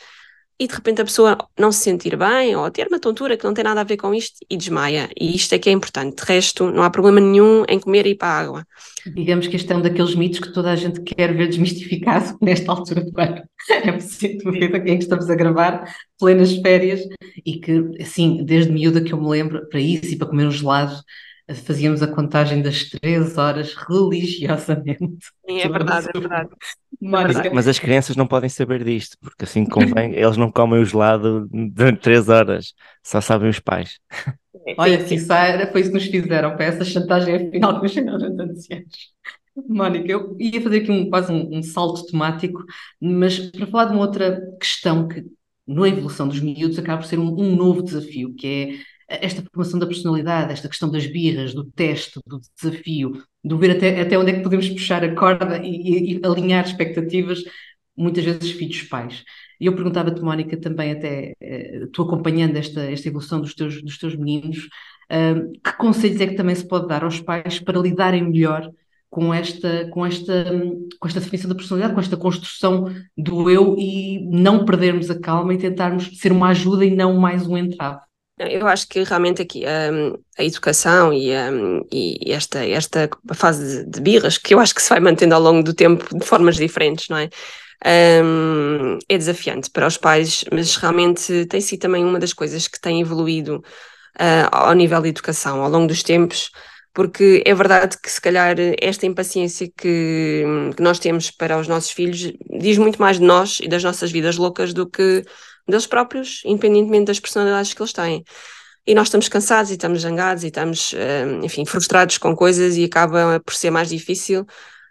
e 0.58 0.68
de 0.68 0.74
repente 0.74 1.00
a 1.00 1.04
pessoa 1.04 1.36
não 1.58 1.72
se 1.72 1.80
sentir 1.80 2.16
bem 2.16 2.54
ou 2.54 2.70
ter 2.70 2.86
uma 2.86 3.00
tontura 3.00 3.36
que 3.36 3.44
não 3.44 3.54
tem 3.54 3.64
nada 3.64 3.80
a 3.80 3.84
ver 3.84 3.96
com 3.96 4.14
isto 4.14 4.36
e 4.48 4.56
desmaia. 4.56 5.10
E 5.18 5.34
isto 5.34 5.52
é 5.54 5.58
que 5.58 5.68
é 5.68 5.72
importante. 5.72 6.16
De 6.16 6.24
resto, 6.24 6.70
não 6.70 6.82
há 6.82 6.90
problema 6.90 7.20
nenhum 7.20 7.64
em 7.68 7.78
comer 7.78 8.06
e 8.06 8.10
ir 8.10 8.14
para 8.14 8.28
a 8.28 8.40
água. 8.40 8.66
Digamos 9.14 9.46
que 9.46 9.56
este 9.56 9.72
é 9.72 9.76
um 9.76 9.82
daqueles 9.82 10.14
mitos 10.14 10.40
que 10.40 10.52
toda 10.52 10.70
a 10.70 10.76
gente 10.76 11.00
quer 11.02 11.34
ver 11.34 11.48
desmistificado 11.48 12.36
nesta 12.42 12.70
altura 12.70 13.02
do 13.04 13.20
ano. 13.20 13.42
É 13.70 13.92
preciso 13.92 14.50
ver 14.52 14.74
em 14.86 14.98
que 14.98 15.04
estamos 15.04 15.28
a 15.28 15.34
gravar, 15.34 15.84
plenas 16.18 16.54
férias, 16.56 17.00
e 17.44 17.58
que, 17.58 17.90
assim, 18.00 18.44
desde 18.44 18.72
miúda 18.72 19.00
que 19.00 19.12
eu 19.12 19.20
me 19.20 19.28
lembro, 19.28 19.68
para 19.68 19.80
isso 19.80 20.06
e 20.06 20.16
para 20.16 20.28
comer 20.28 20.46
um 20.46 20.50
gelado, 20.50 20.96
fazíamos 21.52 22.02
a 22.02 22.06
contagem 22.06 22.62
das 22.62 22.84
três 22.84 23.36
horas 23.36 23.74
religiosamente. 23.74 25.18
Sim, 25.46 25.60
é 25.60 25.68
verdade, 25.68 26.08
é 26.14 26.18
verdade. 26.18 26.50
Mas, 27.06 27.36
mas, 27.52 27.68
as 27.68 27.78
crianças 27.78 28.16
não 28.16 28.26
podem 28.26 28.48
saber 28.48 28.82
disto, 28.82 29.18
porque 29.20 29.44
assim 29.44 29.66
convém, 29.66 30.14
eles 30.16 30.38
não 30.38 30.50
comem 30.50 30.80
o 30.80 30.84
gelado 30.86 31.46
durante 31.52 32.00
três 32.00 32.30
horas, 32.30 32.72
só 33.02 33.20
sabem 33.20 33.50
os 33.50 33.58
pais. 33.58 33.98
Olha, 34.78 35.06
se 35.06 35.16
isso 35.16 35.30
era, 35.30 35.70
foi 35.70 35.82
isso 35.82 35.90
que 35.90 35.96
nos 35.96 36.06
fizeram, 36.06 36.56
para 36.56 36.64
essa 36.64 36.82
chantagem 36.82 37.50
final 37.50 37.74
que 37.74 37.82
nos 37.82 37.92
fizeram. 37.92 38.86
Mónica, 39.68 40.10
eu 40.10 40.36
ia 40.38 40.62
fazer 40.62 40.78
aqui 40.78 40.90
um, 40.90 41.10
quase 41.10 41.30
um, 41.30 41.58
um, 41.58 41.62
salto 41.62 42.06
temático, 42.06 42.64
mas 43.00 43.38
para 43.38 43.66
falar 43.66 43.84
de 43.86 43.92
uma 43.92 44.00
outra 44.00 44.40
questão 44.58 45.06
que, 45.06 45.24
na 45.66 45.88
evolução 45.88 46.26
dos 46.26 46.40
miúdos, 46.40 46.78
acaba 46.78 47.02
por 47.02 47.06
ser 47.06 47.18
um, 47.18 47.38
um 47.38 47.54
novo 47.54 47.82
desafio, 47.82 48.34
que 48.34 48.46
é 48.46 48.93
esta 49.22 49.42
formação 49.42 49.78
da 49.78 49.86
personalidade, 49.86 50.52
esta 50.52 50.68
questão 50.68 50.90
das 50.90 51.06
birras, 51.06 51.54
do 51.54 51.64
teste, 51.64 52.20
do 52.26 52.40
desafio, 52.60 53.22
de 53.44 53.56
ver 53.56 53.72
até, 53.72 54.00
até 54.00 54.18
onde 54.18 54.30
é 54.30 54.34
que 54.34 54.42
podemos 54.42 54.68
puxar 54.68 55.04
a 55.04 55.14
corda 55.14 55.58
e, 55.62 56.16
e, 56.16 56.20
alinhar 56.24 56.64
expectativas, 56.64 57.42
muitas 57.96 58.24
vezes 58.24 58.50
filhos 58.52 58.82
pais. 58.82 59.24
E 59.60 59.66
eu 59.66 59.74
perguntava-te, 59.74 60.20
Mónica, 60.20 60.56
também 60.56 60.92
até, 60.92 61.32
uh, 61.42 61.86
tu 61.92 62.02
acompanhando 62.02 62.56
esta, 62.56 62.82
esta 62.82 63.08
evolução 63.08 63.40
dos 63.40 63.54
teus, 63.54 63.82
dos 63.82 63.98
teus 63.98 64.16
meninos, 64.16 64.68
que 65.62 65.72
conselhos 65.76 66.20
é 66.20 66.26
que 66.26 66.34
também 66.34 66.54
se 66.54 66.66
pode 66.66 66.88
dar 66.88 67.04
aos 67.04 67.20
pais 67.20 67.60
para 67.60 67.78
lidarem 67.78 68.24
melhor 68.24 68.70
com 69.10 69.32
esta, 69.32 69.88
com 69.90 70.04
esta, 70.04 70.44
com 70.98 71.06
esta 71.06 71.20
definição 71.20 71.48
da 71.48 71.54
personalidade, 71.54 71.94
com 71.94 72.00
esta 72.00 72.16
construção 72.16 72.92
do 73.16 73.48
eu 73.48 73.76
e 73.78 74.28
não 74.28 74.64
perdermos 74.64 75.08
a 75.08 75.20
calma 75.20 75.54
e 75.54 75.58
tentarmos 75.58 76.18
ser 76.18 76.32
uma 76.32 76.48
ajuda 76.48 76.84
e 76.84 76.94
não 76.94 77.16
mais 77.16 77.46
um 77.46 77.56
entrave? 77.56 78.00
Eu 78.36 78.66
acho 78.66 78.88
que 78.88 79.04
realmente 79.04 79.42
aqui 79.42 79.62
um, 79.64 80.18
a 80.36 80.42
educação 80.44 81.12
e, 81.12 81.30
um, 81.30 81.86
e, 81.92 82.32
esta, 82.32 82.66
esta 82.66 83.08
fase 83.32 83.84
de 83.86 84.00
birras, 84.00 84.38
que 84.38 84.54
eu 84.54 84.58
acho 84.58 84.74
que 84.74 84.82
se 84.82 84.90
vai 84.90 84.98
mantendo 84.98 85.36
ao 85.36 85.40
longo 85.40 85.62
do 85.62 85.72
tempo 85.72 86.18
de 86.18 86.26
formas 86.26 86.56
diferentes, 86.56 87.08
não 87.08 87.16
é? 87.16 87.30
Um, 88.24 88.98
é 89.08 89.18
desafiante 89.18 89.70
para 89.70 89.86
os 89.86 89.96
pais, 89.96 90.44
mas 90.52 90.74
realmente 90.76 91.46
tem 91.46 91.60
sido 91.60 91.80
também 91.80 92.04
uma 92.04 92.18
das 92.18 92.32
coisas 92.32 92.66
que 92.66 92.80
tem 92.80 93.00
evoluído 93.00 93.62
uh, 94.18 94.48
ao 94.50 94.72
nível 94.72 95.00
de 95.00 95.10
educação 95.10 95.62
ao 95.62 95.70
longo 95.70 95.86
dos 95.86 96.02
tempos, 96.02 96.50
porque 96.92 97.42
é 97.46 97.54
verdade 97.54 97.98
que 98.00 98.10
se 98.10 98.20
calhar 98.20 98.56
esta 98.80 99.06
impaciência 99.06 99.68
que, 99.76 100.44
que 100.76 100.82
nós 100.82 100.98
temos 100.98 101.30
para 101.30 101.58
os 101.58 101.68
nossos 101.68 101.90
filhos 101.90 102.32
diz 102.58 102.78
muito 102.78 103.00
mais 103.00 103.18
de 103.18 103.24
nós 103.24 103.58
e 103.60 103.68
das 103.68 103.84
nossas 103.84 104.10
vidas 104.10 104.36
loucas 104.36 104.72
do 104.72 104.88
que 104.88 105.22
deles 105.66 105.86
próprios, 105.86 106.42
independentemente 106.44 107.06
das 107.06 107.20
personalidades 107.20 107.74
que 107.74 107.82
eles 107.82 107.92
têm. 107.92 108.24
E 108.86 108.94
nós 108.94 109.06
estamos 109.08 109.28
cansados 109.28 109.70
e 109.70 109.74
estamos 109.74 110.02
zangados 110.02 110.44
e 110.44 110.48
estamos, 110.48 110.92
eh, 110.94 111.24
enfim, 111.42 111.64
frustrados 111.64 112.18
com 112.18 112.36
coisas 112.36 112.76
e 112.76 112.84
acaba 112.84 113.40
por 113.40 113.54
ser 113.54 113.70
mais 113.70 113.88
difícil 113.88 114.46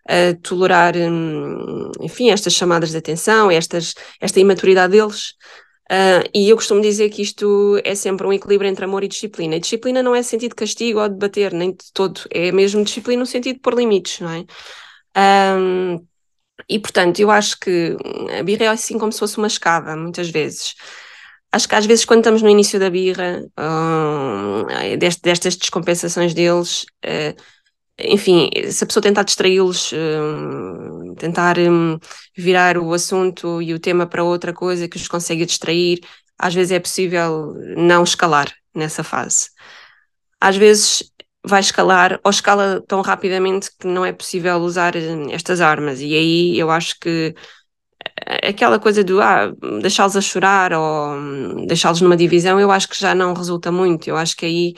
uh, 0.10 0.36
tolerar, 0.42 0.96
um, 0.98 1.92
enfim, 2.02 2.30
estas 2.30 2.54
chamadas 2.54 2.92
de 2.92 2.98
atenção, 2.98 3.52
estas, 3.52 3.94
esta 4.20 4.40
imaturidade 4.40 4.94
deles. 4.94 5.36
Uh, 5.92 6.26
e 6.34 6.50
eu 6.50 6.56
costumo 6.56 6.82
dizer 6.82 7.10
que 7.10 7.22
isto 7.22 7.80
é 7.84 7.94
sempre 7.94 8.26
um 8.26 8.34
equilíbrio 8.34 8.70
entre 8.70 8.86
amor 8.86 9.04
e 9.04 9.08
disciplina. 9.08 9.56
E 9.56 9.60
disciplina 9.60 10.02
não 10.02 10.16
é 10.16 10.24
sentido 10.24 10.52
de 10.52 10.56
castigo 10.56 11.00
ou 11.00 11.10
de 11.10 11.16
bater, 11.16 11.54
nem 11.54 11.72
de 11.72 11.92
todo. 11.94 12.22
É 12.32 12.52
mesmo 12.52 12.84
disciplina 12.84 13.20
no 13.20 13.26
sentido 13.26 13.56
de 13.56 13.62
pôr 13.62 13.76
limites, 13.76 14.20
não 14.20 14.32
é? 14.32 14.46
Um, 15.56 16.08
e, 16.70 16.80
portanto, 16.80 17.20
eu 17.20 17.32
acho 17.32 17.60
que 17.60 17.96
a 18.40 18.44
birra 18.44 18.66
é 18.66 18.68
assim 18.68 18.98
como 18.98 19.12
se 19.12 19.20
fosse 19.20 19.38
uma 19.38 19.48
escada, 19.48 19.96
muitas 19.96 20.30
vezes. 20.30 20.76
Acho 21.52 21.68
que 21.70 21.76
às 21.76 21.86
vezes, 21.86 22.06
quando 22.06 22.20
estamos 22.22 22.42
no 22.42 22.50
início 22.50 22.80
da 22.80 22.90
birra, 22.90 23.44
hum, 23.60 24.66
destas 24.98 25.56
descompensações 25.56 26.34
deles, 26.34 26.86
uh, 27.06 27.36
enfim, 28.00 28.50
se 28.72 28.84
a 28.84 28.88
pessoa 28.88 29.04
tentar 29.04 29.24
distraí-los, 29.24 29.92
hum, 29.94 31.14
tentar 31.16 31.60
hum, 31.60 32.00
virar 32.36 32.78
o 32.78 32.94
assunto 32.94 33.62
e 33.62 33.74
o 33.74 33.80
tema 33.80 34.08
para 34.08 34.24
outra 34.24 34.54
coisa 34.54 34.88
que 34.88 34.98
os 34.98 35.08
consegue 35.08 35.46
distrair, 35.46 36.00
às 36.40 36.54
vezes 36.56 36.72
é 36.72 36.80
possível 36.80 37.54
não 37.78 38.04
escalar 38.04 38.52
nessa 38.74 39.04
fase. 39.04 39.50
Às 40.42 40.58
vezes 40.58 41.13
vai 41.46 41.60
escalar 41.60 42.20
ou 42.24 42.32
escala 42.32 42.82
tão 42.88 43.02
rapidamente 43.02 43.70
que 43.80 43.88
não 43.88 44.06
é 44.06 44.14
possível 44.14 44.58
usar 44.58 44.96
eh, 44.96 45.02
estas 45.32 45.62
armas. 45.62 46.00
E 46.02 46.14
aí 46.16 46.60
eu 46.60 46.72
acho 46.72 47.00
que 47.00 47.36
eh, 48.28 48.50
aquela 48.50 48.80
coisa 48.80 49.04
do 49.04 49.22
ah, 49.22 49.52
deixá-los 49.82 50.16
a 50.16 50.22
chorar 50.22 50.74
ou 50.74 51.16
hum, 51.16 51.66
deixá-los 51.68 52.02
numa 52.02 52.18
divisão, 52.18 52.60
eu 52.60 52.72
acho 52.72 52.88
que 52.90 53.00
já 53.00 53.14
não 53.16 53.34
resulta 53.34 53.72
muito. 53.72 54.08
Eu 54.10 54.18
acho 54.18 54.36
que 54.38 54.46
aí 54.46 54.74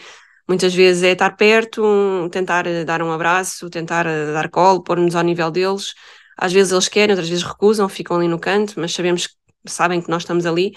muitas 0.47 0.73
vezes 0.73 1.04
é 1.04 1.12
estar 1.13 1.32
perto, 1.38 2.30
tentar 2.32 2.67
eh, 2.67 2.84
dar 2.86 3.01
um 3.01 3.12
abraço, 3.12 3.69
tentar 3.69 4.06
dar 4.06 4.49
colo, 4.49 4.84
pôr-nos 4.84 5.15
ao 5.15 5.23
nível 5.23 5.51
deles. 5.51 5.93
Às 6.38 6.54
vezes 6.54 6.71
eles 6.73 6.88
querem, 6.89 7.13
outras 7.13 7.30
vezes 7.30 7.43
recusam, 7.43 7.88
ficam 7.89 8.17
ali 8.17 8.28
no 8.28 8.39
canto, 8.39 8.73
mas 8.78 8.93
sabemos 8.93 9.30
sabem 9.67 10.01
que 10.01 10.10
nós 10.10 10.23
estamos 10.23 10.45
ali. 10.45 10.73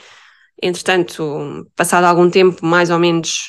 Entretanto, 0.62 1.66
passado 1.76 2.04
algum 2.04 2.30
tempo, 2.30 2.64
mais 2.64 2.90
ou 2.90 2.98
menos 2.98 3.48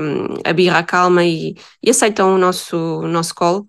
um, 0.00 0.34
a 0.44 0.52
birra 0.52 0.82
calma 0.82 1.24
e, 1.24 1.54
e, 1.82 1.90
aceitam 1.90 2.34
o 2.34 2.38
nosso, 2.38 2.76
o 2.76 3.08
nosso 3.08 3.34
colo. 3.34 3.66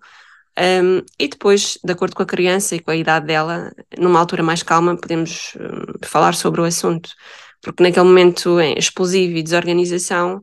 Um, 0.58 1.02
e 1.18 1.28
depois, 1.28 1.78
de 1.84 1.92
acordo 1.92 2.16
com 2.16 2.22
a 2.22 2.26
criança 2.26 2.74
e 2.74 2.80
com 2.80 2.90
a 2.90 2.96
idade 2.96 3.26
dela, 3.26 3.72
numa 3.98 4.18
altura 4.18 4.42
mais 4.42 4.62
calma, 4.62 4.96
podemos 4.96 5.54
um, 5.60 6.06
falar 6.06 6.34
sobre 6.34 6.60
o 6.60 6.64
assunto. 6.64 7.10
Porque 7.62 7.82
naquele 7.82 8.06
momento 8.06 8.60
explosivo 8.60 9.36
e 9.36 9.42
desorganização, 9.42 10.42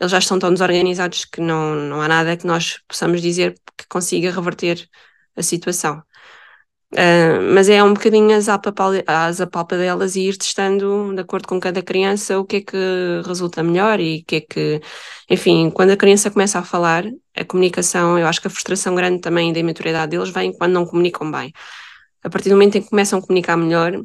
eles 0.00 0.10
já 0.10 0.18
estão 0.18 0.38
tão 0.38 0.52
desorganizados 0.52 1.24
que 1.24 1.40
não, 1.40 1.74
não 1.76 2.00
há 2.00 2.08
nada 2.08 2.36
que 2.36 2.46
nós 2.46 2.80
possamos 2.88 3.22
dizer 3.22 3.54
que 3.76 3.86
consiga 3.88 4.30
reverter 4.30 4.88
a 5.36 5.42
situação. 5.42 6.02
Uh, 6.94 7.42
mas 7.52 7.68
é 7.68 7.82
um 7.82 7.92
bocadinho 7.92 8.36
as, 8.36 8.46
as 8.48 9.40
apalpadelas 9.40 10.14
e 10.14 10.28
ir 10.28 10.36
testando, 10.36 11.12
de 11.12 11.20
acordo 11.20 11.48
com 11.48 11.58
cada 11.58 11.82
criança, 11.82 12.38
o 12.38 12.44
que 12.44 12.56
é 12.56 12.60
que 12.60 12.76
resulta 13.26 13.64
melhor 13.64 13.98
e 13.98 14.20
o 14.20 14.24
que 14.24 14.36
é 14.36 14.40
que. 14.40 14.80
Enfim, 15.28 15.70
quando 15.70 15.90
a 15.90 15.96
criança 15.96 16.30
começa 16.30 16.60
a 16.60 16.62
falar, 16.62 17.04
a 17.34 17.44
comunicação, 17.44 18.16
eu 18.16 18.28
acho 18.28 18.40
que 18.40 18.46
a 18.46 18.50
frustração 18.50 18.94
grande 18.94 19.20
também 19.20 19.52
da 19.52 19.58
imaturidade 19.58 20.10
deles 20.10 20.30
vem 20.30 20.52
quando 20.52 20.72
não 20.72 20.86
comunicam 20.86 21.28
bem. 21.30 21.52
A 22.22 22.30
partir 22.30 22.48
do 22.48 22.54
momento 22.54 22.76
em 22.78 22.82
que 22.82 22.90
começam 22.90 23.18
a 23.18 23.22
comunicar 23.22 23.56
melhor, 23.56 24.00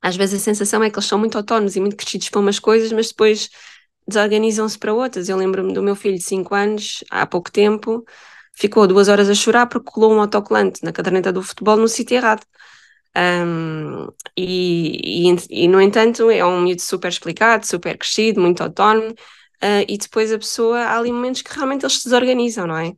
às 0.00 0.16
vezes 0.16 0.40
a 0.40 0.44
sensação 0.44 0.82
é 0.84 0.90
que 0.90 0.96
eles 0.96 1.08
são 1.08 1.18
muito 1.18 1.36
autónomos 1.36 1.74
e 1.74 1.80
muito 1.80 1.96
crescidos 1.96 2.28
para 2.28 2.40
umas 2.40 2.60
coisas, 2.60 2.92
mas 2.92 3.08
depois 3.08 3.50
desorganizam-se 4.06 4.78
para 4.78 4.94
outras. 4.94 5.28
Eu 5.28 5.36
lembro-me 5.36 5.72
do 5.74 5.82
meu 5.82 5.96
filho 5.96 6.16
de 6.16 6.24
5 6.24 6.54
anos, 6.54 7.02
há 7.10 7.26
pouco 7.26 7.50
tempo 7.50 8.04
ficou 8.52 8.86
duas 8.86 9.08
horas 9.08 9.28
a 9.28 9.34
chorar 9.34 9.66
porque 9.66 9.90
colou 9.90 10.12
um 10.12 10.20
autocolante 10.20 10.84
na 10.84 10.92
caderneta 10.92 11.32
do 11.32 11.42
futebol 11.42 11.76
no 11.76 11.88
sítio 11.88 12.16
errado. 12.16 12.42
Um, 13.16 14.08
e, 14.36 15.28
e, 15.28 15.64
e, 15.64 15.68
no 15.68 15.80
entanto, 15.80 16.30
é 16.30 16.44
um 16.44 16.62
miúdo 16.62 16.80
super 16.80 17.08
explicado, 17.08 17.66
super 17.66 17.96
crescido, 17.98 18.40
muito 18.40 18.62
autónomo, 18.62 19.10
uh, 19.10 19.84
e 19.88 19.98
depois 19.98 20.32
a 20.32 20.38
pessoa, 20.38 20.80
há 20.80 20.98
ali 20.98 21.12
momentos 21.12 21.42
que 21.42 21.54
realmente 21.54 21.84
eles 21.84 21.98
se 21.98 22.04
desorganizam, 22.04 22.66
não 22.66 22.76
é? 22.76 22.92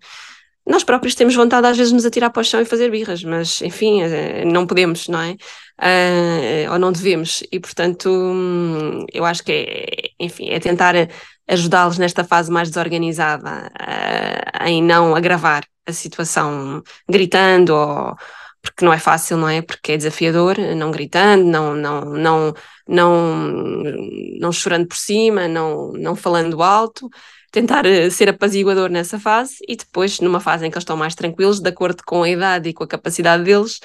Nós 0.66 0.82
próprios 0.82 1.14
temos 1.14 1.34
vontade 1.34 1.66
às 1.66 1.76
vezes 1.76 1.90
de 1.90 1.96
nos 1.96 2.07
atirar 2.07 2.30
para 2.30 2.40
o 2.40 2.44
chão 2.44 2.61
e 2.61 2.64
fazer 2.64 2.90
birras, 2.90 3.22
mas 3.22 3.61
enfim, 3.61 4.02
uh, 4.02 4.46
não 4.46 4.66
podemos, 4.66 5.09
não 5.09 5.20
é? 5.20 5.36
Uh, 5.80 6.72
ou 6.72 6.78
não 6.78 6.92
devemos, 6.92 7.42
e 7.50 7.59
portanto, 7.59 8.09
hum, 8.09 9.05
eu 9.12 9.24
acho 9.24 9.42
que 9.42 9.52
é, 9.52 10.11
enfim, 10.20 10.48
é 10.50 10.61
tentar 10.61 10.94
ajudá-los 11.49 11.99
nesta 11.99 12.24
fase 12.24 12.51
mais 12.51 12.68
desorganizada 12.68 13.70
em 14.66 14.82
não 14.82 15.14
agravar 15.14 15.64
a 15.86 15.92
situação 15.92 16.82
gritando 17.09 17.74
ou 17.74 18.16
porque 18.64 18.82
não 18.84 18.95
é 18.95 18.99
fácil, 18.99 19.36
não 19.36 19.49
é? 19.49 19.61
Porque 19.61 19.92
é 19.92 19.97
desafiador, 19.99 20.57
não 20.74 20.90
gritando, 20.90 21.45
não, 21.45 21.74
não, 21.74 22.01
não, 22.14 22.55
não, 22.88 23.82
não 24.40 24.53
chorando 24.53 24.88
por 24.88 24.97
cima, 24.97 25.47
não, 25.47 25.92
não 25.92 26.16
falando 26.16 26.62
alto, 26.62 27.11
tentar 27.53 27.84
eh, 27.84 28.09
ser 28.09 28.30
apaziguador 28.30 28.88
nessa 28.88 29.20
fase 29.20 29.57
e 29.68 29.76
depois, 29.76 30.18
numa 30.20 30.40
fase 30.40 30.66
em 30.66 30.70
que 30.70 30.76
eles 30.76 30.82
estão 30.82 30.97
mais 30.97 31.14
tranquilos, 31.14 31.61
de 31.61 31.68
acordo 31.68 32.03
com 32.07 32.22
a 32.22 32.28
idade 32.28 32.70
e 32.70 32.72
com 32.72 32.82
a 32.84 32.88
capacidade 32.88 33.45
deles, 33.45 33.80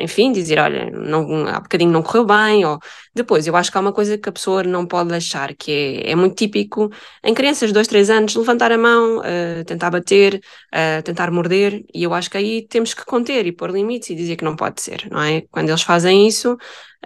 enfim, 0.00 0.32
dizer, 0.32 0.58
olha, 0.58 0.90
não, 0.90 1.46
há 1.46 1.60
bocadinho 1.60 1.90
não 1.90 2.02
correu 2.02 2.24
bem, 2.24 2.64
ou 2.64 2.78
depois, 3.14 3.46
eu 3.46 3.54
acho 3.56 3.70
que 3.70 3.78
há 3.78 3.80
uma 3.80 3.92
coisa 3.92 4.18
que 4.18 4.28
a 4.28 4.32
pessoa 4.32 4.62
não 4.64 4.86
pode 4.86 5.10
deixar, 5.10 5.54
que 5.54 6.02
é, 6.04 6.10
é 6.12 6.14
muito 6.16 6.34
típico 6.34 6.90
em 7.24 7.32
crianças 7.32 7.68
de 7.68 7.74
2, 7.74 7.86
3 7.86 8.10
anos, 8.10 8.34
levantar 8.34 8.72
a 8.72 8.78
mão, 8.78 9.18
uh, 9.18 9.64
tentar 9.64 9.90
bater, 9.90 10.40
uh, 10.74 11.02
tentar 11.02 11.30
morder, 11.30 11.84
e 11.94 12.02
eu 12.02 12.12
acho 12.12 12.30
que 12.30 12.36
aí 12.36 12.66
temos 12.66 12.92
que 12.92 13.04
conter 13.04 13.46
e 13.46 13.52
pôr 13.52 13.70
limites 13.70 14.10
e 14.10 14.14
dizer 14.16 14.36
que 14.36 14.44
não 14.44 14.56
pode 14.56 14.80
ser, 14.82 15.08
não 15.10 15.22
é? 15.22 15.42
Quando 15.50 15.68
eles 15.68 15.82
fazem 15.82 16.26
isso, 16.26 16.56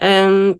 um, 0.03 0.59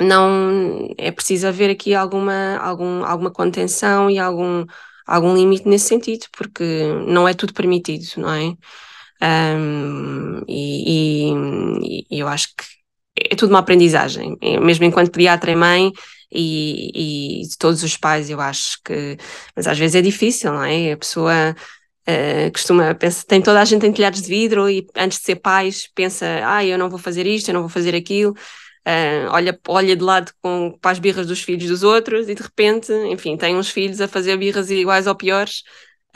não 0.00 0.88
é 0.96 1.10
preciso 1.10 1.46
haver 1.46 1.70
aqui 1.70 1.94
alguma, 1.94 2.56
algum, 2.58 3.04
alguma 3.04 3.30
contenção 3.30 4.10
e 4.10 4.18
algum, 4.18 4.64
algum 5.06 5.34
limite 5.34 5.68
nesse 5.68 5.88
sentido, 5.88 6.26
porque 6.32 6.64
não 7.06 7.28
é 7.28 7.34
tudo 7.34 7.52
permitido, 7.52 8.06
não 8.16 8.32
é? 8.32 8.54
Um, 9.22 10.42
e, 10.48 11.30
e, 11.30 12.06
e, 12.10 12.18
eu 12.20 12.26
acho 12.26 12.48
que 12.56 12.64
é 13.32 13.36
tudo 13.36 13.50
uma 13.50 13.58
aprendizagem, 13.58 14.36
mesmo 14.62 14.84
enquanto 14.84 15.10
pediatra 15.10 15.50
e 15.50 15.56
mãe 15.56 15.92
e, 16.32 17.42
de 17.48 17.58
todos 17.58 17.82
os 17.82 17.96
pais, 17.96 18.30
eu 18.30 18.40
acho 18.40 18.78
que, 18.84 19.16
mas 19.54 19.66
às 19.66 19.78
vezes 19.78 19.96
é 19.96 20.02
difícil, 20.02 20.52
não 20.52 20.64
é? 20.64 20.92
A 20.92 20.96
pessoa 20.96 21.54
uh, 22.08 22.52
costuma 22.52 22.96
tem 23.26 23.42
toda 23.42 23.60
a 23.60 23.64
gente 23.64 23.86
em 23.86 23.92
telhados 23.92 24.22
de 24.22 24.28
vidro 24.28 24.68
e 24.70 24.86
antes 24.96 25.18
de 25.18 25.24
ser 25.24 25.36
pais 25.36 25.88
pensa, 25.94 26.26
ah, 26.44 26.64
eu 26.64 26.78
não 26.78 26.88
vou 26.88 26.98
fazer 26.98 27.26
isto, 27.26 27.48
eu 27.48 27.54
não 27.54 27.62
vou 27.62 27.70
fazer 27.70 27.94
aquilo. 27.94 28.32
Uh, 28.86 29.28
olha, 29.30 29.60
olha 29.68 29.94
de 29.94 30.02
lado 30.02 30.32
com, 30.40 30.76
para 30.80 30.92
as 30.92 30.98
birras 30.98 31.26
dos 31.26 31.42
filhos 31.42 31.68
dos 31.68 31.82
outros 31.82 32.28
e 32.28 32.34
de 32.34 32.42
repente, 32.42 32.92
enfim, 33.10 33.36
tem 33.36 33.54
uns 33.56 33.68
filhos 33.68 34.00
a 34.00 34.08
fazer 34.08 34.36
birras 34.38 34.70
iguais 34.70 35.06
ou 35.06 35.14
piores 35.14 35.62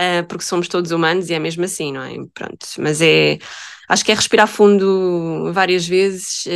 uh, 0.01 0.27
porque 0.29 0.45
somos 0.45 0.69
todos 0.69 0.91
humanos 0.91 1.31
e 1.31 1.35
é 1.35 1.39
mesmo 1.39 1.65
assim, 1.65 1.93
não 1.93 2.03
é? 2.03 2.15
Pronto, 2.33 2.67
mas 2.79 3.01
é. 3.01 3.39
Acho 3.87 4.03
que 4.03 4.13
é 4.13 4.15
respirar 4.15 4.49
fundo 4.49 5.53
várias 5.53 5.87
vezes 5.87 6.47
uh, 6.47 6.51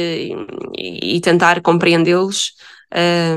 e, 0.78 1.16
e, 1.16 1.20
tentar 1.20 1.60
compreendê-los 1.60 2.54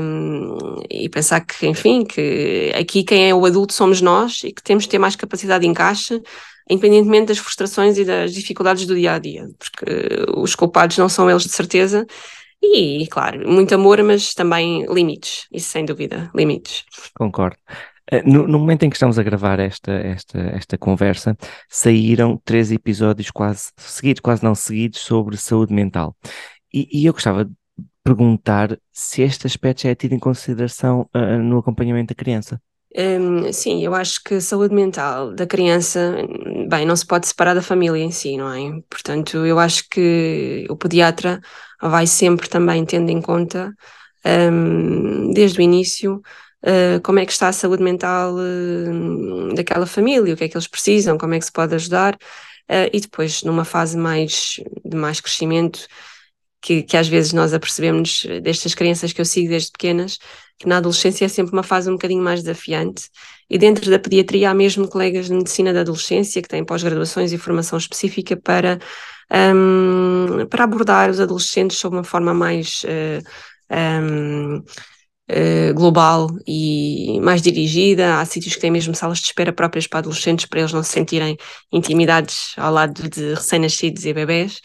um, 0.00 0.82
e 0.90 1.08
pensar 1.10 1.40
que, 1.42 1.66
enfim, 1.66 2.04
que 2.04 2.72
aqui 2.74 3.04
quem 3.04 3.28
é 3.28 3.34
o 3.34 3.44
adulto 3.44 3.74
somos 3.74 4.00
nós 4.00 4.42
e 4.44 4.52
que 4.52 4.62
temos 4.62 4.84
de 4.84 4.90
ter 4.90 4.98
mais 4.98 5.14
capacidade 5.14 5.62
de 5.62 5.68
encaixe, 5.68 6.22
independentemente 6.70 7.26
das 7.26 7.38
frustrações 7.38 7.98
e 7.98 8.04
das 8.04 8.32
dificuldades 8.32 8.86
do 8.86 8.94
dia 8.94 9.14
a 9.14 9.18
dia, 9.18 9.46
porque 9.58 10.30
os 10.36 10.54
culpados 10.54 10.96
não 10.96 11.08
são 11.08 11.28
eles 11.28 11.42
de 11.42 11.50
certeza. 11.50 12.06
E, 12.62 13.08
claro, 13.08 13.46
muito 13.50 13.74
amor, 13.74 14.00
mas 14.04 14.34
também 14.34 14.86
limites, 14.86 15.48
isso 15.52 15.68
sem 15.68 15.84
dúvida, 15.84 16.30
limites. 16.32 16.84
Concordo. 17.14 17.56
Eh, 18.10 18.22
no, 18.24 18.46
no, 18.46 18.58
momento 18.58 18.82
em 18.82 18.90
que 18.90 18.96
estamos 18.96 19.18
a 19.18 19.22
gravar 19.22 19.58
esta, 19.60 19.92
esta, 19.92 20.38
esta 20.38 20.78
conversa, 20.78 21.36
saíram 21.68 22.40
três 22.44 22.72
episódios 22.72 23.30
quase 23.30 23.70
seguidos, 23.76 24.20
quase 24.20 24.42
não 24.42 24.54
seguidos, 24.54 25.00
sobre 25.00 25.36
saúde 25.36 25.72
mental. 25.72 26.16
E, 26.72 26.88
e 26.92 27.06
eu 27.06 27.12
gostava 27.12 27.44
de 27.44 27.52
perguntar 28.04 28.76
se 28.92 29.22
este 29.22 29.46
aspecto 29.46 29.82
já 29.82 29.90
é 29.90 29.94
tido 29.94 30.14
em 30.14 30.18
consideração 30.18 31.08
uh, 31.14 31.38
no 31.38 31.58
acompanhamento 31.58 32.14
da 32.14 32.18
criança. 32.18 32.60
Um, 32.94 33.50
sim, 33.52 33.82
eu 33.82 33.94
acho 33.94 34.22
que 34.22 34.40
saúde 34.40 34.74
mental 34.74 35.34
da 35.34 35.46
criança, 35.46 36.14
bem, 36.68 36.84
não 36.84 36.94
se 36.94 37.06
pode 37.06 37.26
separar 37.26 37.54
da 37.54 37.62
família 37.62 38.02
em 38.02 38.10
si, 38.10 38.36
não 38.36 38.52
é? 38.52 38.82
Portanto, 38.90 39.46
eu 39.46 39.58
acho 39.58 39.88
que 39.88 40.66
o 40.68 40.76
pediatra 40.76 41.40
vai 41.80 42.06
sempre 42.06 42.48
também 42.50 42.84
tendo 42.84 43.10
em 43.10 43.22
conta, 43.22 43.72
um, 44.26 45.32
desde 45.32 45.58
o 45.58 45.62
início, 45.62 46.20
uh, 46.62 47.00
como 47.02 47.18
é 47.18 47.26
que 47.26 47.32
está 47.32 47.48
a 47.48 47.52
saúde 47.52 47.82
mental 47.82 48.34
uh, 48.34 49.54
daquela 49.54 49.86
família, 49.86 50.34
o 50.34 50.36
que 50.36 50.44
é 50.44 50.48
que 50.48 50.56
eles 50.56 50.68
precisam, 50.68 51.18
como 51.18 51.34
é 51.34 51.38
que 51.38 51.44
se 51.44 51.52
pode 51.52 51.74
ajudar, 51.74 52.14
uh, 52.14 52.88
e 52.92 53.00
depois 53.00 53.42
numa 53.42 53.64
fase 53.64 53.96
mais 53.96 54.60
de 54.84 54.96
mais 54.96 55.20
crescimento, 55.20 55.86
que, 56.60 56.82
que 56.82 56.96
às 56.96 57.08
vezes 57.08 57.32
nós 57.32 57.52
apercebemos 57.52 58.24
destas 58.42 58.74
crianças 58.74 59.12
que 59.12 59.20
eu 59.20 59.24
sigo 59.24 59.48
desde 59.48 59.72
pequenas, 59.72 60.18
que 60.58 60.68
na 60.68 60.76
adolescência 60.76 61.24
é 61.24 61.28
sempre 61.28 61.52
uma 61.52 61.64
fase 61.64 61.90
um 61.90 61.94
bocadinho 61.94 62.22
mais 62.22 62.40
desafiante, 62.40 63.08
e 63.50 63.58
dentro 63.58 63.90
da 63.90 63.98
pediatria 63.98 64.50
há 64.50 64.54
mesmo 64.54 64.86
colegas 64.86 65.26
de 65.26 65.34
medicina 65.34 65.72
da 65.72 65.80
adolescência 65.80 66.40
que 66.40 66.48
têm 66.48 66.64
pós-graduações 66.64 67.32
e 67.32 67.38
formação 67.38 67.76
específica 67.76 68.36
para, 68.36 68.78
um, 69.30 70.46
para 70.46 70.64
abordar 70.64 71.10
os 71.10 71.18
adolescentes 71.18 71.78
sob 71.78 71.96
uma 71.96 72.04
forma 72.04 72.32
mais 72.32 72.82
um, 73.70 74.62
eh, 75.34 75.72
global 75.72 76.28
e 76.46 77.18
mais 77.22 77.40
dirigida. 77.40 78.20
Há 78.20 78.24
sítios 78.26 78.54
que 78.54 78.60
têm 78.60 78.70
mesmo 78.70 78.94
salas 78.94 79.18
de 79.18 79.26
espera 79.26 79.52
próprias 79.52 79.86
para 79.86 80.00
adolescentes, 80.00 80.44
para 80.46 80.60
eles 80.60 80.72
não 80.72 80.82
se 80.82 80.90
sentirem 80.92 81.38
intimidados 81.72 82.52
ao 82.58 82.72
lado 82.72 83.08
de 83.08 83.32
recém-nascidos 83.34 84.04
e 84.04 84.12
bebés. 84.12 84.60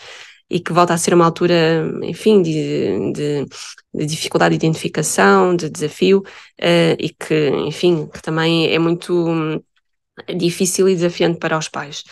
E 0.49 0.59
que 0.59 0.73
volta 0.73 0.93
a 0.93 0.97
ser 0.97 1.13
uma 1.13 1.25
altura, 1.25 1.85
enfim, 2.03 2.41
de, 2.41 3.11
de, 3.13 3.45
de 3.93 4.05
dificuldade 4.05 4.57
de 4.57 4.65
identificação, 4.65 5.55
de 5.55 5.69
desafio, 5.69 6.19
uh, 6.19 6.95
e 6.99 7.09
que, 7.09 7.49
enfim, 7.67 8.07
que 8.07 8.21
também 8.21 8.67
é 8.73 8.79
muito 8.79 9.13
hum, 9.13 9.61
difícil 10.35 10.89
e 10.89 10.95
desafiante 10.95 11.39
para 11.39 11.57
os 11.57 11.69
pais. 11.69 12.03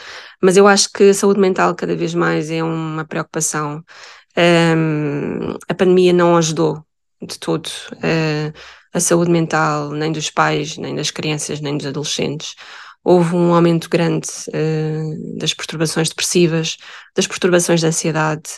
Mas 0.42 0.58
eu 0.58 0.68
acho 0.68 0.90
que 0.92 1.10
a 1.10 1.14
saúde 1.14 1.40
mental 1.40 1.76
cada 1.76 1.96
vez 1.96 2.14
mais 2.14 2.52
é 2.52 2.64
uma 2.64 3.06
preocupação. 3.06 3.84
Um, 4.38 5.54
a 5.70 5.74
pandemia 5.74 6.14
não 6.14 6.36
ajudou 6.38 6.85
de 7.26 7.40
todo 7.40 7.68
uh, 7.68 8.54
a 8.94 9.00
saúde 9.00 9.30
mental, 9.32 9.92
nem 9.92 10.12
dos 10.12 10.30
pais, 10.30 10.78
nem 10.78 10.96
das 10.96 11.12
crianças, 11.12 11.60
nem 11.60 11.78
dos 11.78 11.88
adolescentes. 11.88 12.56
Houve 13.04 13.36
um 13.36 13.54
aumento 13.54 13.90
grande 13.90 14.28
uh, 14.50 15.38
das 15.38 15.54
perturbações 15.54 16.10
depressivas, 16.10 16.78
das 17.16 17.28
perturbações 17.28 17.82
de 17.82 17.88
ansiedade, 17.88 18.50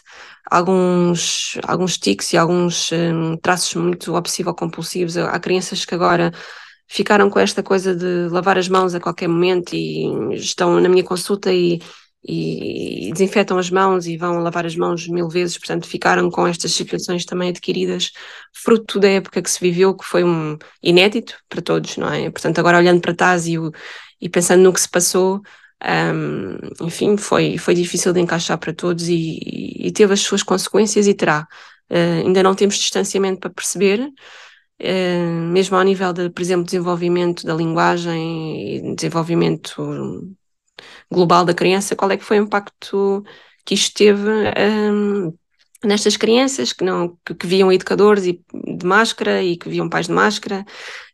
alguns, 0.49 1.57
alguns 1.63 1.97
tics 1.97 2.33
e 2.33 2.37
alguns 2.37 2.91
um, 2.91 3.33
eh, 3.33 3.37
traços 3.41 3.73
muito 3.75 4.15
obsessivo-compulsivos. 4.15 5.17
Há 5.17 5.39
crianças 5.39 5.83
que 5.85 5.93
agora 5.95 6.31
ficaram 6.87 7.29
com 7.29 7.39
esta 7.39 7.61
coisa 7.61 7.95
de 7.95 8.29
lavar 8.29 8.57
as 8.57 8.69
mãos 8.69 8.95
a 8.95 8.99
qualquer 8.99 9.27
momento 9.27 9.75
e 9.75 10.35
estão 10.35 10.79
na 10.79 10.87
minha 10.87 11.03
consulta 11.03 11.51
e 11.51 11.81
e, 12.23 13.11
desinfetam 13.13 13.57
as 13.57 13.69
mãos 13.69 14.05
e 14.07 14.17
vão 14.17 14.39
lavar 14.39 14.65
as 14.65 14.75
mãos 14.75 15.07
mil 15.07 15.29
vezes, 15.29 15.57
portanto 15.57 15.87
ficaram 15.87 16.29
com 16.29 16.47
estas 16.47 16.71
situações 16.73 17.25
também 17.25 17.49
adquiridas, 17.49 18.11
fruto 18.53 18.99
da 18.99 19.09
época 19.09 19.41
que 19.41 19.49
se 19.49 19.59
viveu, 19.59 19.95
que 19.95 20.05
foi 20.05 20.23
um 20.23 20.57
inédito 20.83 21.35
para 21.49 21.61
todos, 21.61 21.97
não 21.97 22.11
é? 22.11 22.29
Portanto, 22.29 22.59
agora 22.59 22.77
olhando 22.77 23.01
para 23.01 23.13
trás 23.13 23.47
e, 23.47 23.57
o, 23.57 23.71
e 24.21 24.29
pensando 24.29 24.63
no 24.63 24.73
que 24.73 24.81
se 24.81 24.89
passou, 24.89 25.41
um, 25.83 26.85
enfim, 26.85 27.17
foi, 27.17 27.57
foi 27.57 27.75
difícil 27.75 28.11
de 28.13 28.19
encaixar 28.19 28.57
para 28.57 28.73
todos 28.73 29.07
e, 29.07 29.39
e 29.87 29.91
teve 29.91 30.13
as 30.13 30.21
suas 30.21 30.43
consequências 30.43 31.07
e 31.07 31.13
terá. 31.13 31.47
Uh, 31.89 32.25
ainda 32.25 32.43
não 32.43 32.55
temos 32.55 32.75
distanciamento 32.75 33.39
para 33.39 33.49
perceber, 33.49 34.01
uh, 34.01 35.51
mesmo 35.51 35.77
ao 35.77 35.83
nível, 35.83 36.11
de, 36.13 36.29
por 36.29 36.41
exemplo, 36.41 36.65
desenvolvimento 36.65 37.45
da 37.45 37.53
linguagem 37.53 38.91
e 38.91 38.95
desenvolvimento 38.95 39.75
global 41.11 41.45
da 41.45 41.53
criança, 41.53 41.95
qual 41.95 42.11
é 42.11 42.17
que 42.17 42.23
foi 42.23 42.39
o 42.39 42.43
impacto 42.43 43.23
que 43.65 43.73
isto 43.73 43.93
teve 43.95 44.29
um, 44.91 45.33
nestas 45.83 46.17
crianças 46.17 46.73
que 46.73 46.83
não 46.83 47.17
que, 47.25 47.35
que, 47.35 47.47
viam 47.47 47.71
educadores 47.71 48.25
e, 48.25 48.41
de 48.53 48.85
máscara 48.85 49.43
e 49.43 49.57
que 49.57 49.69
viam 49.69 49.89
pais 49.89 50.07
de 50.07 50.13
máscara 50.13 50.65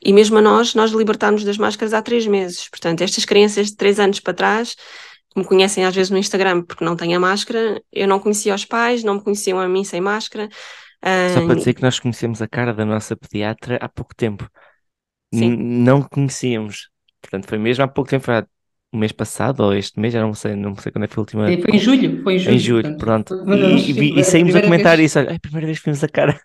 e 0.04 0.14
mesmo 0.14 0.38
a 0.38 0.42
nós, 0.42 0.76
nós 0.76 0.92
libertámos 0.92 1.44
das 1.44 1.58
máscaras 1.58 1.94
há 1.94 2.02
três 2.02 2.28
meses. 2.28 2.70
Portanto, 2.70 3.02
estas 3.02 3.26
crianças 3.26 3.68
de 3.68 3.76
três 3.76 4.00
anos 4.00 4.20
para 4.20 4.34
trás 4.34 4.76
que 4.76 5.40
me 5.40 5.46
conhecem 5.46 5.84
às 5.84 5.96
vezes 5.96 6.12
no 6.12 6.18
Instagram 6.18 6.62
porque 6.64 6.86
não 6.86 6.96
têm 6.96 7.16
a 7.16 7.20
máscara, 7.20 7.82
eu 7.92 8.08
não 8.08 8.20
conhecia 8.20 8.54
os 8.54 8.66
pais, 8.66 9.04
não 9.04 9.16
me 9.16 9.24
conheciam 9.24 9.60
a 9.60 9.68
mim 9.68 9.84
sem 9.84 10.00
máscara. 10.00 10.48
Só 11.34 11.46
para 11.46 11.56
dizer 11.56 11.74
que 11.74 11.82
nós 11.82 12.00
conhecemos 12.00 12.42
a 12.42 12.48
cara 12.48 12.74
da 12.74 12.86
nossa 12.86 13.16
pediatra 13.16 13.78
há 13.82 13.90
pouco 13.90 14.16
tempo. 14.16 14.48
Sim. 15.34 15.58
Não 15.58 16.02
conhecíamos. 16.02 16.90
Portanto, 17.20 17.48
foi 17.48 17.58
mesmo 17.58 17.84
há 17.84 17.88
pouco 17.88 18.10
tempo, 18.10 18.32
há 18.32 18.46
o 18.94 18.98
mês 18.98 19.12
passado 19.12 19.62
ou 19.62 19.74
este 19.74 20.00
mês, 20.00 20.14
já 20.14 20.22
não 20.22 20.36
sei, 20.36 20.56
não 20.56 20.76
sei 20.76 20.92
quando 20.92 21.06
é 21.06 21.08
que 21.08 21.16
foi 21.16 21.22
a 21.22 21.24
última. 21.24 21.46
Foi 21.46 21.76
em 21.76 21.80
julho, 21.80 22.22
foi 22.22 22.36
em 22.36 22.40
julho. 22.40 22.56
Em 22.56 22.60
julho, 22.60 22.98
portanto, 22.98 23.36
pronto. 23.44 23.60
E, 23.60 23.92
e, 23.92 24.20
e, 24.20 24.24
saímos 24.24 24.56
a 24.56 24.62
comentar 24.62 24.96
vez... 24.98 25.10
isso. 25.10 25.20
É 25.20 25.36
a 25.36 25.40
primeira 25.40 25.66
vez 25.66 25.80
que 25.80 25.86
vimos 25.86 26.04
a 26.04 26.08
cara, 26.08 26.40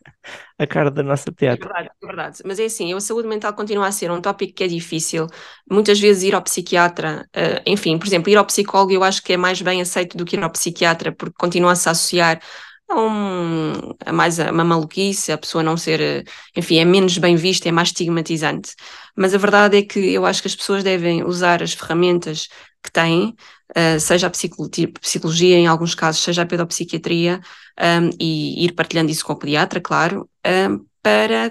a 0.59 0.67
cara 0.67 0.91
da 0.91 1.03
nossa 1.03 1.31
pediatra. 1.31 1.67
É 1.67 1.69
verdade, 1.69 1.91
é 2.03 2.07
verdade. 2.07 2.39
Mas 2.47 2.59
é 2.59 2.65
assim, 2.65 2.93
a 2.95 3.01
saúde 3.01 3.29
mental 3.29 3.53
continua 3.53 3.87
a 3.87 3.93
ser 3.93 4.11
um 4.11 4.21
tópico 4.21 4.55
que 4.55 4.65
é 4.65 4.67
difícil. 4.67 5.27
Muitas 5.71 6.01
vezes 6.01 6.23
ir 6.23 6.35
ao 6.35 6.41
psiquiatra, 6.41 7.29
uh, 7.37 7.63
enfim, 7.67 7.99
por 7.99 8.07
exemplo, 8.07 8.31
ir 8.31 8.37
ao 8.37 8.47
psicólogo 8.47 8.93
eu 8.93 9.05
acho 9.05 9.23
que 9.23 9.35
é 9.35 9.37
mais 9.37 9.61
bem 9.61 9.83
aceito 9.83 10.17
do 10.17 10.25
que 10.25 10.37
ir 10.37 10.43
ao 10.43 10.51
psiquiatra, 10.51 11.13
porque 11.13 11.35
continua-se 11.39 11.87
a 11.87 11.93
associar 11.93 12.41
a, 12.89 12.95
um, 13.01 13.73
mais 14.13 14.39
uma 14.39 14.65
maluquice, 14.65 15.33
a 15.33 15.39
pessoa 15.39 15.63
não 15.63 15.77
ser, 15.77 16.27
enfim, 16.57 16.79
é 16.79 16.85
menos 16.85 17.19
bem 17.19 17.37
vista, 17.37 17.69
é 17.69 17.73
mais 17.73 17.89
estigmatizante. 17.89 18.75
Mas 19.17 19.35
a 19.35 19.39
verdade 19.39 19.79
é 19.79 19.83
que 19.83 19.99
eu 20.13 20.25
acho 20.27 20.43
que 20.43 20.49
as 20.49 20.57
pessoas 20.57 20.83
devem 20.83 21.25
usar 21.25 21.63
as 21.63 21.73
ferramentas 21.73 22.49
que 22.83 22.91
têm, 22.91 23.35
uh, 23.77 24.01
seja 24.01 24.29
a 24.29 24.31
psicologia, 24.31 25.57
em 25.57 25.67
alguns 25.67 25.95
casos, 25.95 26.23
seja 26.23 26.43
a 26.43 26.47
pedopsiquiatria, 26.47 27.41
um, 27.81 28.11
e 28.21 28.65
ir 28.65 28.73
partilhando 28.73 29.11
isso 29.11 29.25
com 29.25 29.33
o 29.33 29.37
pediatra, 29.37 29.81
claro, 29.81 30.29
um, 30.47 30.85
para, 31.03 31.51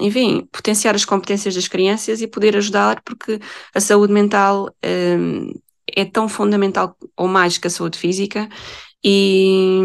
enfim, 0.00 0.46
potenciar 0.52 0.94
as 0.94 1.04
competências 1.04 1.54
das 1.54 1.68
crianças 1.68 2.20
e 2.20 2.26
poder 2.26 2.56
ajudar, 2.56 3.00
porque 3.02 3.38
a 3.74 3.80
saúde 3.80 4.12
mental 4.12 4.74
um, 4.84 5.52
é 5.96 6.04
tão 6.04 6.28
fundamental 6.28 6.96
ou 7.16 7.28
mais 7.28 7.56
que 7.56 7.66
a 7.66 7.70
saúde 7.70 7.98
física 7.98 8.48
e, 9.04 9.80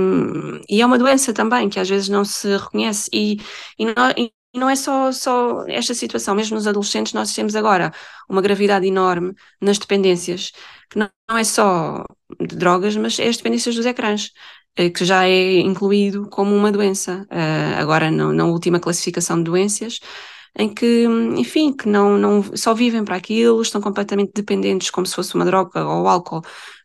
e, 0.69 0.81
é 0.81 0.85
uma 0.85 0.97
doença 0.97 1.33
também 1.33 1.69
que 1.69 1.79
às 1.79 1.89
vezes 1.89 2.09
não 2.09 2.25
se 2.25 2.57
reconhece. 2.57 3.09
E, 3.13 3.37
e, 3.79 3.85
não, 3.85 3.93
e, 4.17 4.31
não, 4.53 4.69
é 4.69 4.75
só, 4.75 5.11
só 5.11 5.65
esta 5.67 5.93
situação, 5.93 6.35
mesmo 6.35 6.55
nos 6.55 6.67
adolescentes 6.67 7.13
nós 7.13 7.33
temos 7.33 7.55
agora 7.55 7.93
uma 8.29 8.41
gravidade 8.41 8.85
enorme 8.87 9.33
nas 9.61 9.77
dependências, 9.77 10.51
que 10.89 10.99
não, 10.99 11.09
não 11.29 11.37
é 11.37 11.43
só 11.43 12.05
de 12.39 12.55
drogas, 12.55 12.95
mas 12.97 13.19
é 13.19 13.27
as 13.27 13.37
dependências 13.37 13.75
dos 13.75 13.85
ecrãs, 13.85 14.31
eh, 14.77 14.89
que 14.89 15.05
já 15.05 15.25
é 15.27 15.59
incluído 15.59 16.29
como 16.29 16.55
uma 16.55 16.71
doença, 16.71 17.25
uh, 17.31 17.81
agora 17.81 18.11
na 18.11 18.45
última 18.45 18.79
classificação 18.79 19.37
de 19.37 19.43
doenças, 19.43 19.99
em 20.57 20.73
que, 20.73 21.05
enfim, 21.37 21.73
que 21.73 21.87
não, 21.87 22.17
não 22.17 22.43
só 22.55 22.73
vivem 22.73 23.03
para 23.03 23.15
aquilo, 23.15 23.61
estão 23.61 23.81
completamente 23.81 24.31
dependentes, 24.33 24.89
como 24.89 25.05
se 25.05 25.15
fosse 25.15 25.35
uma 25.35 25.45
droga 25.45 25.85
ou 25.85 26.07
álcool, 26.07 26.41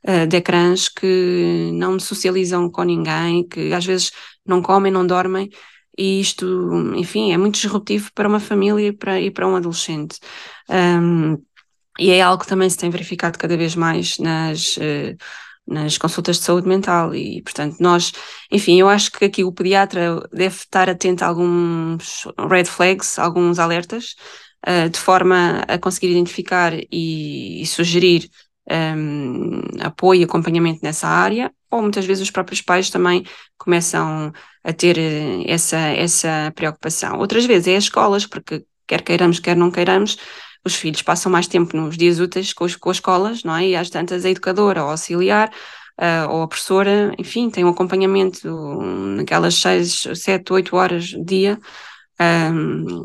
uh, 0.09 0.27
de 0.27 0.37
ecrãs, 0.37 0.89
que 0.89 1.71
não 1.75 1.99
socializam 1.99 2.71
com 2.71 2.83
ninguém, 2.83 3.47
que 3.47 3.73
às 3.73 3.85
vezes 3.85 4.11
não 4.45 4.61
comem, 4.63 4.93
não 4.93 5.07
dormem, 5.07 5.51
e 5.97 6.21
isto, 6.21 6.47
enfim, 6.97 7.33
é 7.33 7.37
muito 7.37 7.55
disruptivo 7.57 8.11
para 8.15 8.29
uma 8.29 8.41
família 8.41 8.89
e 8.89 8.93
para, 8.93 9.21
e 9.21 9.31
para 9.31 9.47
um 9.47 9.57
adolescente. 9.57 10.19
Um, 10.69 11.37
e 11.99 12.11
é 12.11 12.23
algo 12.23 12.43
que 12.43 12.49
também 12.49 12.71
se 12.71 12.79
tem 12.79 12.91
verificado 12.91 13.39
cada 13.39 13.57
vez 13.57 13.75
mais 13.77 14.19
nas. 14.19 14.79
Nas 15.71 15.97
consultas 15.97 16.39
de 16.39 16.45
saúde 16.45 16.67
mental 16.67 17.15
e, 17.15 17.43
portanto, 17.43 17.77
nós, 17.79 18.13
enfim, 18.51 18.81
eu 18.81 18.89
acho 18.89 19.13
que 19.13 19.25
aqui 19.25 19.45
o 19.45 19.53
pediatra 19.53 20.21
deve 20.33 20.57
estar 20.57 20.91
atento 20.91 21.25
a 21.25 21.29
alguns 21.29 22.27
red 22.51 22.65
flags, 22.65 23.21
alguns 23.21 23.61
alertas, 23.61 24.17
uh, 24.67 24.89
de 24.91 24.99
forma 24.99 25.61
a 25.69 25.79
conseguir 25.79 26.11
identificar 26.11 26.73
e, 26.75 27.63
e 27.63 27.67
sugerir 27.67 28.29
um, 28.71 29.61
apoio 29.81 30.21
e 30.21 30.25
acompanhamento 30.25 30.81
nessa 30.83 31.09
área, 31.09 31.53
ou 31.71 31.83
muitas 31.83 32.05
vezes 32.05 32.23
os 32.23 32.31
próprios 32.31 32.61
pais 32.61 32.91
também 32.91 33.25
começam 33.59 34.33
a 34.65 34.73
ter 34.73 34.99
eh, 34.99 35.45
essa, 35.47 35.79
essa 35.79 36.53
preocupação. 36.55 37.19
Outras 37.19 37.45
vezes 37.47 37.69
é 37.69 37.77
as 37.77 37.85
escolas, 37.85 38.27
porque 38.27 38.65
quer 38.87 39.03
queiramos, 39.03 39.39
quer 39.39 39.57
não 39.57 39.71
queiramos, 39.71 40.17
os 40.65 40.75
filhos 40.75 41.03
passam 41.03 41.31
mais 41.31 41.47
tempo 41.47 41.77
nos 41.77 41.97
dias 41.97 42.21
úteis 42.21 42.53
com, 42.53 42.65
os, 42.65 42.77
com 42.77 42.91
as 42.91 42.97
escolas, 42.99 43.45
não 43.45 43.57
é? 43.57 43.69
E 43.69 43.77
às 43.77 43.91
tantas 43.91 44.25
a 44.25 44.31
educadora 44.31 44.83
ou 44.85 44.91
auxiliar 44.91 45.51
uh, 46.01 46.31
ou 46.31 46.43
a 46.43 46.49
professora, 46.49 47.15
enfim, 47.19 47.51
tem 47.51 47.65
um 47.65 47.69
acompanhamento 47.69 48.49
naquelas 49.17 49.55
seis, 49.55 50.07
sete, 50.15 50.53
oito 50.53 50.77
horas 50.77 51.05
de 51.05 51.25
dia, 51.25 51.59
um, 52.21 53.05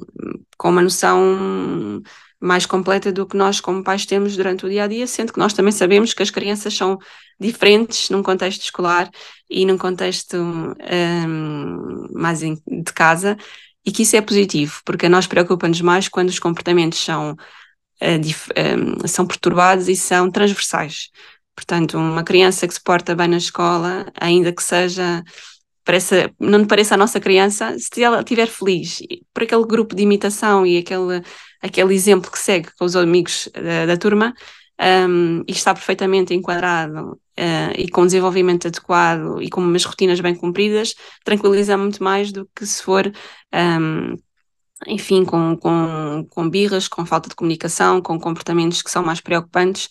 com 0.58 0.70
uma 0.70 0.82
noção 0.82 2.02
mais 2.40 2.66
completa 2.66 3.12
do 3.12 3.26
que 3.26 3.38
nós 3.38 3.60
como 3.60 3.84
pais 3.84 4.06
temos 4.06 4.36
durante 4.36 4.66
o 4.66 4.70
dia 4.70 4.84
a 4.84 4.88
dia, 4.88 5.08
sendo 5.08 5.34
que 5.34 5.40
nós 5.40 5.54
também 5.54 5.72
sabemos 5.72 6.14
que 6.14 6.22
as 6.22 6.30
crianças 6.30 6.76
são 6.76 6.98
diferentes 7.40 8.10
num 8.10 8.22
contexto 8.22 8.62
escolar 8.62 9.10
e 9.50 9.66
num 9.66 9.78
contexto 9.78 10.38
um, 10.38 12.08
mais 12.14 12.40
de 12.40 12.94
casa 12.94 13.38
e 13.86 13.92
que 13.92 14.04
isso 14.04 14.16
é 14.16 14.22
positivo, 14.22 14.82
porque 14.84 15.06
a 15.06 15.10
nós 15.10 15.28
preocupa-nos 15.28 15.82
mais 15.82 16.08
quando 16.08 16.30
os 16.30 16.40
comportamentos 16.40 17.00
são, 17.00 17.34
uh, 17.34 19.08
são 19.08 19.28
perturbados 19.28 19.88
e 19.88 19.96
são 19.96 20.32
transversais. 20.32 21.10
Portanto, 21.56 21.98
uma 21.98 22.24
criança 22.24 22.68
que 22.68 22.74
se 22.74 22.82
porta 22.84 23.16
bem 23.16 23.30
na 23.30 23.38
escola, 23.38 24.12
ainda 24.20 24.52
que 24.52 24.62
seja, 24.62 25.24
pareça, 25.86 26.32
não 26.40 26.66
pareça 26.66 26.96
a 26.96 26.98
nossa 26.98 27.20
criança, 27.20 27.76
se 27.80 28.04
ela 28.04 28.20
estiver 28.20 28.48
feliz 28.48 29.02
por 29.34 29.44
aquele 29.44 29.66
grupo 29.66 29.96
de 29.96 30.04
imitação 30.04 30.66
e 30.66 30.78
aquele, 30.78 31.24
aquele 31.62 31.94
exemplo 31.94 32.30
que 32.30 32.40
segue 32.40 32.70
com 32.78 32.86
os 32.86 32.96
amigos 32.96 33.48
da, 33.54 33.86
da 33.86 33.98
turma, 33.98 34.34
um, 34.80 35.44
e 35.48 35.52
está 35.52 35.74
perfeitamente 35.74 36.34
enquadrado 36.34 37.14
uh, 37.14 37.74
e 37.78 37.88
com 37.90 38.06
desenvolvimento 38.06 38.68
adequado 38.68 39.42
e 39.42 39.50
com 39.50 39.62
umas 39.62 39.86
rotinas 39.86 40.20
bem 40.20 40.36
cumpridas, 40.36 40.96
tranquiliza 41.24 41.78
muito 41.78 42.04
mais 42.04 42.32
do 42.32 42.50
que 42.56 42.66
se 42.66 42.82
for, 42.84 43.12
um, 43.54 44.16
enfim, 44.88 45.24
com, 45.24 45.56
com, 45.58 46.26
com 46.30 46.50
birras, 46.50 46.88
com 46.88 47.06
falta 47.06 47.30
de 47.30 47.36
comunicação, 47.36 48.02
com 48.02 48.20
comportamentos 48.20 48.82
que 48.82 48.92
são 48.92 49.04
mais 49.04 49.22
preocupantes 49.22 49.90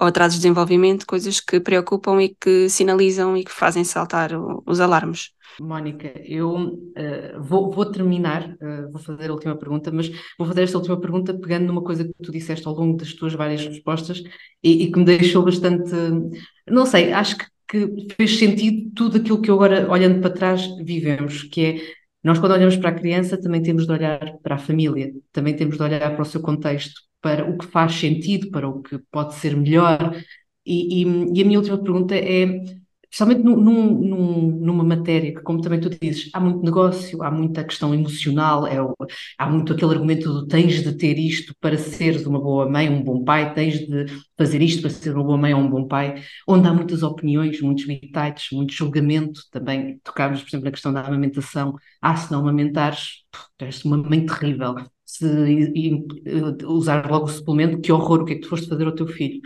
ou 0.00 0.06
atrasos 0.06 0.34
de 0.34 0.42
desenvolvimento, 0.42 1.06
coisas 1.06 1.40
que 1.40 1.60
preocupam 1.60 2.20
e 2.22 2.28
que 2.28 2.68
sinalizam 2.68 3.36
e 3.36 3.44
que 3.44 3.52
fazem 3.52 3.84
saltar 3.84 4.34
o, 4.34 4.62
os 4.66 4.80
alarmes. 4.80 5.30
Mónica, 5.60 6.12
eu 6.24 6.54
uh, 6.54 7.40
vou, 7.40 7.70
vou, 7.70 7.86
terminar, 7.86 8.56
uh, 8.60 8.90
vou 8.90 9.00
fazer 9.00 9.30
a 9.30 9.32
última 9.32 9.56
pergunta, 9.56 9.90
mas 9.90 10.10
vou 10.38 10.46
fazer 10.46 10.62
esta 10.62 10.76
última 10.76 11.00
pergunta 11.00 11.32
pegando 11.32 11.66
numa 11.66 11.82
coisa 11.82 12.04
que 12.04 12.12
tu 12.22 12.30
disseste 12.30 12.66
ao 12.66 12.74
longo 12.74 12.96
das 12.98 13.14
tuas 13.14 13.32
várias 13.32 13.64
respostas 13.64 14.22
e, 14.62 14.84
e 14.84 14.92
que 14.92 14.98
me 14.98 15.04
deixou 15.04 15.42
bastante, 15.42 15.90
não 16.68 16.84
sei, 16.84 17.12
acho 17.12 17.38
que, 17.38 17.46
que, 17.68 18.14
fez 18.14 18.38
sentido 18.38 18.90
tudo 18.94 19.16
aquilo 19.16 19.40
que 19.40 19.50
eu 19.50 19.54
agora, 19.54 19.90
olhando 19.90 20.20
para 20.20 20.34
trás, 20.34 20.66
vivemos, 20.84 21.44
que 21.44 21.64
é, 21.64 21.80
nós 22.26 22.40
quando 22.40 22.52
olhamos 22.52 22.76
para 22.76 22.90
a 22.90 22.94
criança 22.94 23.40
também 23.40 23.62
temos 23.62 23.86
de 23.86 23.92
olhar 23.92 24.38
para 24.42 24.56
a 24.56 24.58
família, 24.58 25.12
também 25.30 25.54
temos 25.54 25.76
de 25.76 25.82
olhar 25.84 26.12
para 26.12 26.22
o 26.22 26.24
seu 26.24 26.42
contexto, 26.42 27.00
para 27.22 27.48
o 27.48 27.56
que 27.56 27.66
faz 27.66 27.94
sentido, 27.94 28.50
para 28.50 28.68
o 28.68 28.82
que 28.82 28.98
pode 29.12 29.36
ser 29.36 29.56
melhor, 29.56 30.12
e, 30.64 31.04
e, 31.04 31.34
e 31.34 31.42
a 31.42 31.44
minha 31.44 31.60
última 31.60 31.78
pergunta 31.78 32.16
é 32.16 32.64
especialmente 33.16 33.42
num, 33.42 33.56
num, 33.56 34.50
numa 34.60 34.84
matéria 34.84 35.34
que, 35.34 35.40
como 35.40 35.62
também 35.62 35.80
tu 35.80 35.88
dizes, 35.88 36.28
há 36.34 36.40
muito 36.40 36.62
negócio, 36.62 37.22
há 37.22 37.30
muita 37.30 37.64
questão 37.64 37.94
emocional, 37.94 38.66
é, 38.66 38.76
há 39.38 39.48
muito 39.48 39.72
aquele 39.72 39.92
argumento 39.92 40.30
do 40.30 40.46
tens 40.46 40.82
de 40.82 40.92
ter 40.94 41.18
isto 41.18 41.54
para 41.58 41.78
seres 41.78 42.26
uma 42.26 42.38
boa 42.38 42.68
mãe, 42.68 42.90
um 42.90 43.02
bom 43.02 43.24
pai, 43.24 43.54
tens 43.54 43.78
de 43.78 44.04
fazer 44.36 44.60
isto 44.60 44.82
para 44.82 44.90
ser 44.90 45.14
uma 45.14 45.24
boa 45.24 45.38
mãe 45.38 45.54
ou 45.54 45.60
um 45.60 45.70
bom 45.70 45.86
pai, 45.86 46.22
onde 46.46 46.68
há 46.68 46.74
muitas 46.74 47.02
opiniões, 47.02 47.60
muitos 47.62 47.86
bitites, 47.86 48.48
muito 48.52 48.74
julgamento, 48.74 49.40
também. 49.50 49.98
Tocámos, 50.04 50.42
por 50.42 50.48
exemplo, 50.48 50.66
na 50.66 50.70
questão 50.70 50.92
da 50.92 51.00
amamentação, 51.00 51.74
ah, 52.02 52.16
se 52.16 52.30
não 52.30 52.40
amamentares, 52.40 53.24
és 53.58 53.82
uma 53.84 53.96
mãe 53.96 54.26
terrível, 54.26 54.74
se 55.06 55.26
e, 55.26 56.04
e, 56.26 56.64
usar 56.66 57.10
logo 57.10 57.24
o 57.24 57.28
suplemento, 57.28 57.80
que 57.80 57.90
horror, 57.90 58.22
o 58.22 58.24
que 58.26 58.32
é 58.32 58.36
que 58.36 58.42
tu 58.42 58.48
foste 58.50 58.68
fazer 58.68 58.84
ao 58.86 58.94
teu 58.94 59.06
filho? 59.06 59.40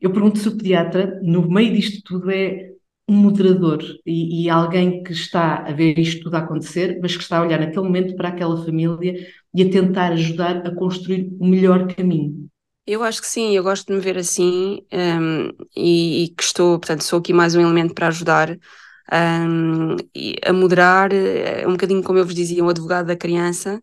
Eu 0.00 0.12
pergunto 0.12 0.38
se 0.38 0.48
o 0.48 0.56
pediatra, 0.56 1.20
no 1.22 1.48
meio 1.48 1.72
disto 1.72 2.02
tudo, 2.04 2.30
é 2.30 2.75
um 3.08 3.14
moderador 3.14 3.82
e, 4.04 4.44
e, 4.44 4.50
alguém 4.50 5.02
que 5.02 5.12
está 5.12 5.58
a 5.58 5.72
ver 5.72 5.98
isto 5.98 6.24
tudo 6.24 6.36
acontecer, 6.36 6.98
mas 7.00 7.16
que 7.16 7.22
está 7.22 7.38
a 7.38 7.42
olhar 7.42 7.60
naquele 7.60 7.84
momento 7.84 8.16
para 8.16 8.28
aquela 8.28 8.64
família 8.64 9.14
e 9.54 9.62
a 9.62 9.70
tentar 9.70 10.12
ajudar 10.12 10.66
a 10.66 10.74
construir 10.74 11.32
o 11.38 11.46
melhor 11.46 11.86
caminho. 11.94 12.48
Eu 12.86 13.02
acho 13.02 13.20
que 13.20 13.26
sim, 13.26 13.56
eu 13.56 13.62
gosto 13.62 13.86
de 13.86 13.94
me 13.94 14.00
ver 14.00 14.18
assim 14.18 14.80
um, 14.92 15.50
e, 15.76 16.24
e, 16.24 16.28
que 16.30 16.42
estou, 16.42 16.78
portanto, 16.78 17.02
sou 17.04 17.18
aqui 17.18 17.32
mais 17.32 17.54
um 17.54 17.60
elemento 17.60 17.94
para 17.94 18.08
ajudar 18.08 18.50
um, 19.12 19.96
a 20.44 20.52
moderar, 20.52 21.12
eh, 21.12 21.66
um 21.66 21.72
bocadinho 21.72 22.02
como 22.02 22.18
eu 22.18 22.24
vos 22.24 22.34
dizia, 22.34 22.62
um 22.62 22.68
advogado 22.68 23.06
da 23.06 23.16
criança, 23.16 23.80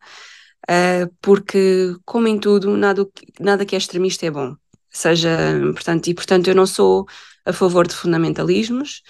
uh, 0.70 1.14
porque, 1.22 1.96
como 2.06 2.28
em 2.28 2.40
tudo, 2.40 2.76
nada, 2.78 3.06
nada 3.40 3.66
que 3.66 3.76
é 3.76 3.78
extremista 3.78 4.26
é 4.26 4.32
bom. 4.32 4.56
Seja, 4.90 5.30
portanto, 5.74 6.08
e 6.08 6.14
portanto 6.14 6.48
eu 6.48 6.56
não 6.56 6.66
sou 6.68 7.06
a 7.46 7.54
favor 7.54 7.88
de 7.88 7.96
fundamentalismos. 7.96 9.02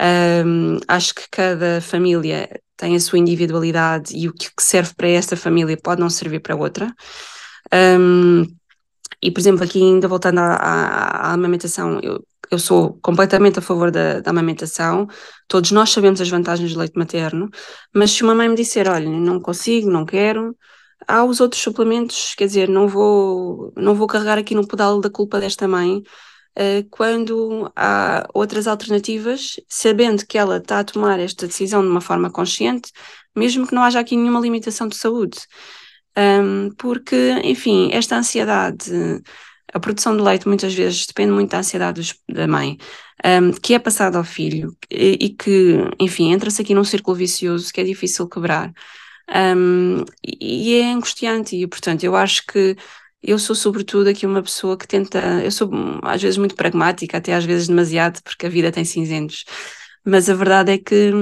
Um, 0.00 0.78
acho 0.86 1.14
que 1.14 1.24
cada 1.30 1.80
família 1.80 2.60
tem 2.76 2.94
a 2.94 3.00
sua 3.00 3.18
individualidade 3.18 4.14
e 4.14 4.28
o 4.28 4.32
que 4.34 4.50
serve 4.60 4.94
para 4.94 5.08
esta 5.08 5.36
família 5.36 5.76
pode 5.82 6.00
não 6.00 6.10
servir 6.10 6.40
para 6.40 6.54
outra. 6.54 6.94
Um, 7.72 8.44
e, 9.22 9.30
por 9.30 9.40
exemplo, 9.40 9.64
aqui 9.64 9.82
ainda 9.82 10.06
voltando 10.06 10.38
à, 10.38 10.54
à, 10.54 11.30
à 11.30 11.32
amamentação, 11.32 11.98
eu, 12.02 12.22
eu 12.50 12.58
sou 12.58 12.98
completamente 13.02 13.58
a 13.58 13.62
favor 13.62 13.90
da, 13.90 14.20
da, 14.20 14.30
amamentação, 14.30 15.08
todos 15.48 15.70
nós 15.72 15.90
sabemos 15.90 16.20
as 16.20 16.28
vantagens 16.28 16.72
do 16.72 16.78
leite 16.78 16.98
materno, 16.98 17.48
mas 17.94 18.10
se 18.12 18.22
uma 18.22 18.34
mãe 18.34 18.48
me 18.48 18.54
disser, 18.54 18.88
olha, 18.88 19.08
não 19.08 19.40
consigo, 19.40 19.90
não 19.90 20.04
quero, 20.04 20.56
há 21.08 21.24
os 21.24 21.40
outros 21.40 21.62
suplementos, 21.62 22.34
quer 22.36 22.46
dizer, 22.46 22.68
não 22.68 22.86
vou, 22.88 23.72
não 23.76 23.94
vou 23.94 24.06
carregar 24.06 24.38
aqui 24.38 24.54
no 24.54 24.66
pedal 24.66 25.00
da 25.00 25.10
culpa 25.10 25.40
desta 25.40 25.66
mãe, 25.66 26.02
quando 26.90 27.70
há 27.76 28.26
outras 28.32 28.66
alternativas, 28.66 29.60
sabendo 29.68 30.26
que 30.26 30.38
ela 30.38 30.56
está 30.56 30.80
a 30.80 30.84
tomar 30.84 31.20
esta 31.20 31.46
decisão 31.46 31.82
de 31.82 31.88
uma 31.88 32.00
forma 32.00 32.30
consciente, 32.30 32.90
mesmo 33.34 33.66
que 33.66 33.74
não 33.74 33.82
haja 33.82 34.00
aqui 34.00 34.16
nenhuma 34.16 34.40
limitação 34.40 34.88
de 34.88 34.96
saúde. 34.96 35.38
Um, 36.16 36.70
porque, 36.78 37.32
enfim, 37.44 37.90
esta 37.92 38.16
ansiedade, 38.16 38.90
a 39.72 39.78
produção 39.78 40.16
de 40.16 40.22
leite 40.22 40.48
muitas 40.48 40.72
vezes 40.72 41.06
depende 41.06 41.32
muito 41.32 41.50
da 41.50 41.58
ansiedade 41.58 42.00
dos, 42.00 42.14
da 42.26 42.46
mãe, 42.48 42.78
um, 43.24 43.52
que 43.52 43.74
é 43.74 43.78
passada 43.78 44.16
ao 44.16 44.24
filho 44.24 44.74
e, 44.90 45.18
e 45.20 45.28
que, 45.30 45.76
enfim, 46.00 46.32
entra-se 46.32 46.62
aqui 46.62 46.74
num 46.74 46.84
círculo 46.84 47.16
vicioso 47.16 47.70
que 47.72 47.80
é 47.82 47.84
difícil 47.84 48.26
quebrar. 48.28 48.72
Um, 49.28 50.04
e 50.24 50.74
é 50.78 50.92
angustiante, 50.92 51.56
e 51.56 51.66
portanto, 51.66 52.04
eu 52.04 52.16
acho 52.16 52.46
que 52.46 52.76
eu 53.26 53.38
sou, 53.38 53.56
sobretudo, 53.56 54.08
aqui 54.08 54.26
uma 54.26 54.42
pessoa 54.42 54.76
que 54.76 54.86
tenta. 54.86 55.18
Eu 55.42 55.50
sou, 55.50 55.70
às 56.02 56.22
vezes, 56.22 56.38
muito 56.38 56.54
pragmática, 56.54 57.18
até 57.18 57.34
às 57.34 57.44
vezes 57.44 57.68
demasiado, 57.68 58.22
porque 58.22 58.46
a 58.46 58.48
vida 58.48 58.72
tem 58.72 58.84
cinzentos. 58.84 59.44
Mas 60.04 60.30
a 60.30 60.34
verdade 60.34 60.72
é 60.72 60.78
que 60.78 61.12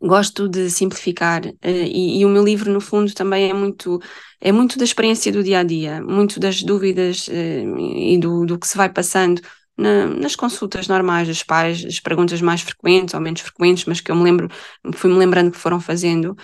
gosto 0.00 0.48
de 0.48 0.70
simplificar 0.70 1.44
uh, 1.44 1.56
e, 1.62 2.20
e, 2.20 2.24
o 2.24 2.28
meu 2.28 2.44
livro 2.44 2.72
no 2.72 2.80
fundo 2.80 3.12
também 3.14 3.50
é 3.50 3.54
muito 3.54 4.00
é 4.40 4.52
muito 4.52 4.78
da 4.78 4.84
experiência 4.84 5.32
do 5.32 5.42
dia 5.42 5.60
a 5.60 5.62
dia 5.64 6.00
muito 6.02 6.38
das 6.38 6.62
dúvidas 6.62 7.26
uh, 7.28 7.78
e 7.80 8.16
do, 8.18 8.46
do 8.46 8.58
que 8.58 8.68
se 8.68 8.76
vai 8.76 8.88
passando 8.88 9.40
na, 9.76 10.06
nas 10.06 10.36
consultas 10.36 10.86
normais 10.86 11.26
dos 11.26 11.42
pais 11.42 11.84
as 11.84 11.98
perguntas 12.00 12.40
mais 12.40 12.60
frequentes 12.60 13.14
ou 13.14 13.20
menos 13.20 13.40
frequentes 13.40 13.86
mas 13.86 14.00
que 14.00 14.10
eu 14.10 14.16
me 14.16 14.22
lembro 14.22 14.48
fui 14.94 15.10
me 15.10 15.16
lembrando 15.16 15.50
que 15.50 15.58
foram 15.58 15.80
fazendo 15.80 16.36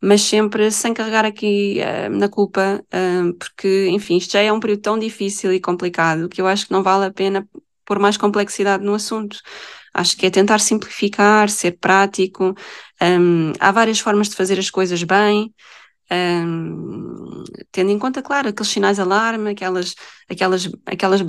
mas 0.00 0.22
sempre 0.22 0.70
sem 0.70 0.94
carregar 0.94 1.24
aqui 1.24 1.80
uh, 1.80 2.10
na 2.16 2.28
culpa, 2.28 2.82
uh, 2.92 3.34
porque, 3.34 3.88
enfim, 3.88 4.16
isto 4.16 4.32
já 4.32 4.40
é 4.40 4.52
um 4.52 4.60
período 4.60 4.82
tão 4.82 4.98
difícil 4.98 5.52
e 5.52 5.60
complicado 5.60 6.28
que 6.28 6.40
eu 6.40 6.46
acho 6.46 6.66
que 6.66 6.72
não 6.72 6.82
vale 6.82 7.06
a 7.06 7.12
pena 7.12 7.46
pôr 7.84 7.98
mais 7.98 8.16
complexidade 8.16 8.84
no 8.84 8.94
assunto. 8.94 9.38
Acho 9.92 10.16
que 10.16 10.26
é 10.26 10.30
tentar 10.30 10.60
simplificar, 10.60 11.50
ser 11.50 11.72
prático. 11.72 12.54
Um, 13.02 13.52
há 13.58 13.72
várias 13.72 13.98
formas 13.98 14.28
de 14.28 14.36
fazer 14.36 14.58
as 14.58 14.70
coisas 14.70 15.02
bem, 15.02 15.52
um, 16.10 17.44
tendo 17.70 17.90
em 17.90 17.98
conta, 17.98 18.22
claro, 18.22 18.48
aqueles 18.48 18.70
sinais 18.70 18.96
de 18.96 19.02
alarme, 19.02 19.50
aquelas, 19.50 19.94
aquelas, 20.28 20.68
aquelas 20.86 21.20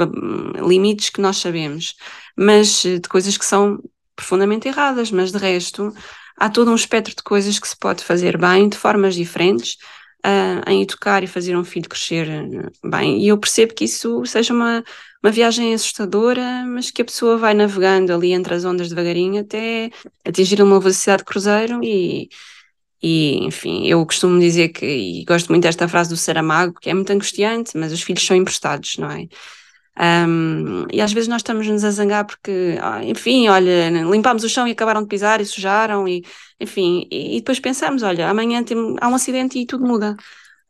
limites 0.68 1.10
que 1.10 1.22
nós 1.22 1.38
sabemos, 1.38 1.96
mas 2.36 2.84
eh, 2.86 3.00
de 3.00 3.08
coisas 3.08 3.38
que 3.38 3.46
são 3.46 3.80
profundamente 4.16 4.68
erradas, 4.68 5.12
mas 5.12 5.32
de 5.32 5.38
resto 5.38 5.94
há 6.38 6.50
todo 6.50 6.72
um 6.72 6.76
espectro 6.76 7.16
de 7.16 7.24
coisas 7.24 7.60
que 7.60 7.68
se 7.68 7.78
pode 7.78 8.04
fazer 8.04 8.38
bem, 8.38 8.70
de 8.70 8.78
formas 8.78 9.16
diferentes, 9.16 9.78
uh, 10.26 10.70
em 10.70 10.82
educar 10.82 11.24
e 11.24 11.28
fazer 11.28 11.56
um 11.56 11.64
filho 11.64 11.90
crescer 11.90 12.28
ah, 12.30 12.90
bem. 12.90 13.22
E 13.22 13.28
eu 13.28 13.38
percebo 13.38 13.74
que 13.74 13.86
isso 13.86 14.26
seja 14.26 14.54
uma, 14.54 14.84
uma 15.24 15.32
viagem 15.32 15.74
assustadora, 15.74 16.64
mas 16.66 16.92
que 16.92 17.02
a 17.02 17.06
pessoa 17.06 17.38
vai 17.38 17.54
navegando 17.54 18.14
ali 18.14 18.32
entre 18.32 18.54
as 18.54 18.66
ondas 18.66 18.90
devagarinho 18.90 19.42
até 19.42 19.90
atingir 20.26 20.62
uma 20.62 20.80
velocidade 20.80 21.20
de 21.20 21.26
cruzeiro 21.26 21.84
e, 21.84 22.30
e 23.02 23.46
enfim, 23.46 23.88
eu 23.88 24.06
costumo 24.06 24.40
dizer 24.40 24.70
que, 24.70 24.86
e 24.86 25.26
gosto 25.26 25.50
muito 25.50 25.64
desta 25.64 25.88
frase 25.88 26.10
do 26.10 26.18
Saramago, 26.18 26.80
que 26.80 26.90
é 26.90 26.94
muito 26.94 27.12
angustiante, 27.12 27.78
mas 27.78 27.92
os 27.92 28.02
filhos 28.02 28.26
são 28.26 28.36
emprestados, 28.38 28.98
não 28.98 29.10
é? 29.10 29.28
Um, 30.02 30.88
e 30.92 31.00
às 31.00 31.14
vezes 31.14 31.30
nós 31.30 31.42
estamos-nos 31.42 31.84
a 31.84 31.92
zangar 31.92 32.26
porque, 32.26 32.76
ah, 32.82 33.04
enfim, 33.04 33.48
olha, 33.50 33.90
limpámos 34.10 34.44
o 34.44 34.50
chão 34.50 34.68
e 34.68 34.72
acabaram 34.72 35.04
de 35.04 35.08
pisar 35.08 35.40
e 35.40 35.46
sujaram, 35.46 36.08
e 36.08 36.24
enfim, 36.60 37.08
e, 37.12 37.38
e 37.38 37.40
depois 37.40 37.60
pensamos, 37.60 38.02
olha, 38.02 38.28
amanhã 38.28 38.64
tem, 38.64 38.78
há 39.00 39.08
um 39.08 39.14
acidente 39.16 39.60
e 39.60 39.66
tudo 39.66 39.86
muda. 39.86 40.18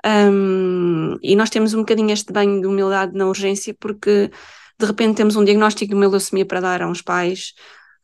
Um, 0.05 1.17
e 1.21 1.35
nós 1.35 1.49
temos 1.49 1.73
um 1.73 1.79
bocadinho 1.79 2.11
este 2.11 2.33
banho 2.33 2.59
de 2.59 2.67
humildade 2.67 3.15
na 3.15 3.27
urgência 3.27 3.73
porque 3.79 4.31
de 4.79 4.85
repente 4.85 5.17
temos 5.17 5.35
um 5.35 5.45
diagnóstico 5.45 5.89
de 5.89 5.95
uma 5.95 6.07
leucemia 6.07 6.45
para 6.45 6.59
dar 6.59 6.81
a 6.81 6.87
uns 6.87 7.03
pais 7.03 7.53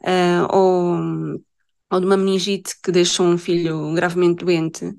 uh, 0.03 0.55
ou, 0.55 0.95
ou 1.91 1.99
de 1.99 2.05
uma 2.05 2.15
meningite 2.15 2.75
que 2.83 2.91
deixou 2.91 3.25
um 3.25 3.37
filho 3.37 3.93
gravemente 3.93 4.45
doente. 4.45 4.95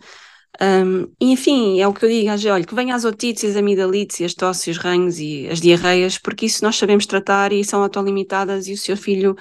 Um, 0.60 1.12
enfim, 1.20 1.80
é 1.80 1.86
o 1.86 1.94
que 1.94 2.04
eu 2.04 2.08
digo, 2.08 2.30
olha, 2.50 2.64
que 2.64 2.74
venham 2.74 2.96
as 2.96 3.04
otites, 3.04 3.56
amidalites, 3.56 4.20
as 4.20 4.34
tosses, 4.34 4.76
os 4.76 4.82
ranhos 4.82 5.18
e 5.20 5.48
as 5.48 5.60
diarreias, 5.60 6.18
porque 6.18 6.46
isso 6.46 6.64
nós 6.64 6.76
sabemos 6.76 7.06
tratar 7.06 7.52
e 7.52 7.64
são 7.64 7.82
autolimitadas 7.82 8.66
e 8.66 8.72
o 8.72 8.76
seu 8.76 8.96
filho 8.96 9.36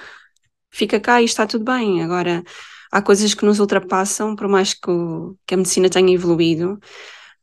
fica 0.70 1.00
cá 1.00 1.20
e 1.20 1.24
está 1.24 1.46
tudo 1.46 1.64
bem. 1.64 2.02
Agora, 2.02 2.44
há 2.92 3.02
coisas 3.02 3.34
que 3.34 3.44
nos 3.44 3.58
ultrapassam, 3.60 4.36
por 4.36 4.48
mais 4.48 4.74
que, 4.74 4.90
o, 4.90 5.36
que 5.46 5.54
a 5.54 5.56
medicina 5.56 5.90
tenha 5.90 6.14
evoluído, 6.14 6.78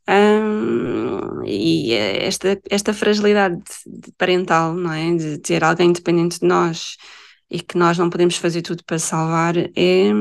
um, 0.08 1.44
e 1.46 1.94
esta, 1.94 2.60
esta 2.70 2.94
fragilidade 2.94 3.62
parental, 4.18 4.74
não 4.74 4.92
é? 4.94 5.16
De 5.16 5.38
ter 5.40 5.64
alguém 5.64 5.92
dependente 5.92 6.40
de 6.40 6.48
nós 6.48 6.98
e 7.50 7.60
que 7.62 7.78
nós 7.78 7.98
não 7.98 8.10
podemos 8.10 8.38
fazer 8.38 8.62
tudo 8.62 8.84
para 8.86 9.00
salvar, 9.00 9.56
é, 9.58 10.12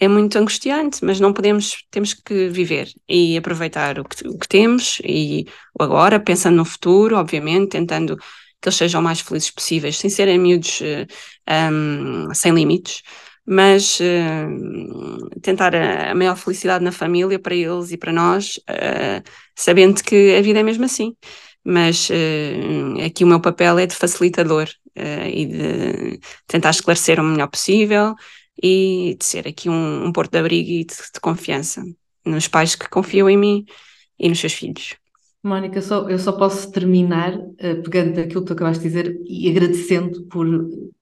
é 0.00 0.08
muito 0.08 0.38
angustiante, 0.38 1.04
mas 1.04 1.20
não 1.20 1.32
podemos, 1.32 1.84
temos 1.90 2.14
que 2.14 2.48
viver 2.48 2.88
e 3.06 3.36
aproveitar 3.36 3.98
o 3.98 4.04
que, 4.04 4.26
o 4.26 4.38
que 4.38 4.48
temos 4.48 4.98
e 5.04 5.46
o 5.78 5.82
agora, 5.82 6.18
pensando 6.18 6.56
no 6.56 6.64
futuro, 6.64 7.16
obviamente, 7.16 7.68
tentando 7.68 8.16
que 8.16 8.68
eles 8.68 8.76
sejam 8.76 9.00
o 9.00 9.04
mais 9.04 9.20
felizes 9.20 9.50
possíveis, 9.50 9.98
sem 9.98 10.10
serem 10.10 10.38
miúdos 10.38 10.80
um, 10.80 12.30
eh, 12.30 12.34
sem 12.34 12.52
limites, 12.52 13.02
mas 13.46 13.98
uh, 14.00 15.40
tentar 15.40 15.74
a, 15.74 16.12
a, 16.12 16.14
maior 16.14 16.36
felicidade 16.36 16.84
na 16.84 16.92
família 16.92 17.38
para 17.38 17.54
eles 17.54 17.90
e 17.90 17.96
para 17.96 18.12
nós, 18.12 18.56
uh, 18.68 19.22
sabendo 19.56 20.02
que 20.02 20.36
a 20.36 20.42
vida 20.42 20.60
é 20.60 20.62
mesmo 20.62 20.84
assim. 20.84 21.14
Mas 21.64 22.08
uh, 22.10 23.04
aqui 23.04 23.24
o 23.24 23.26
meu 23.26 23.40
papel 23.40 23.78
é 23.78 23.86
de 23.86 23.94
facilitador 23.94 24.68
e 25.32 25.46
de 25.46 26.20
tentar 26.46 26.70
esclarecer 26.70 27.18
o 27.18 27.24
melhor 27.24 27.46
possível, 27.46 28.14
e 28.62 29.16
de 29.18 29.24
ser 29.24 29.48
aqui 29.48 29.68
um, 29.68 30.06
um 30.06 30.12
porto 30.12 30.32
de 30.32 30.38
abrigo 30.38 30.70
e 30.70 30.84
de, 30.84 30.94
de, 30.94 31.20
confiança 31.20 31.82
nos 32.24 32.48
pais 32.48 32.74
que 32.74 32.88
confiam 32.88 33.28
em 33.28 33.36
mim 33.36 33.64
e 34.18 34.28
nos 34.28 34.38
seus 34.38 34.52
filhos. 34.52 34.96
Mónica, 35.42 35.80
só, 35.80 36.06
eu 36.08 36.18
só 36.18 36.32
posso 36.32 36.70
terminar 36.70 37.34
uh, 37.34 37.82
pegando 37.82 38.20
aquilo 38.20 38.42
que 38.42 38.48
tu 38.48 38.52
acabaste 38.52 38.82
de 38.82 38.88
dizer 38.88 39.18
e 39.26 39.48
agradecendo 39.48 40.26
por 40.26 40.46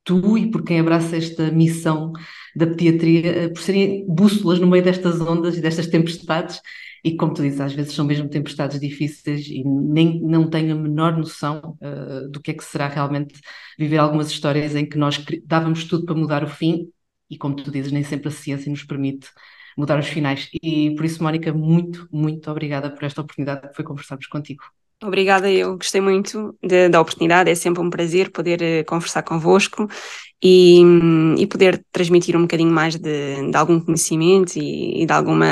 tu 0.05 0.39
e 0.39 0.49
por 0.49 0.63
quem 0.63 0.79
abraça 0.79 1.17
esta 1.17 1.51
missão 1.51 2.13
da 2.55 2.67
pediatria, 2.67 3.47
uh, 3.47 3.53
por 3.53 3.61
serem 3.61 4.07
bússolas 4.07 4.61
no 4.61 4.69
meio 4.69 4.85
destas 4.85 5.21
ondas 5.21 5.57
e 5.57 5.61
destas 5.61 5.89
tempestades 5.89 6.61
e 7.05 7.17
como 7.17 7.35
tu 7.35 7.43
dizes, 7.43 7.61
às 7.61 7.73
vezes 7.73 7.95
são 7.95 8.05
mesmo 8.05 8.29
tempestades 8.29 8.79
difíceis 8.81 9.47
e 9.49 9.63
nem 9.65 10.21
não 10.21 10.49
tenho 10.49 10.77
a 10.77 10.79
menor 10.79 11.17
noção 11.17 11.77
uh, 11.81 12.29
do 12.29 12.41
que 12.41 12.53
é 12.53 12.55
que 12.55 12.65
será 12.65 12.89
realmente 12.89 13.35
viver 13.79 13.99
algumas 13.99 14.31
histórias 14.31 14.75
em 14.77 14.87
que 14.87 14.99
nós 14.99 15.25
dávamos 15.45 15.85
tudo 15.85 16.05
para 16.05 16.15
mudar 16.15 16.45
o 16.45 16.49
fim 16.49 16.89
e 17.31 17.37
como 17.37 17.57
tu 17.57 17.71
dizes, 17.71 17.93
nem 17.93 18.03
sempre 18.03 18.29
a 18.29 18.31
ciência 18.31 18.71
nos 18.71 18.85
permite 18.85 19.29
mudar 19.77 19.99
os 19.99 20.09
finais. 20.09 20.49
E 20.63 20.95
por 20.97 21.05
isso, 21.05 21.23
Mónica, 21.23 21.53
muito, 21.53 22.09
muito 22.11 22.51
obrigada 22.51 22.91
por 22.91 23.05
esta 23.05 23.21
oportunidade 23.21 23.69
que 23.69 23.75
foi 23.75 23.85
conversarmos 23.85 24.27
contigo. 24.27 24.65
Obrigada, 25.01 25.49
eu 25.49 25.77
gostei 25.77 26.01
muito 26.01 26.59
de, 26.61 26.89
da 26.89 27.01
oportunidade, 27.01 27.49
é 27.49 27.55
sempre 27.55 27.81
um 27.81 27.89
prazer 27.89 28.33
poder 28.33 28.61
uh, 28.61 28.85
conversar 28.85 29.23
convosco 29.23 29.89
e, 30.43 30.83
e 31.39 31.47
poder 31.47 31.85
transmitir 31.93 32.37
um 32.37 32.43
bocadinho 32.43 32.73
mais 32.73 32.97
de, 32.97 33.49
de 33.49 33.57
algum 33.57 33.79
conhecimento 33.79 34.57
e, 34.57 35.03
e, 35.03 35.07
de 35.07 35.13
alguma, 35.13 35.47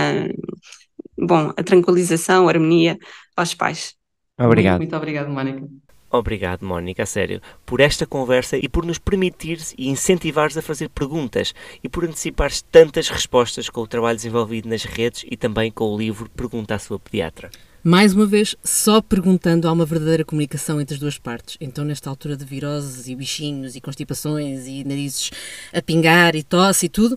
bom, 1.17 1.53
a 1.57 1.63
tranquilização, 1.63 2.49
a 2.49 2.51
harmonia 2.51 2.99
aos 3.37 3.55
pais. 3.55 3.95
Obrigado. 4.37 4.79
Muito, 4.79 4.91
muito 4.91 4.97
obrigado, 4.97 5.31
Mónica. 5.31 5.69
Obrigado, 6.17 6.65
Mónica, 6.65 7.03
a 7.03 7.07
sério, 7.07 7.41
por 7.65 7.81
esta 7.81 8.07
conversa 8.07 8.57
e 8.57 8.69
por 8.69 8.85
nos 8.85 8.99
permitires 8.99 9.75
e 9.77 9.89
incentivares 9.89 10.57
a 10.57 10.63
fazer 10.63 10.89
perguntas 10.89 11.55
e 11.83 11.89
por 11.89 12.05
antecipares 12.05 12.63
tantas 12.63 13.09
respostas 13.09 13.69
com 13.69 13.83
o 13.83 13.87
trabalho 13.87 14.17
desenvolvido 14.17 14.69
nas 14.69 14.85
redes 14.85 15.25
e 15.31 15.37
também 15.37 15.71
com 15.71 15.85
o 15.93 15.99
livro 15.99 16.31
Pergunta 16.31 16.75
à 16.75 16.79
sua 16.79 16.99
pediatra. 16.99 17.51
Mais 17.85 18.13
uma 18.13 18.27
vez, 18.27 18.57
só 18.65 19.01
perguntando 19.01 19.69
há 19.69 19.73
uma 19.73 19.85
verdadeira 19.85 20.25
comunicação 20.25 20.81
entre 20.81 20.95
as 20.95 21.01
duas 21.01 21.19
partes. 21.19 21.57
Então, 21.61 21.85
nesta 21.85 22.11
altura 22.11 22.37
de 22.37 22.45
viroses 22.45 23.07
e 23.07 23.15
bichinhos 23.15 23.77
e 23.77 23.81
constipações 23.81 24.67
e 24.67 24.83
narizes 24.83 25.31
a 25.73 25.81
pingar 25.81 26.35
e 26.35 26.43
tosse 26.43 26.87
e 26.87 26.89
tudo, 26.89 27.17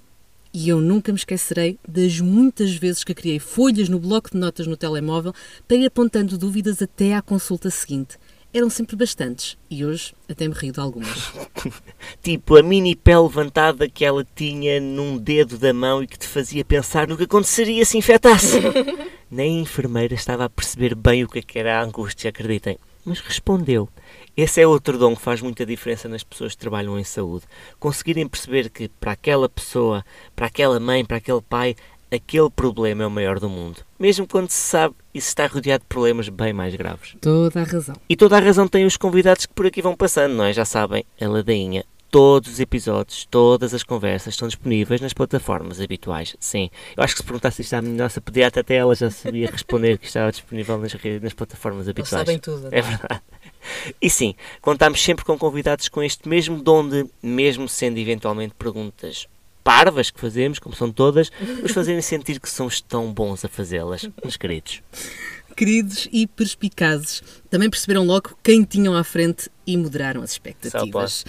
e 0.53 0.69
eu 0.69 0.79
nunca 0.79 1.11
me 1.11 1.17
esquecerei 1.17 1.79
das 1.87 2.19
muitas 2.19 2.75
vezes 2.75 3.03
que 3.03 3.13
criei 3.13 3.39
folhas 3.39 3.89
no 3.89 3.99
bloco 3.99 4.31
de 4.31 4.37
notas 4.37 4.67
no 4.67 4.77
telemóvel 4.77 5.33
para 5.67 5.77
ir 5.77 5.85
apontando 5.85 6.37
dúvidas 6.37 6.81
até 6.81 7.15
à 7.15 7.21
consulta 7.21 7.69
seguinte 7.69 8.17
eram 8.53 8.69
sempre 8.69 8.95
bastantes 8.95 9.57
e 9.69 9.85
hoje 9.85 10.13
até 10.27 10.47
me 10.47 10.53
rio 10.53 10.73
de 10.73 10.79
algumas. 10.79 11.31
tipo 12.21 12.57
a 12.57 12.63
mini 12.63 12.95
pé 12.95 13.17
levantada 13.17 13.87
que 13.87 14.03
ela 14.03 14.25
tinha 14.35 14.79
num 14.79 15.17
dedo 15.17 15.57
da 15.57 15.73
mão 15.73 16.01
e 16.01 16.07
que 16.07 16.17
te 16.17 16.27
fazia 16.27 16.65
pensar 16.65 17.07
no 17.07 17.17
que 17.17 17.23
aconteceria 17.23 17.85
se 17.85 17.97
infectasse. 17.97 18.59
Nem 19.29 19.59
a 19.59 19.61
enfermeira 19.61 20.15
estava 20.15 20.45
a 20.45 20.49
perceber 20.49 20.95
bem 20.95 21.23
o 21.23 21.27
que, 21.27 21.39
é 21.39 21.41
que 21.41 21.59
era 21.59 21.79
a 21.79 21.83
angústia, 21.83 22.29
acreditem. 22.29 22.77
Mas 23.05 23.19
respondeu. 23.19 23.87
Esse 24.35 24.61
é 24.61 24.67
outro 24.67 24.97
dom 24.97 25.15
que 25.15 25.21
faz 25.21 25.41
muita 25.41 25.65
diferença 25.65 26.09
nas 26.09 26.23
pessoas 26.23 26.53
que 26.53 26.59
trabalham 26.59 26.97
em 26.97 27.03
saúde. 27.03 27.45
Conseguirem 27.79 28.27
perceber 28.27 28.69
que 28.69 28.87
para 28.87 29.11
aquela 29.11 29.47
pessoa, 29.47 30.03
para 30.35 30.47
aquela 30.47 30.79
mãe, 30.79 31.05
para 31.05 31.17
aquele 31.17 31.41
pai, 31.41 31.75
aquele 32.11 32.49
problema 32.49 33.03
é 33.03 33.07
o 33.07 33.11
maior 33.11 33.39
do 33.39 33.49
mundo, 33.49 33.81
mesmo 33.97 34.27
quando 34.27 34.49
se 34.49 34.61
sabe 34.61 34.95
e 35.13 35.21
se 35.21 35.29
está 35.29 35.45
rodeado 35.47 35.83
de 35.83 35.87
problemas 35.87 36.29
bem 36.29 36.53
mais 36.53 36.75
graves. 36.75 37.15
Toda 37.21 37.61
a 37.61 37.63
razão. 37.63 37.95
E 38.07 38.15
toda 38.15 38.37
a 38.37 38.39
razão 38.39 38.67
tem 38.67 38.85
os 38.85 38.97
convidados 38.97 39.45
que 39.45 39.53
por 39.53 39.65
aqui 39.65 39.81
vão 39.81 39.95
passando, 39.95 40.33
não 40.33 40.45
é? 40.45 40.53
Já 40.53 40.65
sabem, 40.65 41.05
a 41.19 41.27
ladainha. 41.27 41.85
Todos 42.11 42.53
os 42.53 42.59
episódios, 42.59 43.27
todas 43.29 43.71
as 43.71 43.83
conversas 43.83 44.33
estão 44.33 44.47
disponíveis 44.47 44.99
nas 44.99 45.13
plataformas 45.13 45.79
habituais. 45.79 46.35
Sim, 46.39 46.71
eu 46.97 47.03
acho 47.03 47.13
que 47.13 47.21
se 47.21 47.23
perguntasse 47.23 47.61
isto 47.61 47.75
à 47.75 47.81
nossa 47.83 48.19
pediatra, 48.19 48.61
até 48.61 48.77
ela 48.77 48.95
já 48.95 49.11
sabia 49.11 49.47
responder 49.51 49.99
que 49.99 50.07
estava 50.07 50.31
disponível 50.31 50.79
nas, 50.79 50.91
nas 51.21 51.33
plataformas 51.33 51.87
habituais. 51.87 52.27
Eles 52.27 52.27
sabem 52.27 52.39
tudo. 52.39 52.67
É 52.71 52.81
verdade. 52.81 53.21
E 54.01 54.09
sim, 54.09 54.33
contamos 54.59 55.03
sempre 55.03 55.23
com 55.23 55.37
convidados 55.37 55.87
com 55.87 56.01
este 56.01 56.27
mesmo 56.27 56.63
dom 56.63 56.87
de, 56.87 57.05
mesmo 57.21 57.69
sendo 57.69 57.99
eventualmente 57.99 58.55
perguntas 58.57 59.27
parvas 59.69 60.09
que 60.09 60.19
fazemos, 60.19 60.57
como 60.57 60.75
são 60.75 60.91
todas, 60.91 61.31
nos 61.61 61.71
fazerem 61.73 62.01
sentir 62.01 62.39
que 62.39 62.49
somos 62.49 62.81
tão 62.81 63.13
bons 63.13 63.45
a 63.45 63.47
fazê-las, 63.47 64.09
meus 64.23 64.35
queridos. 64.35 64.81
Queridos 65.55 66.07
e 66.11 66.25
perspicazes, 66.25 67.21
também 67.51 67.69
perceberam 67.69 68.03
logo 68.03 68.35
quem 68.41 68.63
tinham 68.63 68.95
à 68.95 69.03
frente 69.03 69.47
e 69.67 69.77
moderaram 69.77 70.23
as 70.23 70.31
expectativas. 70.31 71.23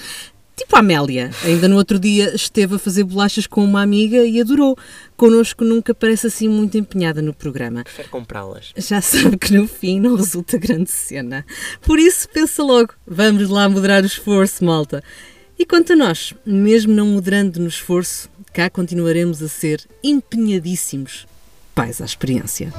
Tipo 0.56 0.74
a 0.74 0.78
Amélia, 0.78 1.30
ainda 1.44 1.68
no 1.68 1.76
outro 1.76 1.98
dia 1.98 2.34
esteve 2.34 2.76
a 2.76 2.78
fazer 2.78 3.04
bolachas 3.04 3.46
com 3.46 3.62
uma 3.62 3.82
amiga 3.82 4.24
e 4.24 4.40
adorou. 4.40 4.74
Connosco 5.18 5.62
nunca 5.62 5.94
parece 5.94 6.28
assim 6.28 6.48
muito 6.48 6.78
empenhada 6.78 7.20
no 7.20 7.34
programa. 7.34 7.84
Prefere 7.84 8.08
comprá-las. 8.08 8.72
Já 8.74 9.02
sabe 9.02 9.36
que 9.36 9.52
no 9.52 9.68
fim 9.68 10.00
não 10.00 10.14
resulta 10.14 10.56
grande 10.56 10.90
cena. 10.90 11.44
Por 11.82 11.98
isso, 11.98 12.26
pensa 12.26 12.62
logo, 12.62 12.94
vamos 13.06 13.50
lá 13.50 13.68
moderar 13.68 14.02
o 14.02 14.06
esforço, 14.06 14.64
malta. 14.64 15.04
E 15.60 15.66
quanto 15.66 15.92
a 15.92 15.96
nós, 15.96 16.32
mesmo 16.46 16.94
não 16.94 17.04
moderando 17.04 17.60
no 17.60 17.68
esforço, 17.68 18.29
cá 18.52 18.68
continuaremos 18.68 19.42
a 19.42 19.48
ser 19.48 19.86
empenhadíssimos 20.02 21.26
pais 21.74 22.00
à 22.00 22.04
experiência. 22.04 22.72